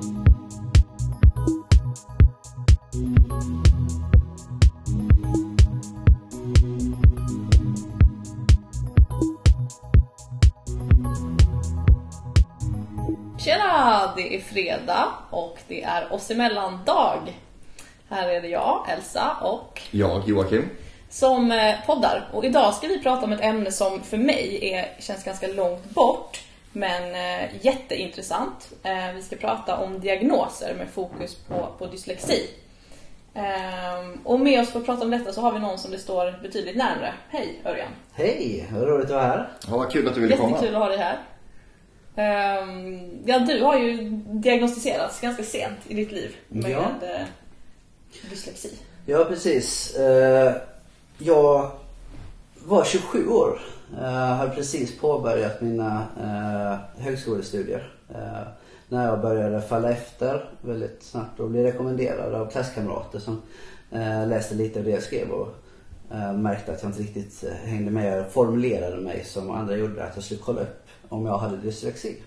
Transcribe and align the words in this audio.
Tjena! 0.00 0.12
Det 14.16 14.36
är 14.36 14.40
fredag 14.40 15.08
och 15.30 15.58
det 15.68 15.82
är 15.82 16.12
oss 16.12 16.30
emellan 16.30 16.78
dag. 16.86 17.18
Här 18.08 18.28
är 18.28 18.42
det 18.42 18.48
jag, 18.48 18.86
Elsa 18.88 19.36
och 19.42 19.80
Jag, 19.90 20.28
Joakim. 20.28 20.70
som 21.10 21.52
eh, 21.52 21.74
poddar. 21.86 22.28
Och 22.32 22.44
idag 22.44 22.74
ska 22.74 22.86
vi 22.86 23.02
prata 23.02 23.24
om 23.24 23.32
ett 23.32 23.40
ämne 23.40 23.72
som 23.72 24.00
för 24.00 24.16
mig 24.16 24.72
är, 24.72 25.02
känns 25.02 25.24
ganska 25.24 25.46
långt 25.46 25.84
bort 25.84 26.40
men 26.72 27.14
eh, 27.14 27.50
jätteintressant. 27.66 28.70
Eh, 28.82 29.12
vi 29.14 29.22
ska 29.22 29.36
prata 29.36 29.76
om 29.76 30.00
diagnoser 30.00 30.74
med 30.78 30.88
fokus 30.90 31.34
på, 31.34 31.68
på 31.78 31.86
dyslexi. 31.86 32.50
Ehm, 33.34 34.18
och 34.24 34.40
med 34.40 34.60
oss 34.60 34.70
för 34.70 34.78
att 34.80 34.86
prata 34.86 35.02
om 35.04 35.10
detta 35.10 35.32
så 35.32 35.40
har 35.40 35.52
vi 35.52 35.58
någon 35.58 35.78
som 35.78 35.90
det 35.90 35.98
står 35.98 36.38
betydligt 36.42 36.76
närmare. 36.76 37.14
Hej 37.28 37.60
Örjan! 37.64 37.88
Hej, 38.12 38.68
vad 38.72 38.88
roligt 38.88 39.04
att 39.04 39.10
vara 39.10 39.22
här. 39.22 39.48
Ja, 39.68 39.76
vad 39.76 39.92
kul 39.92 40.08
att 40.08 40.14
du 40.14 40.20
ville 40.20 40.36
komma. 40.36 40.50
Jättekul 40.50 40.74
att 40.74 40.82
ha 40.82 40.88
dig 40.88 40.98
här. 40.98 41.18
Ehm, 42.16 43.10
ja, 43.26 43.38
du 43.38 43.62
har 43.62 43.78
ju 43.78 43.96
diagnostiserats 44.26 45.20
ganska 45.20 45.42
sent 45.42 45.78
i 45.88 45.94
ditt 45.94 46.12
liv 46.12 46.36
med 46.48 46.70
Ja. 46.70 46.78
eh, 47.02 47.26
dyslexi. 48.30 48.78
Ja, 49.06 49.24
precis. 49.24 49.94
Eh, 49.96 50.52
Jag 51.18 51.70
var 52.64 52.84
27 52.84 53.28
år. 53.28 53.60
Jag 53.96 54.10
hade 54.10 54.54
precis 54.54 54.98
påbörjat 54.98 55.60
mina 55.60 56.06
eh, 56.20 57.02
högskolestudier. 57.04 57.92
Eh, 58.14 58.42
När 58.88 59.06
jag 59.06 59.20
började 59.20 59.60
falla 59.62 59.90
efter 59.90 60.44
väldigt 60.60 61.02
snabbt 61.02 61.40
och 61.40 61.50
blev 61.50 61.64
rekommenderad 61.64 62.34
av 62.34 62.50
klasskamrater 62.50 63.18
som 63.18 63.42
eh, 63.92 64.26
läste 64.26 64.54
lite 64.54 64.78
av 64.78 64.84
det 64.84 64.90
jag 64.90 65.02
skrev 65.02 65.30
och 65.30 65.48
eh, 66.12 66.32
märkte 66.32 66.72
att 66.72 66.82
jag 66.82 66.90
inte 66.90 67.02
riktigt 67.02 67.44
eh, 67.44 67.68
hängde 67.70 67.90
med. 67.90 68.18
Jag 68.18 68.32
formulerade 68.32 68.96
mig 68.96 69.24
som 69.24 69.50
andra 69.50 69.76
gjorde, 69.76 70.04
att 70.04 70.14
jag 70.14 70.24
skulle 70.24 70.40
kolla 70.40 70.60
upp 70.60 70.86
om 71.08 71.26
jag 71.26 71.38
hade 71.38 71.56
dyslexi. 71.56 72.22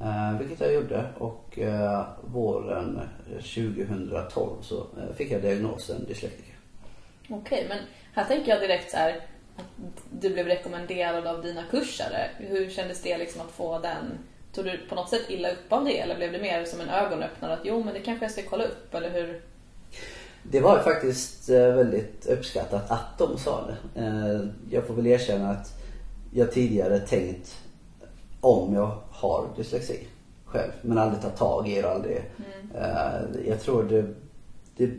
Eh, 0.00 0.38
vilket 0.38 0.60
jag 0.60 0.72
gjorde 0.74 1.04
och 1.18 1.58
eh, 1.58 2.02
våren 2.32 3.00
eh, 3.30 3.42
2012 3.42 4.50
så 4.62 4.76
eh, 4.76 5.14
fick 5.16 5.30
jag 5.32 5.42
diagnosen 5.42 6.04
dyslektiker. 6.04 6.54
Okej, 7.30 7.66
men 7.68 7.78
här 8.14 8.24
tänker 8.24 8.50
jag 8.50 8.60
direkt 8.60 8.90
så 8.90 8.96
här 8.96 9.20
du 10.10 10.30
blev 10.30 10.46
rekommenderad 10.46 11.26
av 11.26 11.42
dina 11.42 11.62
kursare. 11.70 12.30
Hur 12.38 12.70
kändes 12.70 13.02
det 13.02 13.18
liksom 13.18 13.40
att 13.40 13.50
få 13.50 13.78
den? 13.78 14.18
Tog 14.52 14.64
du 14.64 14.78
på 14.88 14.94
något 14.94 15.08
sätt 15.10 15.22
illa 15.28 15.50
upp 15.50 15.72
av 15.72 15.84
det 15.84 16.00
eller 16.00 16.16
blev 16.16 16.32
det 16.32 16.38
mer 16.40 16.64
som 16.64 16.80
en 16.80 16.88
ögonöppnare 16.88 17.52
att 17.52 17.60
jo 17.64 17.82
men 17.84 17.94
det 17.94 18.00
kanske 18.00 18.24
jag 18.24 18.32
ska 18.32 18.42
kolla 18.42 18.64
upp 18.64 18.94
eller 18.94 19.10
hur? 19.10 19.42
Det 20.42 20.60
var 20.60 20.78
faktiskt 20.78 21.48
eh, 21.50 21.74
väldigt 21.74 22.26
uppskattat 22.26 22.90
att 22.90 23.18
de 23.18 23.38
sa 23.38 23.66
det. 23.66 24.00
Eh, 24.00 24.40
Jag 24.70 24.86
får 24.86 24.94
väl 24.94 25.06
erkänna 25.06 25.50
att 25.50 25.72
jag 26.32 26.52
tidigare 26.52 26.98
tänkt 26.98 27.58
om 28.40 28.74
jag 28.74 28.98
har 29.10 29.48
dyslexi 29.56 30.06
själv 30.44 30.72
men 30.82 30.98
aldrig 30.98 31.22
tagit 31.22 31.36
tag 31.36 31.68
i 31.68 31.74
det 31.74 31.84
och 31.84 31.90
aldrig. 31.90 32.16
Eh, 32.74 33.48
Jag 33.48 33.60
tror 33.60 33.82
det, 33.82 34.04
det 34.76 34.90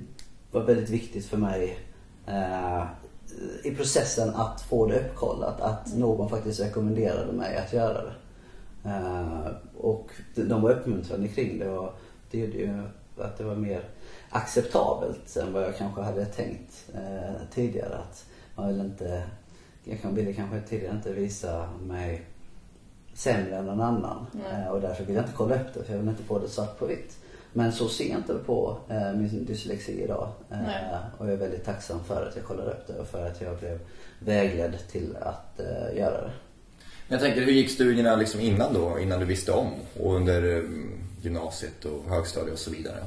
var 0.51 0.61
väldigt 0.61 0.89
viktigt 0.89 1.25
för 1.25 1.37
mig 1.37 1.79
i 3.63 3.75
processen 3.75 4.35
att 4.35 4.61
få 4.61 4.85
det 4.85 4.99
uppkollat. 4.99 5.61
Att 5.61 5.95
någon 5.95 6.29
faktiskt 6.29 6.59
rekommenderade 6.59 7.33
mig 7.33 7.57
att 7.57 7.73
göra 7.73 8.01
det. 8.03 8.13
Eh, 8.89 9.47
och 9.77 10.09
de 10.35 10.61
var 10.61 10.71
uppmuntrande 10.71 11.27
kring 11.27 11.59
det 11.59 11.69
och 11.69 11.93
det 12.31 12.39
gjorde 12.39 12.57
ju 12.57 12.83
att 13.17 13.37
det 13.37 13.43
var 13.43 13.55
mer 13.55 13.83
acceptabelt 14.29 15.35
än 15.37 15.53
vad 15.53 15.63
jag 15.63 15.77
kanske 15.77 16.01
hade 16.01 16.25
tänkt 16.25 16.89
eh, 16.93 17.35
tidigare. 17.53 17.97
Att 17.97 18.25
man 18.55 18.67
vill 18.67 18.79
inte, 18.79 19.23
jag 19.83 20.11
ville 20.11 20.33
kanske 20.33 20.61
tidigare 20.61 20.95
inte 20.95 21.13
visa 21.13 21.69
mig 21.81 22.25
sämre 23.13 23.57
än 23.57 23.65
någon 23.65 23.81
annan. 23.81 24.25
Eh, 24.51 24.67
och 24.67 24.81
därför 24.81 25.03
vill 25.03 25.15
jag 25.15 25.23
inte 25.23 25.35
kolla 25.37 25.55
upp 25.55 25.73
det 25.73 25.83
för 25.83 25.93
jag 25.93 25.99
vill 25.99 26.09
inte 26.09 26.23
få 26.23 26.39
det 26.39 26.49
svart 26.49 26.79
på 26.79 26.85
vitt. 26.85 27.17
Men 27.53 27.71
så 27.71 27.89
ser 27.89 28.09
jag 28.09 28.17
inte 28.17 28.33
på 28.33 28.77
eh, 28.89 29.13
min 29.13 29.45
dyslexi 29.45 30.03
idag. 30.03 30.29
Eh, 30.51 30.57
och 31.17 31.25
jag 31.25 31.33
är 31.33 31.37
väldigt 31.37 31.65
tacksam 31.65 32.03
för 32.03 32.27
att 32.27 32.35
jag 32.35 32.45
kollade 32.45 32.71
upp 32.71 32.87
det 32.87 32.93
och 32.93 33.07
för 33.07 33.25
att 33.25 33.41
jag 33.41 33.57
blev 33.57 33.79
vägledd 34.19 34.77
till 34.91 35.17
att 35.21 35.59
eh, 35.59 35.97
göra 35.97 36.21
det. 36.21 36.31
Jag 37.07 37.19
tänker, 37.19 37.41
hur 37.41 37.51
gick 37.51 37.69
studierna 37.69 38.15
liksom 38.15 38.39
innan 38.39 38.73
då? 38.73 38.99
Innan 38.99 39.19
du 39.19 39.25
visste 39.25 39.51
om? 39.51 39.67
Och 39.99 40.15
under 40.15 40.55
eh, 40.55 40.63
gymnasiet 41.21 41.85
och 41.85 42.09
högstadiet 42.09 42.53
och 42.53 42.59
så 42.59 42.71
vidare? 42.71 43.03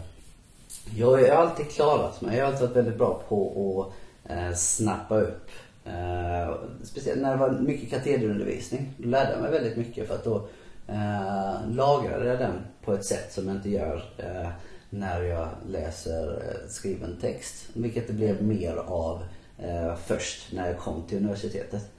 Jag 0.97 1.11
har 1.11 1.29
alltid 1.29 1.71
klarat 1.71 2.21
mig. 2.21 2.37
Jag 2.39 2.45
har 2.45 2.53
alltid 2.53 2.69
varit 2.69 2.77
väldigt 2.77 2.99
bra 2.99 3.23
på 3.29 3.87
att 4.25 4.31
eh, 4.31 4.55
snappa 4.55 5.21
upp. 5.21 5.51
Eh, 5.85 6.55
speciellt 6.83 7.23
när 7.23 7.31
det 7.31 7.37
var 7.37 7.51
mycket 7.51 7.91
katederundervisning. 7.91 8.95
Då 8.97 9.09
lärde 9.09 9.33
jag 9.33 9.43
mig 9.43 9.51
väldigt 9.51 9.77
mycket 9.77 10.09
för 10.09 10.15
att 10.15 10.25
då 10.25 10.49
eh, 10.89 11.71
lagrade 11.71 12.27
jag 12.27 12.39
den 12.39 12.55
på 12.85 12.95
ett 12.95 13.05
sätt 13.05 13.33
som 13.33 13.47
jag 13.49 13.57
inte 13.57 13.71
gör 13.71 14.03
eh, 14.19 14.49
när 14.91 15.23
jag 15.23 15.49
läser 15.69 16.29
eh, 16.33 16.69
skriven 16.69 17.17
text. 17.21 17.69
Vilket 17.73 18.07
det 18.07 18.13
blev 18.13 18.43
mer 18.43 18.77
av 18.77 19.23
eh, 19.59 19.97
först 19.97 20.53
när 20.53 20.67
jag 20.67 20.79
kom 20.79 21.03
till 21.03 21.19
universitetet. 21.19 21.91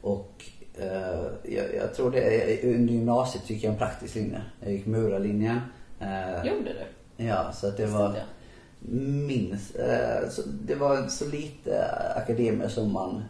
Och 0.00 0.44
eh, 0.78 1.24
jag, 1.42 1.74
jag 1.74 1.94
tror 1.94 2.10
det, 2.10 2.62
under 2.62 2.92
gymnasiet 2.94 3.50
gick 3.50 3.64
jag 3.64 3.72
en 3.72 3.78
praktisk 3.78 4.14
linje. 4.14 4.42
Jag 4.60 4.72
gick 4.72 4.86
murarlinjen. 4.86 5.60
Eh, 6.00 6.44
Gjorde 6.46 6.72
du? 6.72 7.24
Ja, 7.24 7.52
så 7.52 7.68
att 7.68 7.76
det 7.76 7.86
var 7.86 8.14
minst, 9.26 9.76
eh, 9.78 10.28
så 10.30 10.42
det 10.46 10.74
var 10.74 11.08
så 11.08 11.24
lite 11.24 11.84
akademier 12.16 12.68
som 12.68 12.92
man 12.92 13.24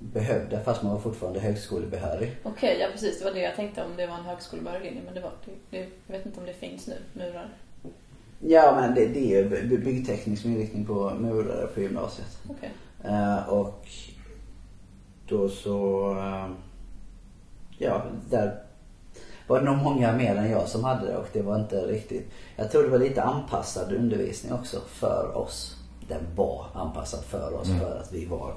eh, 0.00 0.06
behövde 0.12 0.60
fast 0.60 0.82
man 0.82 0.92
var 0.92 1.00
fortfarande 1.00 1.40
högskolebehörig. 1.40 2.36
Okej, 2.42 2.78
ja 2.80 2.88
precis. 2.92 3.18
Det 3.18 3.24
var 3.24 3.32
det 3.32 3.40
jag 3.40 3.56
tänkte 3.56 3.84
om 3.84 3.96
det 3.96 4.06
var 4.06 4.14
en 4.14 4.24
högskolebehörig 4.24 4.84
linje. 4.84 5.02
Men 5.04 5.14
det 5.14 5.20
var, 5.20 5.32
det, 5.44 5.78
det, 5.78 5.88
jag 6.06 6.16
vet 6.16 6.26
inte 6.26 6.40
om 6.40 6.46
det 6.46 6.52
finns 6.54 6.86
nu, 6.86 6.96
murar. 7.12 7.48
Ja 8.40 8.74
men 8.80 8.94
det, 8.94 9.06
det 9.06 9.34
är 9.34 9.42
ju 9.42 9.48
by- 9.48 9.78
byggteknisk 9.78 10.44
inriktning 10.44 10.86
på 10.86 11.10
murare 11.10 11.66
på 11.66 11.80
gymnasiet. 11.80 12.38
Okej. 12.50 12.70
Eh, 13.04 13.48
och 13.48 13.88
då 15.28 15.48
så, 15.48 16.10
eh, 16.18 16.46
ja 17.78 18.02
där 18.30 18.62
var 19.46 19.58
det 19.58 19.64
nog 19.64 19.76
många 19.76 20.12
mer 20.12 20.34
än 20.36 20.50
jag 20.50 20.68
som 20.68 20.84
hade 20.84 21.06
det 21.06 21.16
och 21.16 21.28
det 21.32 21.42
var 21.42 21.58
inte 21.60 21.76
riktigt, 21.76 22.30
jag 22.56 22.70
tror 22.70 22.82
det 22.82 22.88
var 22.88 22.98
lite 22.98 23.22
anpassad 23.22 23.92
undervisning 23.92 24.52
också 24.52 24.80
för 24.86 25.36
oss. 25.36 25.76
Den 26.08 26.22
var 26.36 26.66
anpassad 26.74 27.24
för 27.24 27.54
oss 27.54 27.68
för 27.80 27.98
att 28.00 28.12
vi 28.12 28.24
var 28.26 28.54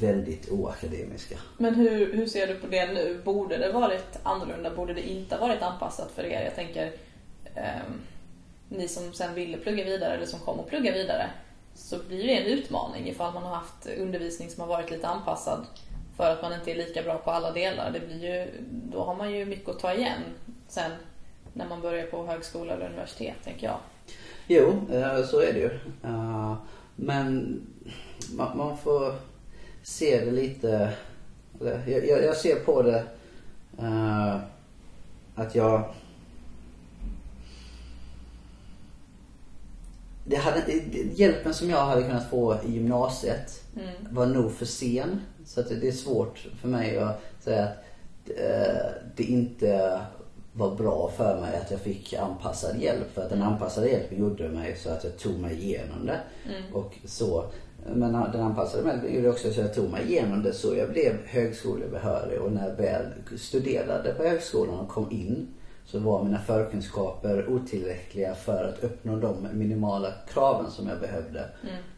väldigt 0.00 0.50
oakademiska. 0.50 1.36
Men 1.58 1.74
hur, 1.74 2.12
hur 2.14 2.26
ser 2.26 2.46
du 2.46 2.54
på 2.54 2.66
det 2.66 2.86
nu? 2.92 3.20
Borde 3.24 3.56
det 3.56 3.72
varit 3.72 4.18
annorlunda? 4.22 4.70
Borde 4.70 4.94
det 4.94 5.08
inte 5.10 5.36
varit 5.38 5.62
anpassat 5.62 6.10
för 6.10 6.24
er? 6.24 6.44
Jag 6.44 6.54
tänker, 6.54 6.92
ehm, 7.54 8.00
ni 8.68 8.88
som 8.88 9.12
sen 9.12 9.34
ville 9.34 9.56
plugga 9.56 9.84
vidare 9.84 10.14
eller 10.14 10.26
som 10.26 10.40
kom 10.40 10.60
att 10.60 10.66
plugga 10.68 10.92
vidare, 10.92 11.30
så 11.74 11.98
blir 12.08 12.24
det 12.24 12.38
en 12.38 12.46
utmaning 12.58 13.08
ifall 13.08 13.34
man 13.34 13.42
har 13.42 13.54
haft 13.54 13.86
undervisning 13.98 14.50
som 14.50 14.60
har 14.60 14.68
varit 14.68 14.90
lite 14.90 15.08
anpassad 15.08 15.66
för 16.16 16.30
att 16.30 16.42
man 16.42 16.52
inte 16.54 16.70
är 16.70 16.74
lika 16.74 17.02
bra 17.02 17.18
på 17.18 17.30
alla 17.30 17.52
delar. 17.52 17.90
Det 17.90 18.00
blir 18.00 18.24
ju, 18.24 18.46
då 18.70 19.02
har 19.04 19.14
man 19.14 19.32
ju 19.32 19.44
mycket 19.44 19.68
att 19.68 19.78
ta 19.78 19.94
igen 19.94 20.20
sen 20.68 20.90
när 21.52 21.68
man 21.68 21.80
börjar 21.80 22.06
på 22.06 22.26
högskola 22.26 22.72
eller 22.72 22.86
universitet, 22.86 23.34
tänker 23.44 23.66
jag. 23.66 23.76
Jo, 24.46 24.86
eh, 24.92 25.24
så 25.24 25.40
är 25.40 25.52
det 25.52 25.58
ju. 25.58 25.70
Eh, 26.04 26.54
Men 26.96 27.60
man 28.54 28.78
får 28.78 29.14
se 29.84 30.24
det 30.24 30.30
lite... 30.30 30.92
Jag, 31.60 31.88
jag, 31.88 32.24
jag 32.24 32.36
ser 32.36 32.56
på 32.56 32.82
det 32.82 33.04
eh, 33.78 34.36
att 35.34 35.54
jag... 35.54 35.84
Det 40.26 40.36
hade, 40.36 40.72
hjälpen 41.14 41.54
som 41.54 41.70
jag 41.70 41.86
hade 41.86 42.02
kunnat 42.02 42.30
få 42.30 42.58
i 42.66 42.72
gymnasiet 42.72 43.64
var 44.10 44.26
nog 44.26 44.52
för 44.52 44.66
sen. 44.66 45.20
Så 45.46 45.60
att 45.60 45.68
det, 45.68 45.88
är 45.88 45.92
svårt 45.92 46.46
för 46.60 46.68
mig 46.68 46.98
att 46.98 47.22
säga 47.40 47.64
att 47.64 47.76
eh, 48.28 48.92
det 49.16 49.24
inte 49.24 50.00
var 50.52 50.74
bra 50.74 51.10
för 51.16 51.40
mig 51.40 51.56
att 51.56 51.70
jag 51.70 51.80
fick 51.80 52.14
anpassad 52.14 52.80
hjälp. 52.80 53.14
För 53.14 53.22
att 53.22 53.30
den 53.30 53.42
anpassade 53.42 53.88
hjälpen 53.88 54.18
gjorde 54.18 54.48
mig 54.48 54.76
så 54.76 54.90
att 54.90 55.04
jag 55.04 55.18
tog 55.18 55.38
mig 55.38 55.64
igenom 55.64 56.06
det. 56.06 56.20
Och 56.72 56.94
så. 57.04 57.44
Men 57.86 58.12
den 58.12 58.40
anpassade 58.40 58.88
hjälpen 58.88 59.14
gjorde 59.14 59.30
också 59.30 59.42
så 59.42 59.48
att 59.48 59.66
jag 59.66 59.74
tog 59.74 59.90
mig 59.90 60.02
igenom 60.04 60.42
det 60.42 60.52
så 60.52 60.74
jag 60.74 60.90
blev 60.90 61.16
högskolebehörig. 61.26 62.40
Och 62.40 62.52
när 62.52 62.68
jag 62.68 62.76
väl 62.76 63.06
studerade 63.38 64.14
på 64.14 64.22
högskolan 64.22 64.78
och 64.78 64.88
kom 64.88 65.10
in 65.10 65.48
så 65.86 65.98
var 65.98 66.24
mina 66.24 66.38
förkunskaper 66.38 67.48
otillräckliga 67.48 68.34
för 68.34 68.64
att 68.64 68.84
uppnå 68.84 69.16
de 69.16 69.48
minimala 69.52 70.12
kraven 70.28 70.70
som 70.70 70.88
jag 70.88 71.00
behövde 71.00 71.48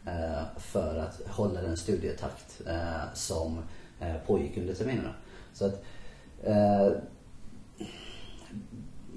eh, 0.05 0.43
för 0.57 0.99
att 0.99 1.21
hålla 1.27 1.61
den 1.61 1.77
studietakt 1.77 2.61
eh, 2.67 3.13
som 3.13 3.59
eh, 3.99 4.15
pågick 4.27 4.57
under 4.57 4.73
terminerna. 4.73 5.13
Så 5.53 5.65
att 5.65 5.83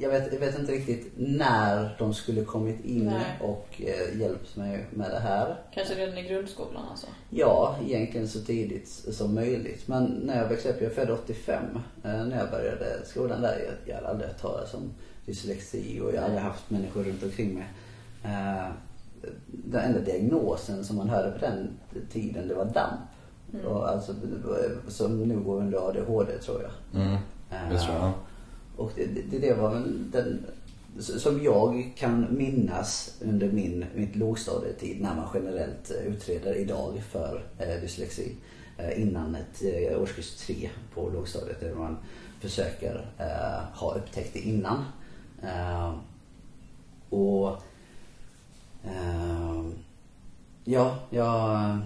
jag 0.01 0.11
vet, 0.11 0.33
jag 0.33 0.41
vet 0.41 0.59
inte 0.59 0.73
riktigt 0.73 1.13
när 1.17 1.97
de 1.99 2.15
skulle 2.15 2.45
kommit 2.45 2.85
in 2.85 3.05
Nej. 3.05 3.39
och 3.41 3.83
eh, 3.83 4.21
hjälpt 4.21 4.57
mig 4.57 4.87
med 4.91 5.11
det 5.11 5.19
här. 5.19 5.57
Kanske 5.75 5.95
redan 5.95 6.19
i 6.19 6.23
grundskolan 6.23 6.85
alltså. 6.91 7.07
Ja, 7.31 7.77
egentligen 7.87 8.29
så 8.29 8.41
tidigt 8.41 8.89
som 8.89 9.35
möjligt. 9.35 9.89
Men 9.89 10.05
när 10.05 10.43
jag 10.43 10.49
växte 10.49 10.69
upp, 10.69 10.81
jag 10.81 10.91
är 10.91 10.95
född 10.95 11.11
85, 11.11 11.65
eh, 12.05 12.25
när 12.25 12.39
jag 12.39 12.51
började 12.51 13.05
skolan 13.05 13.43
där, 13.43 13.59
jag, 13.59 13.75
jag 13.87 13.95
hade 13.95 14.09
aldrig 14.09 14.29
hört 14.29 14.41
talas 14.41 14.75
om 14.75 14.93
dyslexi 15.27 16.01
och 16.01 16.15
jag 16.15 16.21
har 16.21 16.25
aldrig 16.25 16.43
haft 16.43 16.71
människor 16.71 17.05
runt 17.05 17.23
omkring 17.23 17.55
mig. 17.55 17.69
Eh, 18.25 18.69
den 19.47 19.81
enda 19.81 20.01
diagnosen 20.01 20.85
som 20.85 20.97
man 20.97 21.09
hörde 21.09 21.31
på 21.31 21.39
den 21.39 21.69
tiden, 22.13 22.49
det 22.49 22.55
var 22.55 22.65
DAMP. 22.65 23.01
Och 23.67 23.89
alltså, 23.89 24.15
som 24.89 25.23
nu 25.23 25.41
går 25.41 25.61
under 25.61 25.89
ADHD 25.89 26.39
tror 26.39 26.63
jag. 26.63 27.03
Mm. 27.03 27.17
Det 27.71 27.79
tror 27.79 27.97
jag. 27.97 28.13
Och 28.81 28.93
det, 28.97 29.05
det, 29.05 29.39
det 29.39 29.55
var 29.55 29.71
väl 29.71 30.11
den 30.11 30.47
som 30.99 31.43
jag 31.43 31.93
kan 31.97 32.37
minnas 32.37 33.17
under 33.21 33.53
min, 33.53 33.85
mitt 33.95 34.17
lågstadietid 34.17 35.01
när 35.01 35.15
man 35.15 35.29
generellt 35.35 35.91
eh, 35.91 36.07
utreder 36.07 36.55
idag 36.55 37.03
för 37.11 37.43
eh, 37.59 37.81
dyslexi. 37.81 38.37
Eh, 38.79 39.03
innan 39.03 39.35
ett 39.35 39.63
eh, 39.63 40.03
årskurs 40.03 40.31
tre 40.31 40.71
på 40.95 41.11
lågstadiet 41.11 41.61
där 41.61 41.75
man 41.75 41.97
försöker 42.41 43.07
eh, 43.19 43.79
ha 43.79 43.95
upptäckt 43.95 44.33
det 44.33 44.41
innan. 44.41 44.85
Och 47.11 47.57
ja, 50.65 50.99
jag 51.11 51.79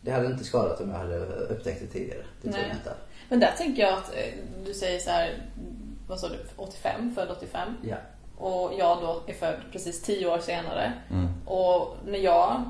det 0.00 0.10
hade 0.10 0.26
inte 0.26 0.44
skadat 0.44 0.80
om 0.80 0.90
jag 0.90 0.98
hade 0.98 1.18
upptäckt 1.26 1.80
det 1.80 1.86
tidigare. 1.86 2.24
Det 2.42 2.52
tror 2.52 2.64
jag 2.64 2.76
inte. 2.76 2.94
Men 3.32 3.40
där 3.40 3.52
tänker 3.58 3.82
jag 3.82 3.92
att 3.92 4.14
eh, 4.14 4.34
du 4.66 4.74
säger 4.74 4.98
så 5.00 5.10
här, 5.10 5.42
vad 6.08 6.20
sa 6.20 6.28
du, 6.28 6.38
85, 6.56 7.14
född 7.14 7.30
85. 7.30 7.68
Ja. 7.82 7.96
Och 8.38 8.72
jag 8.78 9.00
då 9.00 9.22
är 9.26 9.32
född 9.34 9.60
precis 9.72 10.02
10 10.02 10.26
år 10.26 10.38
senare. 10.38 10.92
Mm. 11.10 11.28
Och 11.46 11.96
när 12.06 12.18
jag 12.18 12.62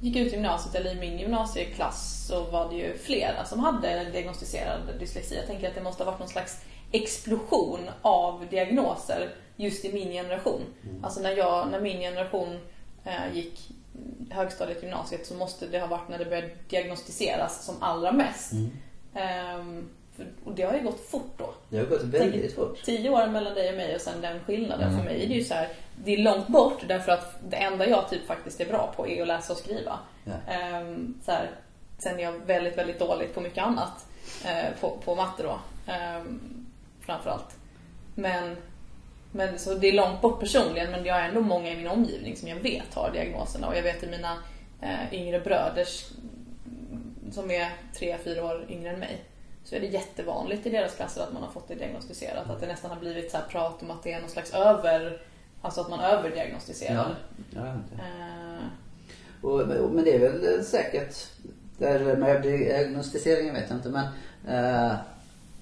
gick 0.00 0.16
ut 0.16 0.32
gymnasiet, 0.32 0.74
eller 0.74 0.92
i 0.92 1.00
min 1.00 1.18
gymnasieklass, 1.18 2.26
så 2.28 2.44
var 2.44 2.68
det 2.68 2.76
ju 2.76 2.98
flera 2.98 3.44
som 3.44 3.60
hade 3.60 4.04
diagnostiserad 4.04 4.80
dyslexi. 4.98 5.36
Jag 5.36 5.46
tänker 5.46 5.68
att 5.68 5.74
det 5.74 5.82
måste 5.82 6.04
ha 6.04 6.10
varit 6.10 6.20
någon 6.20 6.28
slags 6.28 6.60
explosion 6.92 7.90
av 8.02 8.46
diagnoser 8.50 9.34
just 9.56 9.84
i 9.84 9.92
min 9.92 10.10
generation. 10.12 10.60
Alltså 11.02 11.20
när, 11.20 11.36
jag, 11.36 11.70
när 11.70 11.80
min 11.80 12.00
generation 12.00 12.58
eh, 13.04 13.34
gick 13.36 13.70
högstadiet, 14.30 14.82
gymnasiet 14.82 15.26
så 15.26 15.34
måste 15.34 15.66
det 15.66 15.80
ha 15.80 15.86
varit 15.86 16.08
när 16.08 16.18
det 16.18 16.24
började 16.24 16.50
diagnostiseras 16.68 17.64
som 17.64 17.74
allra 17.80 18.12
mest. 18.12 18.52
Ehm, 19.14 19.88
för, 19.90 19.99
och 20.44 20.54
det 20.54 20.62
har 20.62 20.74
ju 20.74 20.82
gått 20.82 21.00
fort 21.00 21.32
då. 21.36 21.54
Det 21.68 21.78
har 21.78 21.84
gått 21.84 22.02
väldigt 22.02 22.54
fort. 22.54 22.82
Tio 22.84 23.10
år 23.10 23.26
mellan 23.26 23.54
dig 23.54 23.70
och 23.70 23.76
mig 23.76 23.94
och 23.94 24.00
sen 24.00 24.20
den 24.20 24.40
skillnaden. 24.40 24.96
För 24.96 25.04
mig 25.04 25.24
är 25.24 25.28
det 25.28 25.34
ju 25.34 25.44
så 25.44 25.54
här, 25.54 25.68
det 26.04 26.14
är 26.14 26.18
långt 26.18 26.48
bort 26.48 26.82
därför 26.88 27.12
att 27.12 27.38
det 27.48 27.56
enda 27.56 27.88
jag 27.88 28.10
typ 28.10 28.26
faktiskt 28.26 28.60
är 28.60 28.66
bra 28.66 28.92
på 28.96 29.08
är 29.08 29.22
att 29.22 29.28
läsa 29.28 29.52
och 29.52 29.58
skriva. 29.58 29.98
Ja. 30.24 30.52
Ehm, 30.52 31.20
så 31.24 31.32
här, 31.32 31.50
sen 31.98 32.18
är 32.18 32.22
jag 32.22 32.32
väldigt, 32.32 32.78
väldigt 32.78 32.98
dålig 32.98 33.34
på 33.34 33.40
mycket 33.40 33.64
annat. 33.64 34.06
eh, 34.44 34.80
på, 34.80 34.96
på 35.04 35.14
matte 35.14 35.42
då. 35.42 35.60
Um, 35.92 36.66
framförallt. 37.00 37.56
Men, 38.14 38.56
men 39.32 39.58
så 39.58 39.74
det 39.74 39.88
är 39.88 39.92
långt 39.92 40.20
bort 40.20 40.40
personligen 40.40 40.90
men 40.90 41.04
jag 41.04 41.14
har 41.14 41.20
ändå 41.20 41.40
många 41.40 41.70
i 41.70 41.76
min 41.76 41.88
omgivning 41.88 42.36
som 42.36 42.48
jag 42.48 42.56
vet 42.56 42.94
har 42.94 43.10
diagnoserna 43.10 43.68
och 43.68 43.76
jag 43.76 43.82
vet 43.82 44.02
i 44.02 44.06
mina 44.06 44.38
eh, 44.80 45.14
yngre 45.14 45.40
bröders 45.40 46.04
som 47.32 47.50
är 47.50 47.68
tre, 47.98 48.16
fyra 48.24 48.44
år 48.44 48.66
yngre 48.68 48.90
än 48.90 49.00
mig 49.00 49.24
så 49.70 49.76
är 49.76 49.80
det 49.80 49.86
jättevanligt 49.86 50.66
i 50.66 50.70
deras 50.70 50.94
klasser 50.94 51.22
att 51.22 51.32
man 51.32 51.42
har 51.42 51.50
fått 51.50 51.68
det 51.68 51.74
diagnostiserat. 51.74 52.50
Att 52.50 52.60
det 52.60 52.66
nästan 52.66 52.90
har 52.90 53.00
blivit 53.00 53.30
så 53.30 53.38
prat 53.50 53.82
om 53.82 53.90
att 53.90 54.02
det 54.02 54.12
är 54.12 54.20
någon 54.20 54.30
slags 54.30 54.54
över... 54.54 55.22
Alltså 55.62 55.80
att 55.80 55.90
man 55.90 56.00
överdiagnostiserar. 56.00 57.14
Ja. 57.50 57.66
Eh, 57.92 58.64
Och, 59.42 59.68
men 59.68 60.04
det 60.04 60.14
är 60.14 60.18
väl 60.18 60.64
säkert, 60.64 61.14
eller 61.78 62.16
med 62.16 62.42
diagnostiseringen 62.42 63.54
vet 63.54 63.64
jag 63.68 63.78
inte 63.78 63.88
men 63.88 64.06
eh, 64.48 64.92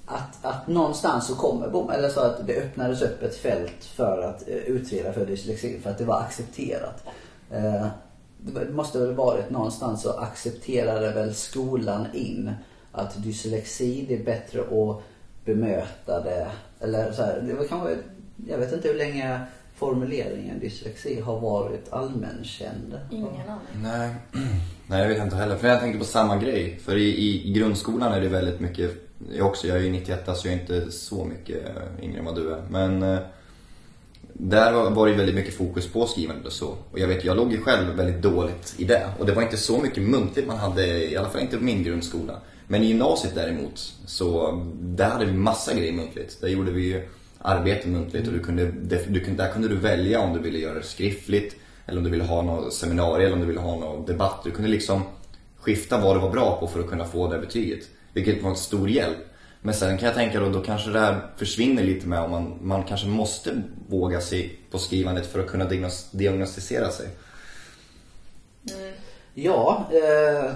att, 0.06 0.44
att 0.44 0.66
någonstans 0.66 1.26
så 1.26 1.34
kommer 1.34 1.68
bom, 1.68 1.90
eller 1.90 2.08
så 2.08 2.20
att 2.20 2.46
det 2.46 2.56
öppnades 2.56 3.02
upp 3.02 3.22
ett 3.22 3.36
fält 3.36 3.84
för 3.84 4.22
att 4.22 4.48
eh, 4.48 4.54
utreda 4.54 5.12
för 5.12 5.26
dyslexi 5.26 5.80
för 5.80 5.90
att 5.90 5.98
det 5.98 6.04
var 6.04 6.20
accepterat. 6.20 7.04
Eh, 7.50 7.86
det 8.38 8.70
måste 8.70 8.98
väl 8.98 9.14
varit 9.14 9.50
någonstans 9.50 10.02
så 10.02 10.18
accepterade 10.18 11.12
väl 11.12 11.34
skolan 11.34 12.06
in 12.12 12.50
att 12.92 13.22
dyslexi 13.22 14.04
det 14.08 14.14
är 14.14 14.24
bättre 14.24 14.60
att 14.60 15.02
bemöta 15.44 16.20
det 16.24 16.50
eller 16.80 17.12
så 17.12 17.22
här, 17.22 17.44
det 17.46 17.54
var 17.54 17.64
kanske, 17.64 17.98
jag 18.48 18.58
vet 18.58 18.72
inte 18.72 18.88
hur 18.88 18.94
länge 18.94 19.40
formuleringen 19.74 20.58
dyslexi 20.60 21.20
har 21.20 21.40
varit 21.40 21.92
allmänkänd. 21.92 22.98
ingen 23.10 23.26
aning. 23.26 23.82
Nej. 23.82 24.14
Nej, 24.86 25.02
jag 25.02 25.08
vet 25.08 25.22
inte 25.22 25.36
heller. 25.36 25.56
För 25.56 25.68
jag 25.68 25.80
tänkte 25.80 25.98
på 25.98 26.04
samma 26.04 26.36
grej. 26.36 26.78
För 26.84 26.96
i, 26.96 27.04
i, 27.04 27.48
i 27.48 27.52
grundskolan 27.52 28.12
är 28.12 28.20
det 28.20 28.28
väldigt 28.28 28.60
mycket, 28.60 28.90
jag 29.32 29.46
också, 29.46 29.68
jag 29.68 29.76
är 29.76 29.80
ju 29.80 29.90
91 29.90 30.28
så 30.36 30.48
jag 30.48 30.54
är 30.54 30.60
inte 30.60 30.90
så 30.90 31.24
mycket 31.24 31.56
eh, 31.66 32.04
yngre 32.04 32.18
än 32.18 32.24
vad 32.24 32.34
du 32.34 32.52
är. 32.52 32.62
Men 32.70 33.02
eh, 33.02 33.18
där 34.32 34.72
var, 34.72 34.90
var 34.90 35.06
det 35.06 35.14
väldigt 35.14 35.34
mycket 35.34 35.54
fokus 35.54 35.92
på 35.92 36.06
skrivandet 36.06 36.46
och 36.46 36.52
så. 36.52 36.76
Och 36.90 36.98
jag 36.98 37.08
vet, 37.08 37.24
jag 37.24 37.36
låg 37.36 37.52
ju 37.52 37.60
själv 37.60 37.96
väldigt 37.96 38.22
dåligt 38.22 38.74
i 38.78 38.84
det. 38.84 39.10
Och 39.18 39.26
det 39.26 39.32
var 39.32 39.42
inte 39.42 39.56
så 39.56 39.78
mycket 39.78 40.02
muntligt 40.02 40.46
man 40.46 40.56
hade, 40.56 41.10
i 41.10 41.16
alla 41.16 41.28
fall 41.28 41.40
inte 41.40 41.56
på 41.56 41.64
min 41.64 41.82
grundskola. 41.82 42.40
Men 42.68 42.82
i 42.82 42.86
gymnasiet 42.86 43.34
däremot, 43.34 43.94
så 44.06 44.52
där 44.80 45.10
hade 45.10 45.24
vi 45.24 45.32
massa 45.32 45.74
grejer 45.74 45.92
muntligt. 45.92 46.40
Där 46.40 46.48
gjorde 46.48 46.70
vi 46.70 46.82
ju 46.82 47.08
arbete 47.38 47.88
muntligt 47.88 48.26
och 48.26 48.32
du 48.32 48.40
kunde, 48.40 48.64
du 48.66 49.20
där 49.36 49.52
kunde 49.52 49.68
du 49.68 49.76
välja 49.76 50.20
om 50.20 50.32
du 50.32 50.38
ville 50.38 50.58
göra 50.58 50.74
det 50.74 50.82
skriftligt 50.82 51.56
eller 51.86 51.98
om 51.98 52.04
du 52.04 52.10
ville 52.10 52.24
ha 52.24 52.42
något 52.42 52.74
seminarium 52.74 53.26
eller 53.26 53.32
om 53.32 53.40
du 53.40 53.46
ville 53.46 53.60
ha 53.60 53.76
någon 53.76 54.06
debatt. 54.06 54.40
Du 54.44 54.50
kunde 54.50 54.70
liksom 54.70 55.02
skifta 55.56 55.98
vad 55.98 56.16
du 56.16 56.20
var 56.20 56.30
bra 56.30 56.56
på 56.60 56.66
för 56.66 56.80
att 56.80 56.88
kunna 56.88 57.04
få 57.04 57.28
det 57.28 57.38
betyget. 57.38 57.88
Vilket 58.12 58.42
var 58.42 58.50
en 58.50 58.56
stor 58.56 58.90
hjälp. 58.90 59.18
Men 59.60 59.74
sen 59.74 59.98
kan 59.98 60.06
jag 60.06 60.14
tänka 60.14 60.40
då, 60.40 60.48
då 60.48 60.60
kanske 60.60 60.90
det 60.90 61.00
här 61.00 61.26
försvinner 61.36 61.84
lite 61.84 62.06
med 62.06 62.20
om 62.20 62.30
man, 62.30 62.58
man 62.62 62.84
kanske 62.84 63.06
måste 63.06 63.62
våga 63.88 64.20
sig 64.20 64.58
på 64.70 64.78
skrivandet 64.78 65.26
för 65.26 65.40
att 65.40 65.46
kunna 65.46 65.64
diagnos, 65.64 66.10
diagnostisera 66.10 66.90
sig. 66.90 67.06
Ja, 69.34 69.90
eh, 69.92 70.52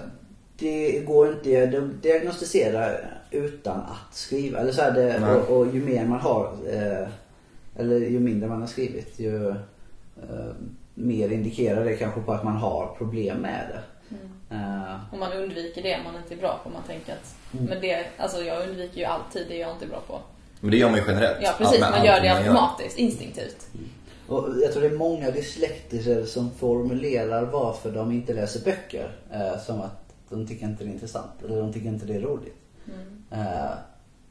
det 0.62 1.00
går 1.06 1.32
inte 1.32 1.78
att 1.78 2.02
diagnostisera 2.02 2.90
utan 3.30 3.76
att 3.80 4.14
skriva. 4.14 4.58
Eller 4.58 4.72
så 4.72 4.82
är 4.82 4.90
det, 4.92 5.34
och, 5.36 5.56
och 5.58 5.74
ju 5.74 5.84
mer 5.84 6.04
man 6.06 6.20
har, 6.20 6.52
eh, 6.72 7.08
eller 7.76 7.96
ju 7.98 8.20
mindre 8.20 8.48
man 8.48 8.60
har 8.60 8.66
skrivit, 8.68 9.18
ju 9.18 9.48
eh, 9.50 10.52
mer 10.94 11.32
indikerar 11.32 11.84
det 11.84 11.96
kanske 11.96 12.20
på 12.20 12.32
att 12.32 12.44
man 12.44 12.56
har 12.56 12.94
problem 12.98 13.36
med 13.36 13.66
det. 13.68 13.80
Eh, 14.54 15.14
Om 15.14 15.18
man 15.20 15.32
undviker 15.32 15.82
det 15.82 15.98
man 16.04 16.16
inte 16.22 16.34
är 16.34 16.38
bra 16.38 16.60
på. 16.64 16.70
Man 16.70 16.82
tänker 16.86 17.12
att, 17.12 17.34
Mm. 17.54 17.64
men 17.64 17.80
det, 17.80 18.04
alltså 18.16 18.42
jag 18.42 18.68
undviker 18.68 18.98
ju 18.98 19.04
alltid 19.04 19.46
det 19.48 19.56
jag 19.56 19.70
inte 19.72 19.84
är 19.84 19.88
bra 19.88 20.02
på. 20.06 20.18
Men 20.60 20.70
det 20.70 20.76
gör 20.76 20.88
man 20.90 20.98
ju 20.98 21.04
generellt. 21.06 21.38
Ja 21.42 21.54
precis, 21.58 21.80
man 21.80 22.04
gör 22.04 22.20
det 22.20 22.28
automatiskt, 22.28 22.98
instinktivt. 22.98 23.66
Och 24.26 24.48
jag 24.62 24.72
tror 24.72 24.82
det 24.82 24.88
är 24.88 24.98
många 24.98 25.30
dyslektiker 25.30 26.24
som 26.24 26.50
formulerar 26.50 27.42
varför 27.44 27.90
de 27.90 28.12
inte 28.12 28.34
läser 28.34 28.64
böcker 28.64 29.12
eh, 29.32 29.58
som 29.66 29.80
att 29.80 30.01
de 30.32 30.46
tycker 30.46 30.66
inte 30.66 30.84
det 30.84 30.90
är 30.90 30.92
intressant 30.92 31.42
eller 31.44 31.60
de 31.60 31.72
tycker 31.72 31.88
inte 31.88 32.06
det 32.06 32.14
är 32.14 32.20
roligt. 32.20 32.56
Eh, 33.30 33.70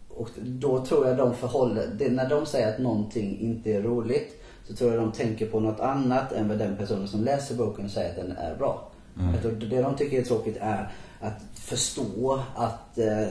och 0.09 0.29
då 0.37 0.85
tror 0.85 1.07
jag 1.07 1.17
de 1.17 1.35
förhåller, 1.35 1.87
det, 1.97 2.09
när 2.09 2.29
de 2.29 2.45
säger 2.45 2.73
att 2.73 2.79
någonting 2.79 3.39
inte 3.39 3.71
är 3.71 3.81
roligt 3.81 4.43
så 4.67 4.75
tror 4.75 4.91
jag 4.91 5.01
de 5.01 5.11
tänker 5.11 5.47
på 5.47 5.59
något 5.59 5.79
annat 5.79 6.31
än 6.31 6.47
vad 6.47 6.57
den 6.57 6.77
personen 6.77 7.07
som 7.07 7.23
läser 7.23 7.55
boken 7.55 7.89
säger 7.89 8.09
att 8.09 8.15
den 8.15 8.37
är 8.37 8.55
bra. 8.55 8.91
Jag 9.33 9.41
tror 9.41 9.51
det 9.51 9.81
de 9.81 9.95
tycker 9.95 10.19
är 10.19 10.23
tråkigt 10.23 10.57
är 10.61 10.91
att 11.19 11.41
förstå, 11.53 12.39
att 12.55 12.97
eh, 12.97 13.27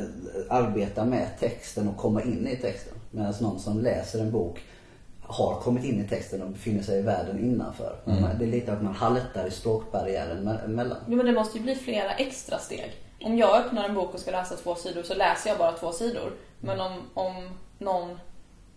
arbeta 0.48 1.04
med 1.04 1.28
texten 1.38 1.88
och 1.88 1.96
komma 1.96 2.22
in 2.22 2.48
i 2.48 2.56
texten. 2.56 2.94
Medan 3.10 3.34
någon 3.40 3.60
som 3.60 3.80
läser 3.80 4.20
en 4.20 4.30
bok 4.30 4.60
har 5.30 5.60
kommit 5.60 5.84
in 5.84 6.04
i 6.04 6.08
texten 6.08 6.42
och 6.42 6.50
befinner 6.50 6.82
sig 6.82 6.98
i 6.98 7.02
världen 7.02 7.38
innanför. 7.38 7.96
Det 8.38 8.44
är 8.44 8.48
lite 8.48 8.72
att 8.72 8.82
man 8.82 8.94
haltar 8.94 9.46
i 9.46 9.50
språkbarriären 9.50 10.48
me- 10.48 10.64
emellan. 10.64 10.98
Jo, 11.08 11.16
men 11.16 11.26
det 11.26 11.32
måste 11.32 11.58
ju 11.58 11.64
bli 11.64 11.74
flera 11.74 12.10
extra 12.12 12.58
steg. 12.58 12.92
Om 13.24 13.38
jag 13.38 13.56
öppnar 13.56 13.84
en 13.84 13.94
bok 13.94 14.14
och 14.14 14.20
ska 14.20 14.30
läsa 14.30 14.56
två 14.56 14.74
sidor 14.74 15.02
så 15.02 15.14
läser 15.14 15.50
jag 15.50 15.58
bara 15.58 15.72
två 15.72 15.92
sidor. 15.92 16.32
Men 16.60 16.80
om, 16.80 16.92
om 17.14 17.48
någon 17.78 18.18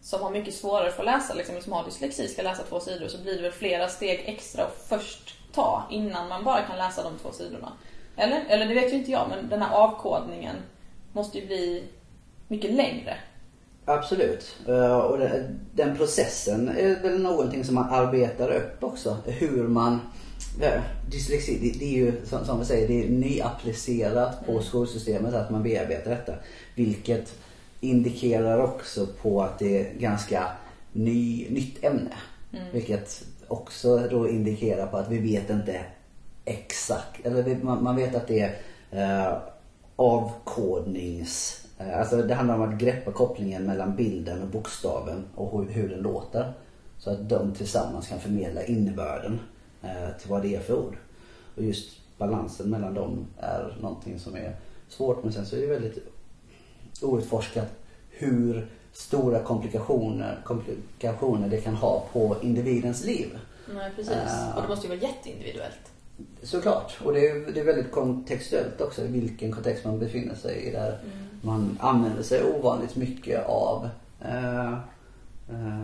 som 0.01 0.21
har 0.21 0.29
mycket 0.29 0.53
svårare 0.53 0.91
för 0.91 0.99
att 1.03 1.05
läsa, 1.05 1.33
liksom, 1.33 1.61
som 1.61 1.73
har 1.73 1.85
dyslexi, 1.85 2.27
ska 2.27 2.41
läsa 2.41 2.63
två 2.69 2.79
sidor 2.79 3.07
så 3.07 3.21
blir 3.21 3.35
det 3.35 3.41
väl 3.41 3.51
flera 3.51 3.87
steg 3.87 4.23
extra 4.25 4.63
att 4.63 4.85
först 4.89 5.35
ta 5.53 5.83
innan 5.91 6.27
man 6.29 6.43
bara 6.43 6.61
kan 6.61 6.77
läsa 6.77 7.03
de 7.03 7.17
två 7.17 7.31
sidorna. 7.31 7.71
Eller? 8.17 8.45
Eller 8.49 8.65
det 8.65 8.73
vet 8.73 8.93
ju 8.93 8.97
inte 8.97 9.11
jag, 9.11 9.27
men 9.29 9.49
den 9.49 9.61
här 9.61 9.75
avkodningen 9.75 10.55
måste 11.13 11.39
ju 11.39 11.45
bli 11.47 11.83
mycket 12.47 12.73
längre. 12.73 13.17
Absolut. 13.85 14.55
Eh, 14.67 14.97
Och 14.97 15.19
den 15.73 15.97
processen 15.97 16.69
är 16.69 17.01
väl 17.01 17.21
någonting 17.21 17.63
som 17.63 17.75
man 17.75 17.89
arbetar 17.89 18.49
upp 18.49 18.83
också. 18.83 19.17
Hur 19.25 19.67
man... 19.67 19.99
Dyslexi, 21.11 21.75
det, 21.79 21.85
är 21.85 21.89
ju 21.97 22.13
som, 22.25 22.59
vi 22.59 22.65
säger, 22.65 22.87
det 22.87 23.03
är 23.03 23.09
nyapplicerat 23.09 24.45
på 24.45 24.61
skolsystemet 24.61 25.33
att 25.33 25.49
man 25.49 25.63
bearbetar 25.63 26.11
detta. 26.11 26.33
Vilket 26.75 27.33
indikerar 27.81 28.63
också 28.63 29.07
på 29.21 29.41
att 29.43 29.59
det 29.59 29.79
är 29.79 29.93
ganska 29.93 30.47
ny, 30.91 31.47
nytt 31.49 31.83
ämne. 31.83 32.13
Vilket 32.73 33.23
också 33.47 33.97
då 34.11 34.29
indikerar 34.29 34.87
på 34.87 34.97
att 34.97 35.09
vi 35.11 35.17
vet 35.17 35.49
inte 35.49 35.81
exakt, 36.45 37.25
eller 37.25 37.55
man 37.63 37.95
vet 37.95 38.15
att 38.15 38.27
det 38.27 38.39
är 38.91 39.27
eh, 39.27 39.37
avkodnings... 39.95 41.62
Eh, 41.87 41.99
alltså 41.99 42.17
det 42.21 42.33
handlar 42.33 42.55
om 42.55 42.61
att 42.61 42.79
greppa 42.79 43.11
kopplingen 43.11 43.63
mellan 43.63 43.95
bilden 43.95 44.41
och 44.41 44.47
bokstaven 44.47 45.23
och 45.35 45.61
hur, 45.61 45.73
hur 45.73 45.89
den 45.89 45.99
låter. 45.99 46.53
Så 46.97 47.09
att 47.09 47.29
de 47.29 47.53
tillsammans 47.53 48.07
kan 48.07 48.19
förmedla 48.19 48.63
innebörden 48.63 49.39
eh, 49.81 50.17
till 50.19 50.29
vad 50.29 50.41
det 50.41 50.55
är 50.55 50.59
för 50.59 50.73
ord. 50.73 50.97
Och 51.55 51.63
just 51.63 52.17
balansen 52.17 52.69
mellan 52.69 52.93
dem 52.93 53.27
är 53.39 53.77
någonting 53.81 54.19
som 54.19 54.35
är 54.35 54.55
svårt 54.87 55.23
men 55.23 55.33
sen 55.33 55.45
så 55.45 55.55
är 55.55 55.61
det 55.61 55.67
väldigt 55.67 55.97
outforskat 57.01 57.69
hur 58.09 58.67
stora 58.93 59.39
komplikationer, 59.39 60.41
komplikationer 60.45 61.49
det 61.49 61.61
kan 61.61 61.75
ha 61.75 62.03
på 62.13 62.35
individens 62.41 63.05
liv. 63.05 63.39
Nej, 63.73 63.91
precis. 63.95 64.13
Eh. 64.13 64.55
Och 64.55 64.61
det 64.61 64.67
måste 64.67 64.87
ju 64.87 64.95
vara 64.95 65.09
jätteindividuellt. 65.09 65.92
Såklart. 66.41 66.97
Och 67.03 67.13
det 67.13 67.27
är, 67.27 67.51
det 67.53 67.59
är 67.59 67.65
väldigt 67.65 67.91
kontextuellt 67.91 68.81
också 68.81 69.01
i 69.01 69.07
vilken 69.07 69.51
kontext 69.51 69.85
man 69.85 69.99
befinner 69.99 70.35
sig 70.35 70.55
i. 70.55 70.71
Där 70.71 70.97
man 71.41 71.77
använder 71.81 72.23
sig 72.23 72.43
ovanligt 72.43 72.95
mycket 72.95 73.45
av 73.45 73.89
eh, 74.21 74.73
eh, 75.49 75.83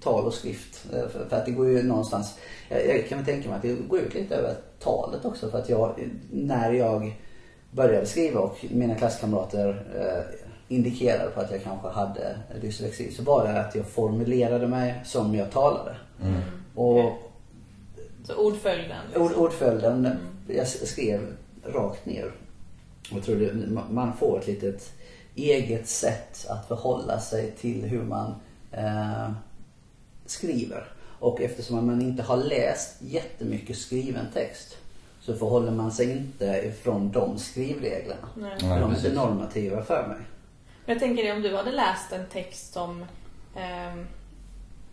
tal 0.00 0.24
och 0.24 0.34
skrift. 0.34 0.86
Eh, 0.92 1.08
För, 1.08 1.28
för 1.28 1.36
att 1.36 1.46
det 1.46 1.52
går 1.52 1.68
ju 1.68 1.82
någonstans, 1.82 2.38
jag, 2.68 2.88
jag 2.88 3.08
kan 3.08 3.18
väl 3.18 3.26
tänka 3.26 3.48
mig 3.48 3.56
att 3.56 3.62
det 3.62 3.88
går 3.88 3.98
ut 3.98 4.14
lite 4.14 4.34
över 4.34 4.54
talet 4.78 5.24
också. 5.24 5.50
För 5.50 5.58
att 5.58 5.68
jag, 5.68 6.10
när 6.30 6.72
jag 6.72 7.16
började 7.70 8.06
skriva 8.06 8.40
och 8.40 8.64
mina 8.70 8.94
klasskamrater 8.94 9.86
eh, 9.96 10.38
indikerade 10.76 11.30
på 11.30 11.40
att 11.40 11.50
jag 11.50 11.62
kanske 11.62 11.88
hade 11.88 12.36
dyslexi 12.60 13.12
så 13.12 13.22
var 13.22 13.44
det 13.44 13.60
att 13.60 13.74
jag 13.74 13.86
formulerade 13.86 14.68
mig 14.68 15.00
som 15.04 15.34
jag 15.34 15.50
talade. 15.50 15.96
Och 16.74 17.31
Så 18.24 18.34
ordföljden. 18.34 18.98
liksom. 19.06 19.22
Ord, 19.22 19.32
ordföljden, 19.32 20.18
jag 20.48 20.68
skrev 20.68 21.36
rakt 21.64 22.06
ner. 22.06 22.32
Jag 23.10 23.24
tror 23.24 23.36
det, 23.36 23.54
man 23.90 24.16
får 24.16 24.38
ett 24.38 24.46
litet 24.46 24.92
eget 25.34 25.88
sätt 25.88 26.46
att 26.48 26.68
förhålla 26.68 27.20
sig 27.20 27.50
till 27.50 27.84
hur 27.84 28.02
man 28.02 28.34
eh, 28.72 29.30
skriver. 30.26 30.84
Och 31.18 31.40
eftersom 31.40 31.86
man 31.86 32.02
inte 32.02 32.22
har 32.22 32.36
läst 32.36 33.02
jättemycket 33.02 33.78
skriven 33.78 34.26
text 34.34 34.76
så 35.20 35.34
förhåller 35.34 35.72
man 35.72 35.92
sig 35.92 36.10
inte 36.10 36.44
ifrån 36.44 37.12
de 37.12 37.38
skrivreglerna. 37.38 38.28
Nej. 38.34 38.60
För 38.60 38.66
Nej, 38.66 38.80
de 38.80 39.08
är 39.08 39.14
normativa 39.14 39.84
för 39.84 40.06
mig. 40.08 40.18
Jag 40.86 40.98
tänker 40.98 41.24
det 41.24 41.32
om 41.32 41.42
du 41.42 41.56
hade 41.56 41.72
läst 41.72 42.12
en 42.12 42.26
text 42.26 42.72
som, 42.72 43.04
ehm, 43.56 44.06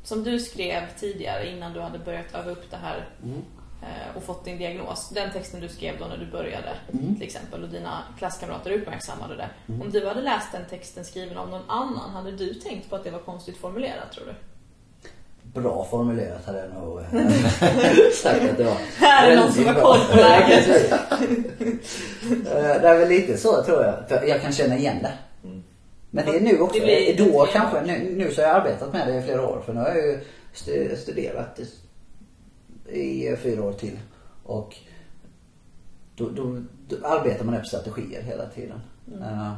som 0.09 0.23
du 0.23 0.39
skrev 0.39 0.81
tidigare 0.99 1.47
innan 1.49 1.73
du 1.73 1.79
hade 1.81 1.99
börjat 1.99 2.25
öva 2.33 2.51
upp 2.51 2.71
det 2.71 2.77
här 2.77 3.05
eh, 3.81 4.17
och 4.17 4.23
fått 4.23 4.45
din 4.45 4.57
diagnos. 4.57 5.09
Den 5.09 5.31
texten 5.31 5.59
du 5.61 5.69
skrev 5.69 5.99
då 5.99 6.05
när 6.05 6.17
du 6.17 6.25
började 6.25 6.69
till 7.17 7.23
exempel 7.23 7.63
och 7.63 7.69
dina 7.69 8.03
klasskamrater 8.17 8.71
uppmärksammade 8.71 9.35
det. 9.35 9.49
Om 9.81 9.89
du 9.91 10.07
hade 10.07 10.21
läst 10.21 10.51
den 10.51 10.65
texten 10.69 11.05
skriven 11.05 11.37
av 11.37 11.49
någon 11.49 11.69
annan, 11.69 12.09
hade 12.13 12.31
du 12.31 12.53
tänkt 12.53 12.89
på 12.89 12.95
att 12.95 13.03
det 13.03 13.11
var 13.11 13.19
konstigt 13.19 13.57
formulerat 13.57 14.11
tror 14.11 14.25
du? 14.25 14.33
Bra 15.61 15.87
formulerat 15.91 16.45
hade 16.45 16.59
jag 16.59 16.73
nog 16.73 16.99
eh, 16.99 17.05
sagt 18.23 18.49
att 18.49 18.57
det 18.57 18.63
var. 18.63 18.77
Här 18.97 19.31
är 19.31 19.35
någon 19.37 19.51
som 19.53 19.65
har 19.65 19.73
koll 19.73 19.99
på 20.11 20.15
läget. 20.21 20.91
Eh, 20.91 22.81
Det 22.81 22.87
är 22.87 22.97
väl 22.99 23.09
lite 23.09 23.37
så 23.37 23.63
tror 23.63 23.83
jag. 23.83 24.27
Jag 24.29 24.41
kan 24.41 24.51
känna 24.53 24.77
igen 24.77 24.97
det. 25.01 25.13
Men 26.11 26.25
det 26.25 26.37
är 26.37 26.41
nu 26.41 26.59
också. 26.59 26.79
Det 26.79 26.85
blir 26.85 26.95
då 26.95 27.01
identifierbart. 27.01 27.51
kanske. 27.51 27.81
Nu, 27.81 28.15
nu 28.15 28.31
så 28.31 28.41
har 28.41 28.47
jag 28.47 28.57
arbetat 28.57 28.93
med 28.93 29.07
det 29.07 29.15
i 29.19 29.21
flera 29.21 29.47
år. 29.47 29.61
För 29.65 29.73
nu 29.73 29.79
har 29.79 29.87
jag 29.87 29.97
ju 29.97 30.19
stu- 30.53 30.95
studerat 30.95 31.59
i, 32.89 33.35
fyra 33.43 33.63
år 33.63 33.73
till. 33.73 33.99
Och 34.43 34.75
då, 36.15 36.29
då, 36.29 36.61
då 36.87 37.07
arbetar 37.07 37.45
man 37.45 37.53
efter 37.53 37.77
strategier 37.77 38.21
hela 38.21 38.45
tiden. 38.45 38.81
Eh, 39.21 39.53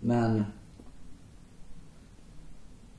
men 0.00 0.44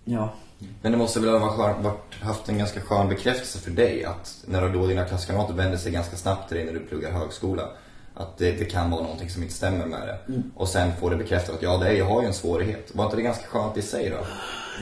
ja. 0.03 0.33
Men 0.81 0.91
det 0.91 0.97
måste 0.97 1.19
väl 1.19 1.29
ha 1.29 1.75
varit, 1.81 2.15
haft 2.21 2.49
en 2.49 2.57
ganska 2.57 2.81
skön 2.81 3.09
bekräftelse 3.09 3.59
för 3.59 3.71
dig 3.71 4.05
att 4.05 4.43
när 4.47 4.69
då 4.69 4.87
dina 4.87 5.05
klasskamrater 5.05 5.53
vänder 5.53 5.77
sig 5.77 5.91
ganska 5.91 6.15
snabbt 6.15 6.47
till 6.47 6.57
dig 6.57 6.65
när 6.65 6.73
du 6.73 6.79
pluggar 6.79 7.11
högskola. 7.11 7.69
Att 8.15 8.37
det, 8.37 8.51
det 8.51 8.65
kan 8.65 8.91
vara 8.91 9.01
någonting 9.01 9.29
som 9.29 9.43
inte 9.43 9.55
stämmer 9.55 9.85
med 9.85 10.07
det. 10.07 10.17
Och 10.55 10.67
sen 10.67 10.95
får 10.99 11.09
det 11.09 11.15
bekräftat 11.15 11.55
att 11.55 11.61
ja, 11.61 11.77
det 11.77 11.87
är, 11.87 11.93
jag 11.93 12.05
har 12.05 12.21
ju 12.21 12.27
en 12.27 12.33
svårighet. 12.33 12.95
Var 12.95 13.05
inte 13.05 13.15
det 13.15 13.21
ganska 13.21 13.45
skönt 13.45 13.77
i 13.77 13.81
sig 13.81 14.09
då? 14.09 14.17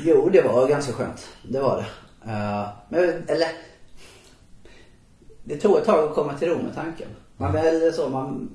Jo, 0.04 0.30
det 0.30 0.42
var 0.42 0.68
ganska 0.68 0.94
skönt. 0.94 1.28
Det 1.50 1.60
var 1.60 1.78
det. 1.78 1.86
Eh, 2.32 2.68
men, 2.90 3.24
eller... 3.28 3.48
Det 5.44 5.58
tog 5.58 5.78
ett 5.78 5.86
tag 5.86 6.10
att 6.10 6.16
komma 6.16 6.34
till 6.34 6.50
ro 6.50 6.62
med 6.62 6.76
tanken. 6.76 7.08
Man 7.38 7.54
väl 7.54 7.94
så, 7.94 8.10
man... 8.10 8.50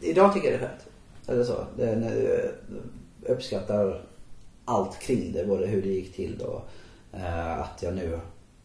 Idag 0.00 0.34
tycker 0.34 0.50
jag 0.50 0.60
det 0.60 0.64
är 0.64 0.68
skönt. 0.68 0.86
Eller 1.26 1.44
så. 1.44 1.66
Det, 1.76 1.96
när 1.96 2.16
jag 3.24 3.36
uppskattar 3.36 4.04
allt 4.64 4.98
kring 4.98 5.32
det. 5.32 5.44
Både 5.44 5.66
hur 5.66 5.82
det 5.82 5.88
gick 5.88 6.16
till 6.16 6.40
och 6.40 6.68
eh, 7.12 7.60
att 7.60 7.82
jag 7.82 7.94
nu 7.94 8.20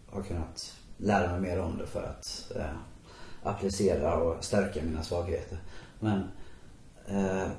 har 0.09 0.23
kunnat 0.23 0.73
lära 0.97 1.31
mig 1.31 1.39
mer 1.39 1.59
om 1.59 1.77
det 1.77 1.87
för 1.87 2.03
att 2.03 2.51
eh, 2.55 2.63
applicera 3.49 4.17
och 4.17 4.43
stärka 4.43 4.83
mina 4.83 5.03
svagheter. 5.03 5.57
Men 5.99 6.23
eh, 7.07 7.49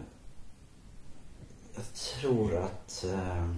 jag 1.74 1.84
tror 1.94 2.56
att 2.56 3.04
eh, 3.04 3.48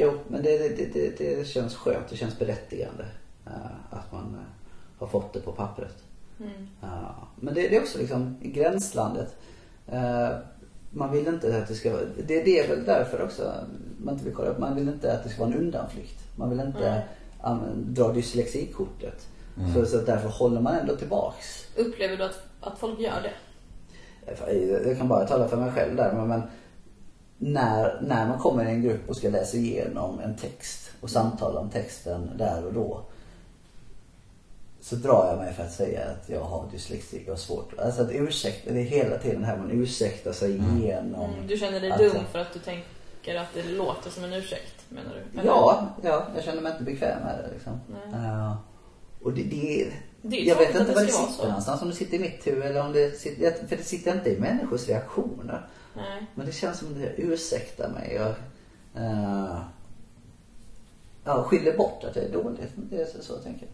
Jo, 0.00 0.12
men 0.28 0.42
det, 0.42 0.58
det, 0.58 0.92
det, 0.92 1.18
det 1.18 1.46
känns 1.46 1.74
skönt. 1.74 2.08
Det 2.08 2.16
känns 2.16 2.38
berättigande 2.38 3.06
eh, 3.46 3.52
att 3.90 4.12
man 4.12 4.34
eh, 4.34 4.98
har 4.98 5.06
fått 5.06 5.32
det 5.32 5.40
på 5.40 5.52
pappret. 5.52 6.04
Ja, 6.80 7.28
men 7.36 7.54
det, 7.54 7.76
är 7.76 7.80
också 7.80 7.98
liksom 7.98 8.36
i 8.40 8.50
gränslandet. 8.50 9.36
Eh, 9.86 10.28
man 10.90 11.12
vill 11.12 11.26
inte 11.26 11.58
att 11.58 11.68
det 11.68 11.74
ska 11.74 11.92
vara, 11.92 12.04
det, 12.26 12.42
det 12.44 12.60
är 12.60 12.68
väl 12.68 12.84
därför 12.84 13.22
också 13.22 13.54
man 13.98 14.14
inte 14.14 14.24
vill 14.24 14.34
kolla 14.34 14.48
upp. 14.48 14.58
Man 14.58 14.74
vill 14.74 14.88
inte 14.88 15.12
att 15.12 15.24
det 15.24 15.30
ska 15.30 15.44
vara 15.44 15.54
en 15.54 15.60
undanflykt. 15.60 16.24
Man 16.36 16.50
vill 16.50 16.60
inte 16.60 17.02
använda, 17.40 18.02
dra 18.02 18.12
dyslexikortet. 18.12 19.28
Så, 19.74 19.86
så 19.86 19.96
därför 19.96 20.28
håller 20.28 20.60
man 20.60 20.74
ändå 20.74 20.96
tillbaks. 20.96 21.66
Upplever 21.76 22.16
du 22.16 22.24
att, 22.24 22.42
att 22.60 22.78
folk 22.78 23.00
gör 23.00 23.22
det? 23.22 23.32
Jag 24.88 24.98
kan 24.98 25.08
bara 25.08 25.26
tala 25.26 25.48
för 25.48 25.56
mig 25.56 25.72
själv 25.72 25.96
där. 25.96 26.12
Men, 26.12 26.28
men 26.28 26.42
när, 27.38 28.00
när 28.02 28.28
man 28.28 28.38
kommer 28.38 28.64
i 28.64 28.70
en 28.70 28.82
grupp 28.82 29.08
och 29.08 29.16
ska 29.16 29.28
läsa 29.28 29.56
igenom 29.56 30.20
en 30.20 30.36
text 30.36 30.90
och 31.00 31.10
samtala 31.10 31.60
om 31.60 31.70
texten 31.70 32.30
där 32.38 32.66
och 32.66 32.72
då. 32.72 33.00
Så 34.80 34.96
drar 34.96 35.26
jag 35.28 35.38
mig 35.38 35.54
för 35.54 35.62
att 35.62 35.72
säga 35.72 36.00
att 36.10 36.28
jag 36.28 36.40
har 36.40 36.64
dyslexi 36.72 37.22
och 37.26 37.28
har 37.30 37.36
svårt. 37.36 37.78
Alltså 37.78 38.02
att 38.02 38.10
ursäkta, 38.12 38.72
det 38.72 38.80
är 38.80 38.84
hela 38.84 39.18
tiden 39.18 39.44
här 39.44 39.56
man 39.56 39.70
ursäktar 39.70 40.32
sig 40.32 40.50
igenom. 40.56 41.30
Mm, 41.34 41.46
du 41.46 41.56
känner 41.58 41.80
dig 41.80 41.90
att- 41.90 41.98
dum 41.98 42.24
för 42.32 42.38
att 42.38 42.52
du 42.52 42.58
tänker 42.58 43.36
att 43.36 43.54
det 43.54 43.62
låter 43.62 44.10
som 44.10 44.24
en 44.24 44.32
ursäkt, 44.32 44.74
menar 44.88 45.10
du? 45.14 45.40
Eller? 45.40 45.50
Ja, 45.50 45.88
ja, 46.02 46.26
jag 46.34 46.44
känner 46.44 46.62
mig 46.62 46.72
inte 46.72 46.84
bekväm 46.84 47.22
med 47.22 47.38
det 47.44 47.50
liksom. 47.54 47.80
Nej. 48.12 48.24
Eh, 48.30 48.54
och 49.22 49.32
det, 49.32 49.42
det, 49.42 49.92
Det 50.22 50.40
är 50.40 50.44
jag 50.44 50.56
vet 50.56 50.74
inte 50.74 50.92
var 50.92 51.00
det 51.00 51.06
det 51.06 51.12
sitter 51.12 51.32
så. 51.32 51.46
någonstans. 51.46 51.82
Om 51.82 51.88
det 51.88 51.94
sitter 51.94 52.16
i 52.16 52.20
mitt 52.20 52.46
huvud 52.46 52.62
eller 52.62 52.86
om 52.86 52.92
det 52.92 53.18
sitter, 53.18 53.66
för 53.68 53.76
det 53.76 53.82
sitter 53.82 54.12
inte 54.12 54.30
i 54.30 54.40
människors 54.40 54.88
reaktioner. 54.88 55.66
Nej. 55.96 56.26
Men 56.34 56.46
det 56.46 56.52
känns 56.52 56.78
som 56.78 56.88
att 56.88 56.94
det 56.94 57.12
ursäktar 57.16 57.88
mig 57.88 58.20
och 58.20 58.34
uh, 59.00 59.60
ja, 61.24 61.42
skyller 61.42 61.76
bort 61.76 62.04
att 62.04 62.16
jag 62.16 62.24
är 62.24 62.32
dålig. 62.32 62.66
Det 62.90 62.96
är 62.96 63.06
så, 63.06 63.22
så 63.22 63.32
jag 63.32 63.42
tänker. 63.42 63.68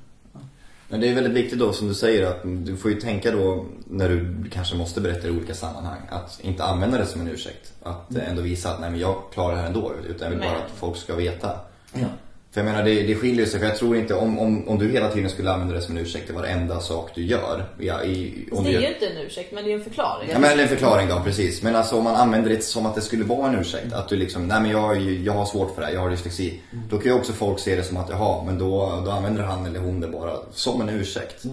Men 0.89 1.01
det 1.01 1.09
är 1.09 1.15
väldigt 1.15 1.33
viktigt 1.33 1.59
då 1.59 1.73
som 1.73 1.89
du 1.89 1.95
säger 1.95 2.27
att 2.27 2.43
du 2.43 2.77
får 2.77 2.91
ju 2.91 3.01
tänka 3.01 3.31
då 3.31 3.67
när 3.85 4.09
du 4.09 4.51
kanske 4.51 4.77
måste 4.77 5.01
berätta 5.01 5.29
i 5.29 5.31
olika 5.31 5.55
sammanhang 5.55 6.01
att 6.11 6.41
inte 6.43 6.65
använda 6.65 6.99
det 6.99 7.07
som 7.07 7.21
en 7.21 7.29
ursäkt. 7.29 7.73
Att 7.83 8.17
eh, 8.17 8.29
ändå 8.29 8.43
visa 8.43 8.71
att 8.71 8.81
nej 8.81 8.91
men 8.91 9.01
jag 9.01 9.23
klarar 9.33 9.55
det 9.55 9.61
här 9.61 9.67
ändå 9.67 9.93
utan 10.09 10.25
jag 10.25 10.31
vill 10.31 10.49
bara 10.49 10.65
att 10.65 10.71
folk 10.71 10.97
ska 10.97 11.15
veta. 11.15 11.61
Ja. 11.93 12.07
För 12.55 12.61
jag 12.61 12.65
menar 12.67 12.85
det, 12.85 13.03
det 13.03 13.15
skiljer 13.15 13.47
sig 13.47 13.61
för 13.61 13.67
jag 13.67 13.77
tror 13.77 13.97
inte 13.97 14.15
om, 14.15 14.39
om, 14.39 14.69
om 14.69 14.79
du 14.79 14.89
hela 14.89 15.11
tiden 15.11 15.31
skulle 15.31 15.51
använda 15.53 15.75
det 15.75 15.81
som 15.81 15.97
en 15.97 16.03
ursäkt 16.03 16.31
i 16.31 16.33
varenda 16.33 16.81
sak 16.81 17.11
du 17.15 17.23
gör. 17.25 17.65
Ja, 17.79 18.05
i, 18.05 18.49
om 18.53 18.65
Det 18.65 18.71
du 18.71 18.77
är 18.77 18.81
gör, 18.81 18.89
ju 18.89 18.95
inte 18.95 19.07
en 19.07 19.17
ursäkt, 19.27 19.53
men 19.53 19.65
det 19.65 19.73
är 19.73 19.75
en 19.75 19.85
förklaring. 19.85 20.29
Ja 20.33 20.39
men 20.39 20.61
en 20.61 20.69
förklaring 20.69 21.09
då, 21.09 21.21
precis. 21.25 21.63
Men 21.63 21.77
alltså 21.77 21.97
om 21.97 22.05
man 22.05 22.15
använder 22.15 22.51
det 22.51 22.65
som 22.65 22.87
att 22.87 22.95
det 22.95 23.01
skulle 23.01 23.25
vara 23.25 23.49
en 23.49 23.55
ursäkt. 23.55 23.93
Att 23.93 24.09
du 24.09 24.17
liksom, 24.17 24.49
nej 24.49 24.61
men 24.61 24.71
jag, 24.71 25.01
jag 25.01 25.33
har 25.33 25.47
svårt 25.47 25.75
för 25.75 25.81
det 25.81 25.87
här, 25.87 25.95
jag 25.95 26.01
har 26.01 26.11
dyslexi. 26.11 26.61
Då 26.91 26.99
kan 26.99 27.07
ju 27.07 27.19
också 27.19 27.33
folk 27.33 27.59
se 27.59 27.77
det 27.77 27.83
som 27.83 27.97
att, 27.97 28.09
jaha, 28.11 28.45
men 28.45 28.59
då, 28.59 29.03
då 29.05 29.11
använder 29.11 29.43
han 29.43 29.67
eller 29.67 29.81
hon 29.81 30.01
det 30.01 30.09
bara 30.09 30.37
som 30.53 30.81
en 30.81 30.89
ursäkt. 30.89 31.45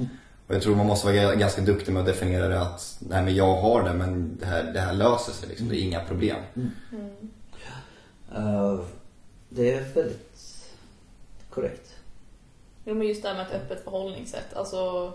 Och 0.47 0.55
jag 0.55 0.61
tror 0.61 0.75
man 0.75 0.85
måste 0.87 1.07
vara 1.07 1.35
ganska 1.35 1.61
duktig 1.61 1.93
med 1.93 1.99
att 1.99 2.07
definiera 2.07 2.47
det 2.47 2.61
att, 2.61 2.95
nej 2.99 3.23
men 3.23 3.35
jag 3.35 3.55
har 3.55 3.83
det 3.83 3.93
men 3.93 4.37
det 4.39 4.45
här, 4.45 4.63
det 4.73 4.79
här 4.79 4.93
löser 4.93 5.33
sig 5.33 5.49
liksom, 5.49 5.69
det 5.69 5.75
är 5.75 5.81
inga 5.83 5.99
problem. 5.99 6.37
Eh, 8.35 8.79
det 9.49 9.71
är 9.73 9.83
väldigt 9.95 10.30
korrekt. 11.53 11.95
Jo, 12.85 12.93
men 12.95 13.07
just 13.07 13.23
det 13.23 13.29
här 13.29 13.35
med 13.35 13.47
ett 13.47 13.53
öppet 13.53 13.83
förhållningssätt. 13.83 14.53
Alltså, 14.53 15.13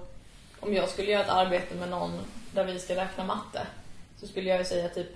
om 0.61 0.75
jag 0.75 0.89
skulle 0.89 1.11
göra 1.11 1.23
ett 1.23 1.31
arbete 1.31 1.75
med 1.75 1.89
någon 1.89 2.13
där 2.53 2.65
vi 2.65 2.79
ska 2.79 2.97
räkna 2.97 3.25
matte 3.25 3.67
så 4.21 4.27
skulle 4.27 4.49
jag 4.49 4.59
ju 4.59 4.65
säga 4.65 4.89
typ 4.89 5.07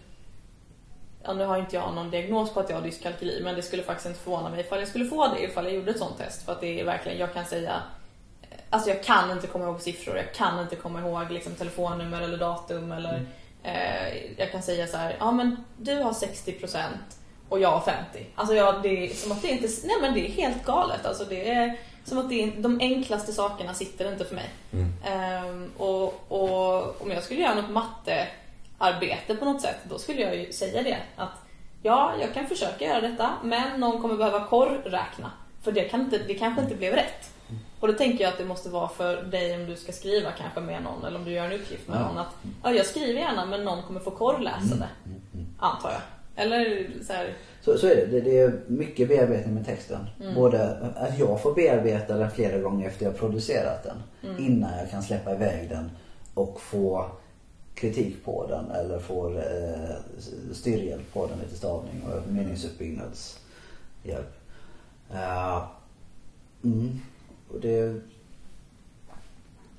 ja, 1.22 1.32
nu 1.32 1.44
har 1.44 1.58
inte 1.58 1.76
jag 1.76 1.94
någon 1.94 2.10
diagnos 2.10 2.52
på 2.54 2.60
att 2.60 2.68
jag 2.70 2.76
har 2.76 2.82
dyskalkyli 2.82 3.40
men 3.42 3.54
det 3.54 3.62
skulle 3.62 3.82
faktiskt 3.82 4.06
inte 4.06 4.20
förvåna 4.20 4.48
mig 4.50 4.60
ifall 4.60 4.78
jag 4.78 4.88
skulle 4.88 5.04
få 5.04 5.28
det 5.34 5.44
ifall 5.44 5.64
jag 5.64 5.74
gjorde 5.74 5.90
ett 5.90 5.98
sånt 5.98 6.18
test. 6.18 6.42
För 6.42 6.52
att 6.52 6.60
det 6.60 6.80
är 6.80 6.84
verkligen, 6.84 7.18
jag 7.18 7.32
kan 7.34 7.44
säga 7.44 7.82
Alltså 8.70 8.90
jag 8.90 9.04
kan 9.04 9.30
inte 9.30 9.46
komma 9.46 9.64
ihåg 9.64 9.80
siffror, 9.80 10.16
jag 10.16 10.34
kan 10.34 10.60
inte 10.60 10.76
komma 10.76 11.00
ihåg 11.00 11.30
liksom, 11.30 11.54
telefonnummer 11.54 12.22
eller 12.22 12.38
datum 12.38 12.92
eller 12.92 13.14
Mm. 13.14 13.26
eh, 13.76 14.32
Jag 14.38 14.52
kan 14.52 14.62
säga 14.62 14.86
så 14.86 14.96
här, 14.96 15.16
ja 15.18 15.30
men 15.30 15.64
du 15.76 15.94
har 15.94 16.12
60% 16.12 16.78
och 17.50 17.60
jag 17.60 17.68
har 17.70 17.80
50. 17.80 18.26
Alltså 18.34 18.54
jag, 18.54 18.82
det 18.82 18.88
är 19.10 19.14
som 19.14 19.32
att 19.32 19.42
det 19.42 19.48
inte, 19.48 19.68
nej 19.84 19.96
men 20.00 20.14
det 20.14 20.20
är 20.26 20.30
helt 20.30 20.64
galet. 20.64 21.06
Alltså 21.06 21.24
det 21.24 21.50
är 21.50 21.76
som 22.04 22.18
att 22.18 22.28
det 22.28 22.42
är, 22.42 22.52
de 22.62 22.80
enklaste 22.80 23.32
sakerna 23.32 23.74
sitter 23.74 24.12
inte 24.12 24.24
för 24.24 24.34
mig. 24.34 24.50
Mm. 24.72 24.92
Ehm, 25.04 25.70
och, 25.76 26.24
och 26.28 27.02
om 27.02 27.10
jag 27.10 27.22
skulle 27.22 27.40
göra 27.40 27.54
något 27.54 27.70
mattearbete 27.70 29.34
på 29.34 29.44
något 29.44 29.62
sätt, 29.62 29.76
då 29.84 29.98
skulle 29.98 30.20
jag 30.20 30.36
ju 30.36 30.52
säga 30.52 30.82
det. 30.82 30.98
Att 31.16 31.32
ja, 31.82 32.12
jag 32.20 32.34
kan 32.34 32.46
försöka 32.46 32.84
göra 32.84 33.00
detta, 33.00 33.30
men 33.42 33.80
någon 33.80 34.02
kommer 34.02 34.16
behöva 34.16 34.44
korrräkna. 34.46 35.30
För 35.62 35.72
det, 35.72 35.84
kan 35.84 36.00
inte, 36.00 36.18
det 36.18 36.34
kanske 36.34 36.62
inte 36.62 36.74
blev 36.74 36.92
rätt. 36.94 37.30
Och 37.80 37.88
då 37.88 37.94
tänker 37.94 38.24
jag 38.24 38.32
att 38.32 38.38
det 38.38 38.44
måste 38.44 38.68
vara 38.68 38.88
för 38.88 39.22
dig 39.22 39.54
om 39.54 39.66
du 39.66 39.76
ska 39.76 39.92
skriva 39.92 40.30
kanske 40.32 40.60
med 40.60 40.82
någon, 40.82 41.04
eller 41.04 41.18
om 41.18 41.24
du 41.24 41.30
gör 41.30 41.44
en 41.44 41.52
uppgift 41.52 41.88
med 41.88 41.98
Ja. 42.00 42.06
någon. 42.08 42.18
Att 42.18 42.34
ja, 42.62 42.72
jag 42.72 42.86
skriver 42.86 43.20
gärna, 43.20 43.46
men 43.46 43.64
någon 43.64 43.82
kommer 43.82 44.00
få 44.00 44.10
korrläsa 44.10 44.74
det. 44.74 44.88
Antar 45.58 45.90
jag. 45.90 46.00
Eller 46.36 46.90
så 47.02 47.12
här, 47.12 47.34
Så, 47.60 47.78
så 47.78 47.86
är 47.86 47.96
det. 47.96 48.06
det. 48.06 48.20
Det 48.20 48.38
är 48.38 48.60
mycket 48.66 49.08
bearbetning 49.08 49.54
med 49.54 49.66
texten. 49.66 50.06
Både 50.34 50.76
att 50.96 51.18
jag 51.18 51.42
får 51.42 51.54
bearbeta 51.54 52.16
den 52.16 52.30
flera 52.30 52.58
gånger 52.58 52.88
efter 52.88 53.04
jag 53.04 53.16
producerat 53.16 53.84
den. 53.84 53.96
Innan 54.38 54.78
jag 54.78 54.90
kan 54.90 55.02
släppa 55.02 55.34
iväg 55.34 55.68
den 55.68 55.90
och 56.34 56.60
få 56.60 57.10
kritik 57.74 58.24
på 58.24 58.46
den 58.46 58.70
eller 58.70 58.98
få 58.98 59.38
eh, 59.38 59.96
styrhjälp 60.52 61.12
på 61.12 61.26
den, 61.26 61.38
lite 61.38 61.56
stavning 61.56 62.02
och 62.02 62.32
meningsuppbyggnadshjälp. 62.32 64.36
Uh, 65.12 65.64
mm. 66.64 67.00
Och 67.48 67.60
det, 67.60 68.00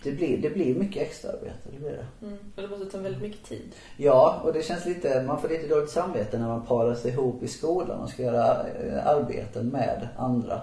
det, 0.03 0.12
blir, 0.12 0.38
det 0.41 0.50
blir 0.50 0.75
mycket 0.75 1.01
extraarbete, 1.01 1.70
det 1.72 1.79
blir 1.79 1.89
det. 1.91 2.25
mm, 2.27 2.38
för 2.55 2.62
det 2.62 2.67
måste 2.67 2.86
ta 2.86 2.98
väldigt 2.98 3.22
mycket 3.22 3.46
tid. 3.50 3.72
Ja, 3.98 4.41
och 4.43 4.53
det 4.53 4.63
känns 4.65 4.86
lite, 4.86 5.24
man 5.24 5.41
får 5.41 5.50
lite 5.50 5.67
dåligt 5.67 5.89
samvete 5.89 6.39
när 6.39 6.48
man 6.48 6.65
parar 6.65 6.96
sig 6.96 7.12
ihop 7.12 7.43
i 7.43 7.48
skolan 7.48 8.00
och 8.00 8.10
ska 8.10 8.24
göra 8.24 8.67
eh, 8.67 9.08
arbeten 9.08 9.67
med 9.67 10.08
andra. 10.17 10.62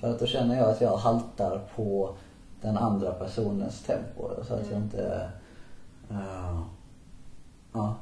För 0.00 0.10
att 0.10 0.18
då 0.18 0.26
känner 0.26 0.56
jag 0.58 0.68
att 0.70 0.80
jag 0.80 0.96
haltar 0.96 1.60
på 1.76 2.14
den 2.62 2.76
andra 2.76 3.12
personens 3.12 3.82
tempo. 3.82 4.30
Så 4.48 4.54
att 4.54 4.70
jag 4.70 4.80
inte... 4.80 5.28
eh, 6.10 6.60
ja, 7.72 7.94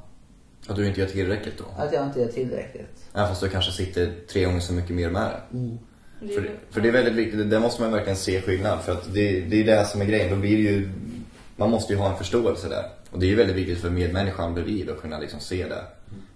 Att 0.68 0.76
du 0.76 0.87
inte 0.88 1.00
gör 1.00 1.08
tillräckligt 1.08 1.58
då? 1.58 1.64
att 1.82 1.92
jag 1.92 2.06
inte 2.06 2.25
är 2.25 2.28
tillräckligt. 2.28 3.08
Även 3.14 3.28
fast 3.28 3.40
du 3.40 3.48
kanske 3.48 3.72
sitter 3.72 4.14
tre 4.32 4.44
gånger 4.44 4.60
så 4.60 4.72
mycket 4.72 4.96
mer 4.96 5.10
med 5.10 5.22
det. 5.22 5.58
Är 5.58 5.78
För, 6.18 6.50
för 6.70 6.80
det 6.80 6.88
är 6.88 6.92
väldigt 6.92 7.14
viktigt, 7.14 7.50
där 7.50 7.60
måste 7.60 7.82
man 7.82 7.92
verkligen 7.92 8.16
se 8.16 8.40
skillnad. 8.40 8.80
För 8.82 8.92
att 8.92 9.14
det, 9.14 9.40
det 9.40 9.60
är 9.60 9.64
det 9.64 9.84
som 9.84 10.00
är 10.00 10.04
grejen. 10.04 10.30
Då 10.30 10.37
blir 10.37 10.58
ju, 10.58 10.90
man 11.56 11.70
måste 11.70 11.92
ju 11.92 11.98
ha 11.98 12.10
en 12.10 12.16
förståelse 12.16 12.68
där. 12.68 12.84
Och 13.10 13.18
det 13.18 13.26
är 13.26 13.28
ju 13.28 13.34
väldigt 13.37 13.56
viktigt 13.56 13.78
för 13.78 13.90
medmänniskan 13.90 14.54
bredvid 14.54 14.90
att 14.90 15.00
kunna 15.00 15.18
liksom 15.18 15.40
se 15.40 15.68
det. 15.68 15.84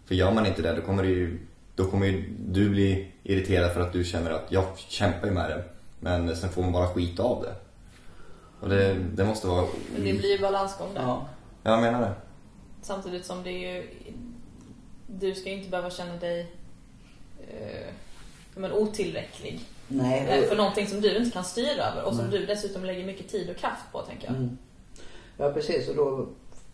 För 0.06 0.14
gör 0.14 0.32
man 0.32 0.46
inte 0.46 0.62
det, 0.62 0.72
då 0.72 0.82
kommer 0.82 1.02
det 1.02 1.08
ju, 1.08 1.38
då 1.74 1.84
kommer 1.84 2.06
ju 2.06 2.24
du 2.38 2.70
bli 2.70 3.12
irriterad 3.22 3.72
för 3.72 3.80
att 3.80 3.92
du 3.92 4.04
känner 4.04 4.30
att 4.30 4.46
jag 4.48 4.64
kämpar 4.76 5.26
ju 5.26 5.34
med 5.34 5.50
det. 5.50 5.64
Men 6.00 6.36
sen 6.36 6.50
får 6.50 6.62
man 6.62 6.72
bara 6.72 6.88
skita 6.88 7.22
av 7.22 7.42
det. 7.42 7.54
Och 8.60 8.68
det, 8.68 8.94
det 8.94 9.24
måste 9.24 9.46
vara... 9.46 9.66
Men 9.94 10.04
det 10.04 10.12
blir 10.12 10.32
ju 10.32 10.38
balansgång 10.38 10.94
där. 10.94 11.02
Ja. 11.02 11.28
Jag 11.62 11.80
menar 11.80 12.00
det. 12.00 12.12
Samtidigt 12.82 13.26
som 13.26 13.42
det 13.42 13.50
är 13.50 13.74
ju... 13.74 13.88
Du 15.06 15.34
ska 15.34 15.48
ju 15.48 15.56
inte 15.56 15.70
behöva 15.70 15.90
känna 15.90 16.16
dig 16.16 16.52
eh, 17.48 17.94
men 18.54 18.72
otillräcklig. 18.72 19.60
Nej. 19.96 20.26
Eh, 20.28 20.48
För 20.48 20.56
någonting 20.56 20.86
som 20.86 21.00
du 21.00 21.16
inte 21.16 21.30
kan 21.30 21.44
styra 21.44 21.84
över 21.84 22.02
och 22.04 22.14
som 22.14 22.26
Nej. 22.26 22.38
du 22.38 22.46
dessutom 22.46 22.84
lägger 22.84 23.06
mycket 23.06 23.28
tid 23.28 23.50
och 23.50 23.56
kraft 23.56 23.92
på, 23.92 24.02
tänker 24.02 24.26
jag. 24.26 24.36
Mm. 24.36 24.58
Ja 25.36 25.52
precis 25.52 25.88
och 25.88 25.96
då 25.96 26.28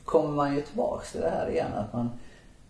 kommer 0.04 0.30
man 0.30 0.54
ju 0.56 0.62
tillbaks 0.62 1.12
till 1.12 1.20
det 1.20 1.30
här 1.30 1.50
igen 1.50 1.72
att 1.72 1.92
man, 1.92 2.10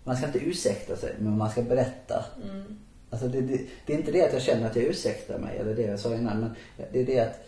man 0.05 0.17
ska 0.17 0.27
inte 0.27 0.39
ursäkta 0.39 0.97
sig 0.97 1.15
men 1.19 1.39
man 1.39 1.51
ska 1.51 1.63
berätta. 1.63 2.25
Mm. 2.45 2.79
Alltså 3.11 3.29
det, 3.29 3.41
det, 3.41 3.61
det 3.87 3.95
är 3.95 3.99
inte 3.99 4.13
det 4.13 4.27
att 4.27 4.33
jag 4.33 4.43
känner 4.43 4.67
att 4.67 4.77
jag 4.77 4.85
ursäktar 4.85 5.39
mig 5.39 5.59
eller 5.59 5.75
det 5.75 5.83
jag 5.83 6.01
sa 6.01 6.15
innan 6.15 6.41
men 6.41 6.55
det 6.93 7.01
är 7.01 7.07
det 7.07 7.21
att 7.21 7.45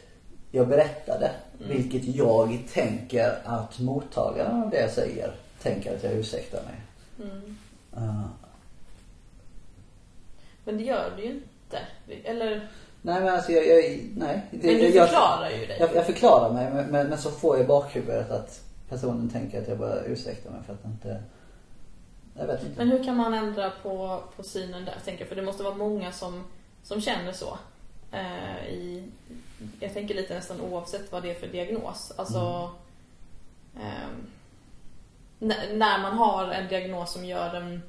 jag 0.51 0.69
berättade 0.69 1.31
vilket 1.59 2.05
jag 2.05 2.59
tänker 2.73 3.39
att 3.45 3.79
mottagaren 3.79 4.63
av 4.63 4.71
det 4.71 4.81
jag 4.81 4.91
säger 4.91 5.35
tänker 5.63 5.97
att 5.97 6.05
jag 6.05 6.13
ursäktar 6.13 6.63
mig. 6.63 6.75
Mm. 7.31 7.57
Uh, 7.97 8.27
Men 10.65 10.77
det 10.77 10.83
gör 10.85 11.13
du 11.17 11.23
ju 11.23 11.31
inte. 11.31 11.79
Eller, 12.25 12.69
nej 13.03 13.21
men 13.21 13.35
alltså 13.35 13.53
jag, 13.53 13.67
jag 13.67 14.09
nej. 14.17 14.47
Det, 14.51 14.67
men 14.67 14.77
du 14.77 14.89
jag, 14.89 15.09
förklarar 15.09 15.51
ju 15.51 15.67
dig. 15.67 15.77
Jag, 15.81 15.95
jag 15.95 16.07
förklarar 16.07 16.53
mig 16.53 16.71
men, 16.75 16.87
men, 16.87 17.09
men 17.09 17.19
så 17.19 17.31
får 17.31 17.57
jag 17.57 17.65
i 17.65 17.69
bakhuvudet 17.69 18.31
att 18.31 18.61
personen 18.89 19.31
tänker 19.31 19.63
att 19.63 19.69
jag 19.69 19.79
bara 19.79 20.05
ursäktar 20.05 20.51
mig 20.51 20.61
för 20.67 20.73
att 20.73 20.85
inte 20.85 21.23
jag 22.35 22.47
vet 22.47 22.63
inte. 22.63 22.79
Men 22.79 22.89
hur 22.89 23.05
kan 23.05 23.17
man 23.17 23.35
ändra 23.35 23.71
på, 23.83 24.23
på 24.37 24.43
synen 24.43 24.85
där, 24.85 24.95
tänker 25.05 25.21
jag? 25.21 25.29
För 25.29 25.37
det 25.37 25.43
måste 25.43 25.63
vara 25.63 25.75
många 25.75 26.13
som, 26.13 26.45
som 26.83 27.01
känner 27.01 27.33
så. 27.33 27.59
Eh, 28.13 28.67
i, 28.67 29.09
jag 29.81 29.93
tänker 29.93 30.15
lite 30.15 30.35
nästan 30.35 30.61
oavsett 30.61 31.13
vad 31.13 31.23
det 31.23 31.31
är 31.31 31.35
för 31.35 31.47
diagnos. 31.47 32.13
Alltså, 32.17 32.71
ehm, 33.77 34.27
när, 35.39 35.77
när 35.77 36.03
man 36.03 36.19
har 36.19 36.51
en 36.51 36.69
diagnos 36.69 37.13
som 37.13 37.25
gör, 37.25 37.53
den, 37.53 37.83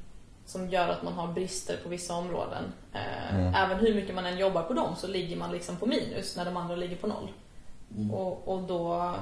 som 0.52 0.70
gör 0.70 0.88
att 0.90 1.04
man 1.04 1.14
har 1.14 1.28
brister 1.28 1.78
på 1.84 1.90
vissa 1.90 2.14
områden. 2.16 2.64
Eh, 2.94 3.00
Mm. 3.36 3.56
Även 3.56 3.80
hur 3.80 3.96
mycket 3.96 4.16
man 4.16 4.26
än 4.26 4.38
jobbar 4.38 4.64
på 4.64 4.74
dem 4.74 4.96
så 4.96 5.08
ligger 5.08 5.38
man 5.38 5.52
liksom 5.52 5.76
på 5.78 5.86
minus 5.86 6.36
när 6.38 6.46
de 6.46 6.58
andra 6.58 6.76
ligger 6.76 6.96
på 6.96 7.08
noll. 7.08 7.32
Mm. 7.98 8.12
Och, 8.12 8.48
och 8.48 8.62
då, 8.62 9.14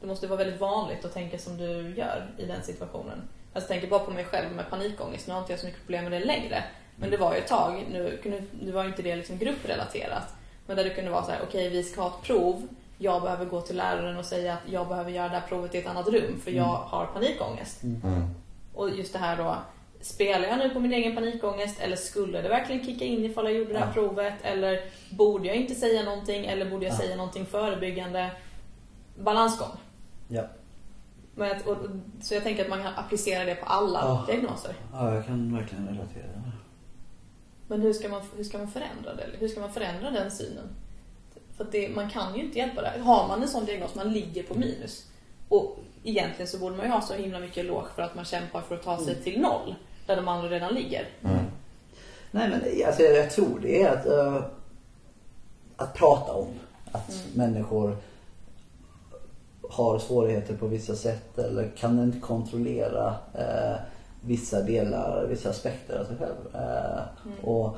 det 0.00 0.06
måste 0.06 0.26
vara 0.26 0.38
väldigt 0.38 0.60
vanligt 0.60 1.04
att 1.04 1.14
tänka 1.14 1.38
som 1.38 1.56
du 1.56 1.94
gör 1.96 2.30
i 2.38 2.44
den 2.46 2.62
situationen. 2.62 3.22
Alltså, 3.52 3.72
jag 3.72 3.80
tänker 3.80 3.88
bara 3.88 4.04
på 4.04 4.10
mig 4.10 4.24
själv 4.24 4.52
med 4.52 4.70
panikångest. 4.70 5.26
Nu 5.26 5.32
har 5.32 5.40
inte 5.40 5.52
jag 5.52 5.60
så 5.60 5.66
mycket 5.66 5.80
problem 5.80 6.04
med 6.04 6.12
det 6.12 6.24
längre. 6.26 6.64
Men 6.96 7.10
det 7.10 7.16
var 7.16 7.34
ju 7.34 7.38
ett 7.38 7.48
tag, 7.48 7.84
nu, 7.92 8.20
nu 8.60 8.72
var 8.72 8.84
inte 8.84 9.02
det 9.02 9.16
liksom 9.16 9.38
grupprelaterat. 9.38 10.34
Men 10.66 10.76
där 10.76 10.84
det 10.84 10.90
kunde 10.90 11.10
vara 11.10 11.22
så 11.24 11.30
här: 11.30 11.40
okej 11.42 11.68
vi 11.68 11.82
ska 11.82 12.00
ha 12.00 12.08
ett 12.08 12.22
prov. 12.22 12.68
Jag 12.98 13.22
behöver 13.22 13.44
gå 13.44 13.60
till 13.60 13.76
läraren 13.76 14.16
och 14.16 14.24
säga 14.24 14.52
att 14.52 14.72
jag 14.72 14.88
behöver 14.88 15.10
göra 15.10 15.28
det 15.28 15.34
här 15.34 15.48
provet 15.48 15.74
i 15.74 15.78
ett 15.78 15.86
annat 15.86 16.08
rum 16.08 16.40
för 16.44 16.50
jag 16.50 16.64
har 16.64 17.06
panikångest. 17.06 17.82
Mm. 17.82 18.34
Och 18.74 18.90
just 18.90 19.12
det 19.12 19.18
här 19.18 19.36
då, 19.36 19.56
spelar 20.04 20.48
jag 20.48 20.58
nu 20.58 20.70
på 20.70 20.80
min 20.80 20.92
egen 20.92 21.14
panikångest 21.14 21.80
eller 21.80 21.96
skulle 21.96 22.42
det 22.42 22.48
verkligen 22.48 22.84
kicka 22.84 23.04
in 23.04 23.24
ifall 23.24 23.44
jag 23.44 23.54
gjorde 23.54 23.72
det 23.72 23.78
här 23.78 23.86
Ja. 23.86 23.92
provet? 23.92 24.34
Eller 24.42 24.80
borde 25.10 25.46
jag 25.46 25.56
inte 25.56 25.74
säga 25.74 26.02
någonting 26.02 26.46
eller 26.46 26.70
borde 26.70 26.84
jag 26.84 26.92
Ja. 26.94 26.98
säga 26.98 27.16
någonting 27.16 27.46
förebyggande? 27.46 28.30
Balansgång. 29.18 29.76
Ja. 30.28 30.42
Men 31.34 31.56
att, 31.56 31.66
och, 31.66 31.76
så 32.22 32.34
jag 32.34 32.42
tänker 32.42 32.62
att 32.64 32.70
man 32.70 32.82
kan 32.82 32.94
applicera 32.94 33.44
det 33.44 33.54
på 33.54 33.66
alla 33.66 33.98
Ja. 34.00 34.24
diagnoser. 34.32 34.74
ja, 34.92 35.14
jag 35.14 35.26
kan 35.26 35.54
verkligen 35.56 35.86
relatera. 35.88 36.42
Men 37.68 37.80
hur 37.80 37.92
ska 37.92 38.08
man, 38.08 38.22
hur 38.36 38.44
ska 38.44 38.58
man 38.58 38.68
förändra 38.70 39.14
det? 39.14 39.26
Hur 39.38 39.48
ska 39.48 39.60
man 39.60 39.72
förändra 39.72 40.10
den 40.10 40.30
synen? 40.30 40.68
För 41.56 41.66
det, 41.72 41.88
man 41.88 42.10
kan 42.10 42.34
ju 42.34 42.44
inte 42.44 42.58
hjälpa 42.58 42.82
det. 42.82 43.00
Har 43.00 43.28
man 43.28 43.42
en 43.42 43.48
sån 43.48 43.64
diagnos, 43.64 43.94
man 43.94 44.12
ligger 44.12 44.42
på 44.42 44.54
minus. 44.54 45.06
Och 45.48 45.78
egentligen 46.04 46.48
så 46.48 46.58
borde 46.58 46.76
man 46.76 46.86
ju 46.86 46.92
ha 46.92 47.00
så 47.00 47.14
himla 47.14 47.38
mycket 47.40 47.64
låg 47.64 47.84
för 47.94 48.02
att 48.02 48.14
man 48.14 48.24
kämpar 48.24 48.60
för 48.60 48.74
att 48.74 48.82
ta 48.82 48.98
sig 49.04 49.14
till 49.22 49.40
noll. 49.40 49.74
Där 50.06 50.16
de 50.16 50.28
andra 50.28 50.48
redan 50.48 50.74
ligger. 50.74 51.08
Mm. 51.24 51.44
Nej 52.30 52.48
men 52.50 52.86
alltså, 52.86 53.02
jag, 53.02 53.16
jag 53.16 53.30
tror 53.30 53.58
det 53.62 53.82
är 53.82 53.92
att, 53.92 54.06
eh, 54.06 54.44
att 55.76 55.94
prata 55.94 56.32
om. 56.32 56.48
Att 56.92 57.24
människor 57.34 57.96
har 59.70 59.98
svårigheter 59.98 60.56
på 60.56 60.66
vissa 60.66 60.94
sätt 60.94 61.38
eller 61.38 61.68
kan 61.76 62.02
inte 62.02 62.20
kontrollera 62.20 63.14
eh, 63.34 63.76
vissa 64.20 64.62
delar, 64.62 65.26
vissa 65.28 65.50
aspekter 65.50 65.98
av 65.98 66.04
sig 66.04 66.16
själv. 66.16 66.54
Eh, 66.54 67.02
Och 67.44 67.76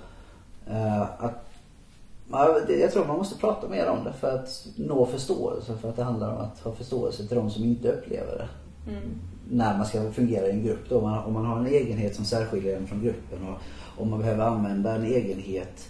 eh, 0.71 1.03
att 1.03 1.43
jag 2.69 2.93
tror 2.93 3.05
man 3.05 3.17
måste 3.17 3.39
prata 3.39 3.69
mer 3.69 3.89
om 3.89 4.05
det 4.05 4.13
för 4.13 4.35
att 4.35 4.67
nå 4.77 5.07
förståelse. 5.07 5.77
För 5.81 5.89
att 5.89 5.97
det 5.97 6.03
handlar 6.03 6.33
om 6.33 6.41
att 6.41 6.61
ha 6.61 6.73
förståelse 6.73 7.27
till 7.27 7.37
de 7.37 7.51
som 7.51 7.65
inte 7.65 7.93
upplever 7.93 8.37
det. 8.39 8.49
Mm. 8.91 9.21
När 9.51 9.77
man 9.79 9.87
ska 9.87 10.13
fungera 10.13 10.47
i 10.47 10.51
en 10.51 10.65
grupp. 10.65 10.89
Då. 10.89 10.97
Om 10.99 11.03
man- 11.11 11.25
Om 11.25 11.33
man 11.33 11.47
har 11.47 11.59
en 11.59 11.67
egenhet 11.67 12.15
som 12.17 12.25
särskiljer 12.25 12.77
en 12.77 12.87
från 12.87 13.03
gruppen 13.03 13.49
och 13.49 13.59
om 14.03 14.11
man 14.11 14.19
behöver 14.19 14.45
använda 14.45 14.95
en 14.95 15.05
egenhet 15.05 15.89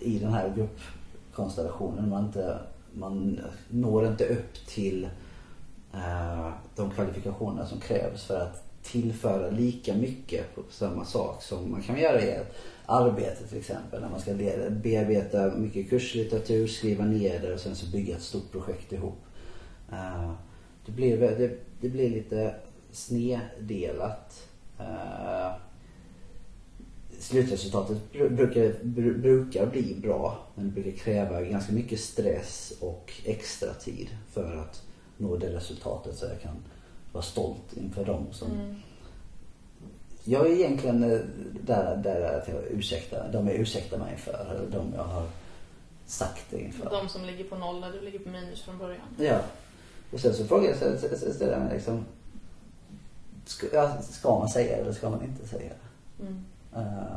i 0.00 0.18
den 0.18 0.32
här 0.32 0.52
gruppkonstellationen. 0.56 2.10
Man, 2.10 2.24
inte, 2.24 2.58
man 2.92 3.40
når 3.68 4.06
inte 4.06 4.24
upp 4.28 4.66
till 4.68 5.08
eh, 5.94 6.48
de 6.76 6.90
kvalifikationer 6.90 7.64
som 7.64 7.80
krävs 7.80 8.24
för 8.24 8.40
att 8.40 8.64
tillföra 8.82 9.50
lika 9.50 9.94
mycket 9.94 10.54
på 10.54 10.62
samma 10.70 11.04
sak 11.04 11.42
som 11.42 11.70
man 11.70 11.82
kan 11.82 11.98
göra 11.98 12.20
i 12.22 12.30
ett 12.30 12.54
arbete 12.86 13.46
till 13.48 13.58
exempel. 13.58 14.00
När 14.00 14.08
man 14.08 14.20
ska 14.20 14.34
bearbeta 14.70 15.52
mycket 15.56 15.90
kurslitteratur, 15.90 16.66
skriva 16.66 17.04
ner 17.04 17.40
det 17.40 17.54
och 17.54 17.60
sen 17.60 17.76
så 17.76 17.86
bygga 17.92 18.16
ett 18.16 18.22
stort 18.22 18.52
projekt 18.52 18.92
ihop. 18.92 19.18
Eh, 19.92 20.32
det, 20.86 20.92
blir, 20.92 21.16
det, 21.20 21.50
det 21.80 21.88
blir 21.88 22.10
lite 22.10 22.54
sneddelat. 22.92 24.48
Eh, 24.78 25.52
slutresultatet 27.18 27.96
bru- 28.12 28.28
brukar, 28.36 28.60
bru- 28.82 29.18
brukar 29.18 29.66
bli 29.66 29.94
bra. 30.02 30.38
Men 30.54 30.64
det 30.64 30.70
brukar 30.82 30.98
kräva 30.98 31.42
ganska 31.42 31.72
mycket 31.72 32.00
stress 32.00 32.72
och 32.80 33.12
extra 33.24 33.74
tid 33.74 34.08
för 34.32 34.56
att 34.56 34.82
nå 35.16 35.36
det 35.36 35.56
resultatet 35.56 36.16
så 36.16 36.26
jag 36.26 36.40
kan 36.42 36.56
vara 37.12 37.24
stolt 37.24 37.76
inför 37.76 38.04
dem 38.04 38.26
som 38.32 38.50
Mm. 38.50 38.74
Jag 40.24 40.46
är 40.46 40.52
egentligen 40.54 41.02
eh, 41.02 41.20
där, 41.62 41.96
där 41.96 42.38
att 42.38 42.48
jag 42.48 42.62
ursäktar, 42.70 43.30
de 43.32 43.46
jag 43.46 43.56
ursäktar 43.56 43.98
mig 43.98 44.16
för, 44.16 44.46
eller 44.50 44.70
de 44.70 44.92
jag 44.96 45.04
har 45.04 45.26
sagt 46.06 46.44
det 46.50 46.60
inför. 46.60 46.90
De 46.90 47.08
som 47.08 47.24
ligger 47.24 47.44
på 47.44 47.56
noll 47.56 47.80
när 47.80 47.92
du 47.92 48.00
ligger 48.00 48.18
på 48.18 48.28
minus 48.28 48.62
från 48.62 48.78
början. 48.78 49.06
Ja. 49.18 49.40
Och 50.12 50.20
sen 50.20 50.34
så 50.34 50.44
frågar 50.44 50.68
jag 50.68 50.98
ställer 51.34 51.52
jag 51.52 51.60
mig 51.62 51.74
liksom, 51.74 52.04
ska, 53.44 54.38
man 54.38 54.48
säga 54.48 54.76
det 54.76 54.82
eller 54.82 54.92
ska 54.92 55.10
man 55.10 55.24
inte 55.24 55.48
säga 55.48 55.70
det? 55.70 56.24
Mm. 56.24 56.44
Eh, 56.76 57.16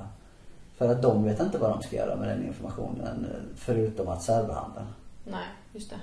för 0.78 0.92
att 0.92 1.02
de 1.02 1.24
vet 1.24 1.40
inte 1.40 1.58
vad 1.58 1.70
de 1.70 1.84
ska 1.84 1.96
göra 1.96 2.16
med 2.16 2.28
den 2.28 2.48
informationen 2.48 3.28
förutom 3.56 4.08
att 4.08 4.22
särbehandla. 4.22 4.88
Nej, 5.24 5.48
just 5.74 5.90
det. 5.90 6.00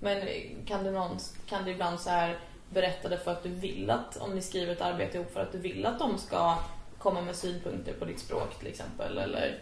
Men 0.00 0.26
kan 0.66 0.84
du, 0.84 0.90
någon, 0.90 1.18
kan 1.46 1.64
du 1.64 1.70
ibland 1.70 2.00
så 2.00 2.10
här 2.10 2.38
berätta 2.70 3.08
det 3.08 3.18
för 3.18 3.32
att 3.32 3.42
du 3.42 3.48
vill 3.48 3.90
att, 3.90 4.16
om 4.16 4.34
ni 4.34 4.42
skriver 4.42 4.72
ett 4.72 4.80
arbete 4.80 5.18
ihop, 5.18 5.32
för 5.32 5.40
att 5.40 5.52
du 5.52 5.58
vill 5.58 5.86
att 5.86 5.98
de 5.98 6.18
ska 6.18 6.58
komma 6.98 7.20
med 7.20 7.36
synpunkter 7.36 7.92
på 7.92 8.04
ditt 8.04 8.20
språk 8.20 8.58
till 8.58 8.68
exempel? 8.68 9.18
Eller 9.18 9.58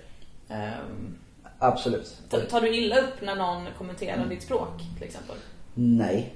ehm, 0.48 1.18
Absolut. 1.58 2.18
tar, 2.28 2.40
tar 2.40 2.60
du 2.60 2.76
illa 2.76 3.00
upp 3.00 3.22
när 3.22 3.36
någon 3.36 3.66
kommenterar 3.78 4.26
ditt 4.26 4.42
språk 4.42 4.82
till 4.96 5.06
exempel? 5.06 5.36
Nej, 5.74 6.34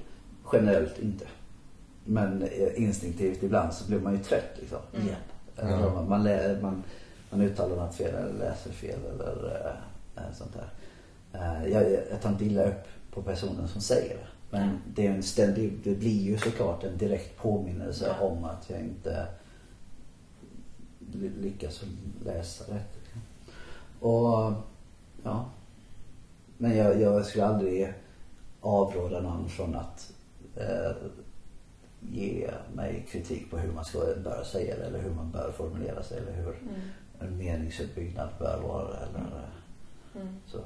generellt 0.53 0.99
inte. 0.99 1.25
Men 2.05 2.47
instinktivt 2.75 3.43
ibland 3.43 3.73
så 3.73 3.85
blir 3.87 3.99
man 3.99 4.13
ju 4.13 4.19
trött 4.19 4.51
liksom. 4.59 4.77
Mm. 4.95 5.07
Ja. 5.07 5.15
Eller 5.63 5.91
Man, 5.91 6.09
man, 6.09 6.23
lä- 6.23 6.59
man, 6.61 6.83
man 7.29 7.41
uttalar 7.41 7.75
något 7.75 7.95
fel 7.95 8.15
eller 8.15 8.33
läser 8.39 8.71
fel 8.71 8.99
eller 9.13 9.77
eh, 10.15 10.23
sånt 10.37 10.53
där. 10.53 10.69
Eh, 11.33 11.71
jag, 11.71 11.91
jag- 11.91 12.21
tar 12.21 12.29
inte 12.29 12.45
illa 12.45 12.63
upp 12.65 12.83
på 13.11 13.21
personen 13.21 13.67
som 13.67 13.81
säger 13.81 14.15
det. 14.15 14.27
Men 14.49 14.61
Mm. 14.63 14.77
det, 14.95 15.07
är 15.07 15.11
en 15.11 15.23
ständig, 15.23 15.73
det 15.83 15.95
blir 15.95 16.21
ju 16.21 16.37
såklart 16.37 16.83
en 16.83 16.97
direkt 16.97 17.37
påminnelse 17.37 18.15
Ja. 18.19 18.25
om 18.27 18.43
att 18.43 18.69
jag 18.69 18.79
inte 18.79 19.27
ly- 21.13 21.41
lyckas 21.41 21.81
läsa 22.25 22.63
rätt. 22.73 22.95
Och 23.99 24.53
ja. 25.23 25.45
Men 26.57 26.77
jag, 26.77 27.01
jag 27.01 27.25
skulle 27.25 27.45
aldrig 27.45 27.93
avråda 28.61 29.21
någon 29.21 29.49
från 29.49 29.75
att 29.75 30.11
eh, 30.55 30.91
ge 32.11 32.49
mig 32.75 33.05
kritik 33.11 33.51
på 33.51 33.57
hur 33.57 33.71
man 33.71 33.85
ska, 33.85 33.99
bör 34.23 34.43
säga 34.51 34.75
det 34.77 34.83
eller 34.85 34.99
hur 34.99 35.09
man 35.11 35.31
bör 35.31 35.51
formulera 35.57 36.03
sig 36.03 36.17
eller 36.17 36.31
hur 36.33 36.45
Mm. 36.47 36.81
en 37.19 37.37
meningsuppbyggnad 37.37 38.29
bör 38.39 38.59
vara 38.61 38.97
eller 38.97 39.41
Mm. 40.15 40.27
så. 40.47 40.57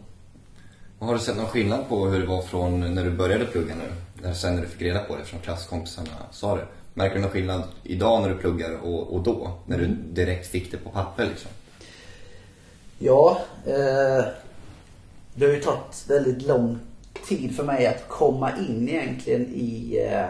Har 1.00 1.14
du 1.14 1.20
sett 1.20 1.38
någon 1.38 1.46
skillnad 1.46 1.90
på 1.90 2.06
hur 2.08 2.20
det 2.22 2.26
var 2.28 2.42
från 2.42 2.96
när 2.96 3.04
du 3.06 3.12
började 3.12 3.46
plugga 3.46 3.76
nu? 3.76 3.92
När 4.24 4.34
sen 4.34 4.56
när 4.56 4.62
du 4.62 4.68
fick 4.68 4.82
reda 4.82 5.00
på 5.04 5.16
det 5.16 5.24
från 5.24 5.40
klasskompisarna 5.40 6.10
sa 6.32 6.56
det. 6.56 6.66
Märker 6.94 7.16
du 7.16 7.22
någon 7.22 7.32
skillnad 7.32 7.64
idag 7.84 8.22
när 8.22 8.30
du 8.30 8.36
pluggar 8.38 8.78
och, 8.84 9.14
och 9.14 9.24
då? 9.24 9.52
När 9.66 9.78
du 9.78 9.88
direkt 9.88 10.48
fick 10.48 10.72
det 10.72 10.78
på 10.78 10.90
papper 10.90 11.26
liksom? 11.26 11.52
Ja, 13.00 13.42
eh, 13.66 14.26
det 15.36 15.46
har 15.46 15.54
ju 15.54 15.60
tagit 15.62 16.06
väldigt 16.08 16.42
lång 16.48 16.80
tid 17.28 17.56
för 17.56 17.64
mig 17.64 17.88
att 17.88 18.08
komma 18.08 18.52
in 18.58 18.90
egentligen 18.90 19.48
i 19.54 19.98
eh, 20.12 20.26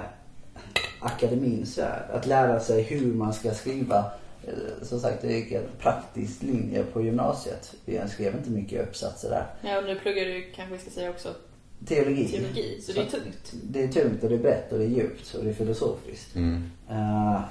akademins 0.99 1.77
värld. 1.77 2.03
Att 2.13 2.25
lära 2.25 2.59
sig 2.59 2.83
hur 2.83 3.13
man 3.13 3.33
ska 3.33 3.53
skriva. 3.53 3.97
Eh, 4.47 4.53
som 4.81 4.99
sagt, 4.99 5.21
det 5.21 5.33
gick 5.33 5.51
en 5.51 5.63
praktisk 5.79 6.43
linje 6.43 6.83
på 6.83 7.01
gymnasiet. 7.01 7.73
Jag 7.85 8.09
skrev 8.09 8.35
inte 8.35 8.49
mycket 8.49 8.87
uppsatser 8.87 9.29
där. 9.29 9.45
Ja, 9.61 9.77
och 9.77 9.85
nu 9.85 9.95
pluggar 9.95 10.25
du, 10.25 10.51
kanske 10.55 10.75
vi 10.75 10.81
ska 10.81 10.89
säga 10.89 11.09
också, 11.09 11.29
Teologi. 11.85 12.27
teologi, 12.27 12.81
så 12.81 12.91
det 12.91 13.01
är 13.01 13.05
tungt. 13.05 13.53
Det 13.63 13.83
är 13.83 13.87
tungt 13.87 14.23
och 14.23 14.29
det 14.29 14.35
är 14.35 14.39
brett 14.39 14.71
och 14.71 14.77
det 14.77 14.85
är 14.85 14.89
djupt 14.89 15.33
och 15.33 15.43
det 15.43 15.49
är 15.49 15.53
filosofiskt. 15.53 16.35
Mm. 16.35 16.71
Eh, 16.89 17.41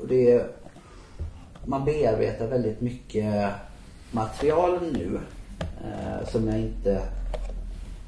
och 0.00 0.08
det 0.08 0.30
är, 0.30 0.46
man 1.64 1.84
bearbetar 1.84 2.46
väldigt 2.46 2.80
mycket 2.80 3.50
material 4.10 4.78
nu 4.92 5.20
eh, 5.84 6.28
som 6.28 6.48
jag 6.48 6.58
inte... 6.58 7.02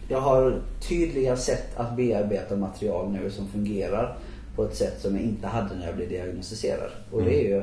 Jag 0.08 0.20
har 0.20 0.62
tydliga 0.88 1.36
sätt 1.36 1.76
att 1.76 1.96
bearbeta 1.96 2.56
material 2.56 3.10
nu 3.10 3.30
som 3.30 3.48
fungerar 3.48 4.16
på 4.56 4.64
ett 4.64 4.74
sätt 4.76 5.00
som 5.00 5.14
jag 5.16 5.24
inte 5.24 5.46
hade 5.46 5.74
när 5.74 5.86
jag 5.86 5.96
blev 5.96 6.08
diagnostiserad. 6.08 6.90
Och 7.12 7.22
det 7.22 7.34
är 7.46 7.48
ju 7.48 7.62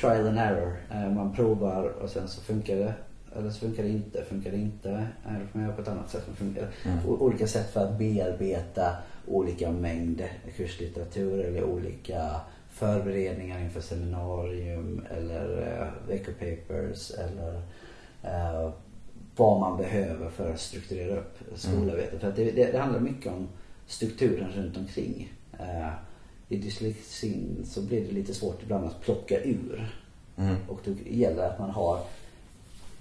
trial 0.00 0.26
and 0.28 0.38
error. 0.38 0.76
Eh, 0.90 1.12
man 1.12 1.34
provar 1.34 1.84
och 1.84 2.10
sen 2.10 2.28
så 2.28 2.40
funkar 2.40 2.76
det. 2.76 2.94
Eller 3.36 3.50
så 3.50 3.60
funkar 3.60 3.82
det 3.82 3.88
inte. 3.88 4.24
Funkar 4.24 4.50
det 4.50 4.56
inte, 4.56 4.90
eh, 4.90 5.32
då 5.40 5.46
får 5.52 5.58
man 5.58 5.62
göra 5.66 5.76
på 5.76 5.82
ett 5.82 5.88
annat 5.88 6.10
sätt 6.10 6.22
funkar. 6.36 6.68
O- 7.08 7.16
Olika 7.20 7.46
sätt 7.46 7.70
för 7.72 7.84
att 7.86 7.98
bearbeta 7.98 8.96
olika 9.26 9.70
mängd 9.72 10.22
kurslitteratur 10.56 11.40
eller 11.44 11.64
olika 11.64 12.30
förberedningar 12.70 13.60
inför 13.60 13.80
seminarium 13.80 15.02
eller 15.16 15.76
eh, 15.80 16.08
veckopapers 16.08 17.10
eller 17.10 17.54
eh, 18.22 18.70
vad 19.36 19.60
man 19.60 19.78
behöver 19.78 20.30
för 20.30 20.50
att 20.52 20.60
strukturera 20.60 21.16
upp 21.16 21.38
skolarbetet. 21.54 22.20
För 22.20 22.28
att 22.28 22.36
det, 22.36 22.50
det, 22.50 22.72
det 22.72 22.78
handlar 22.78 23.00
mycket 23.00 23.32
om 23.32 23.48
strukturen 23.86 24.50
runt 24.56 24.76
omkring. 24.76 25.32
Eh, 25.60 25.92
I 26.48 26.56
dyslexin 26.56 27.66
så 27.66 27.82
blir 27.82 28.04
det 28.04 28.12
lite 28.12 28.34
svårt 28.34 28.62
ibland 28.62 28.84
att 28.84 29.00
plocka 29.00 29.40
ur. 29.42 29.90
Mm. 30.36 30.56
Och 30.68 30.80
då 30.84 30.92
gäller 31.10 31.42
att 31.42 31.58
man 31.58 31.70
har, 31.70 32.00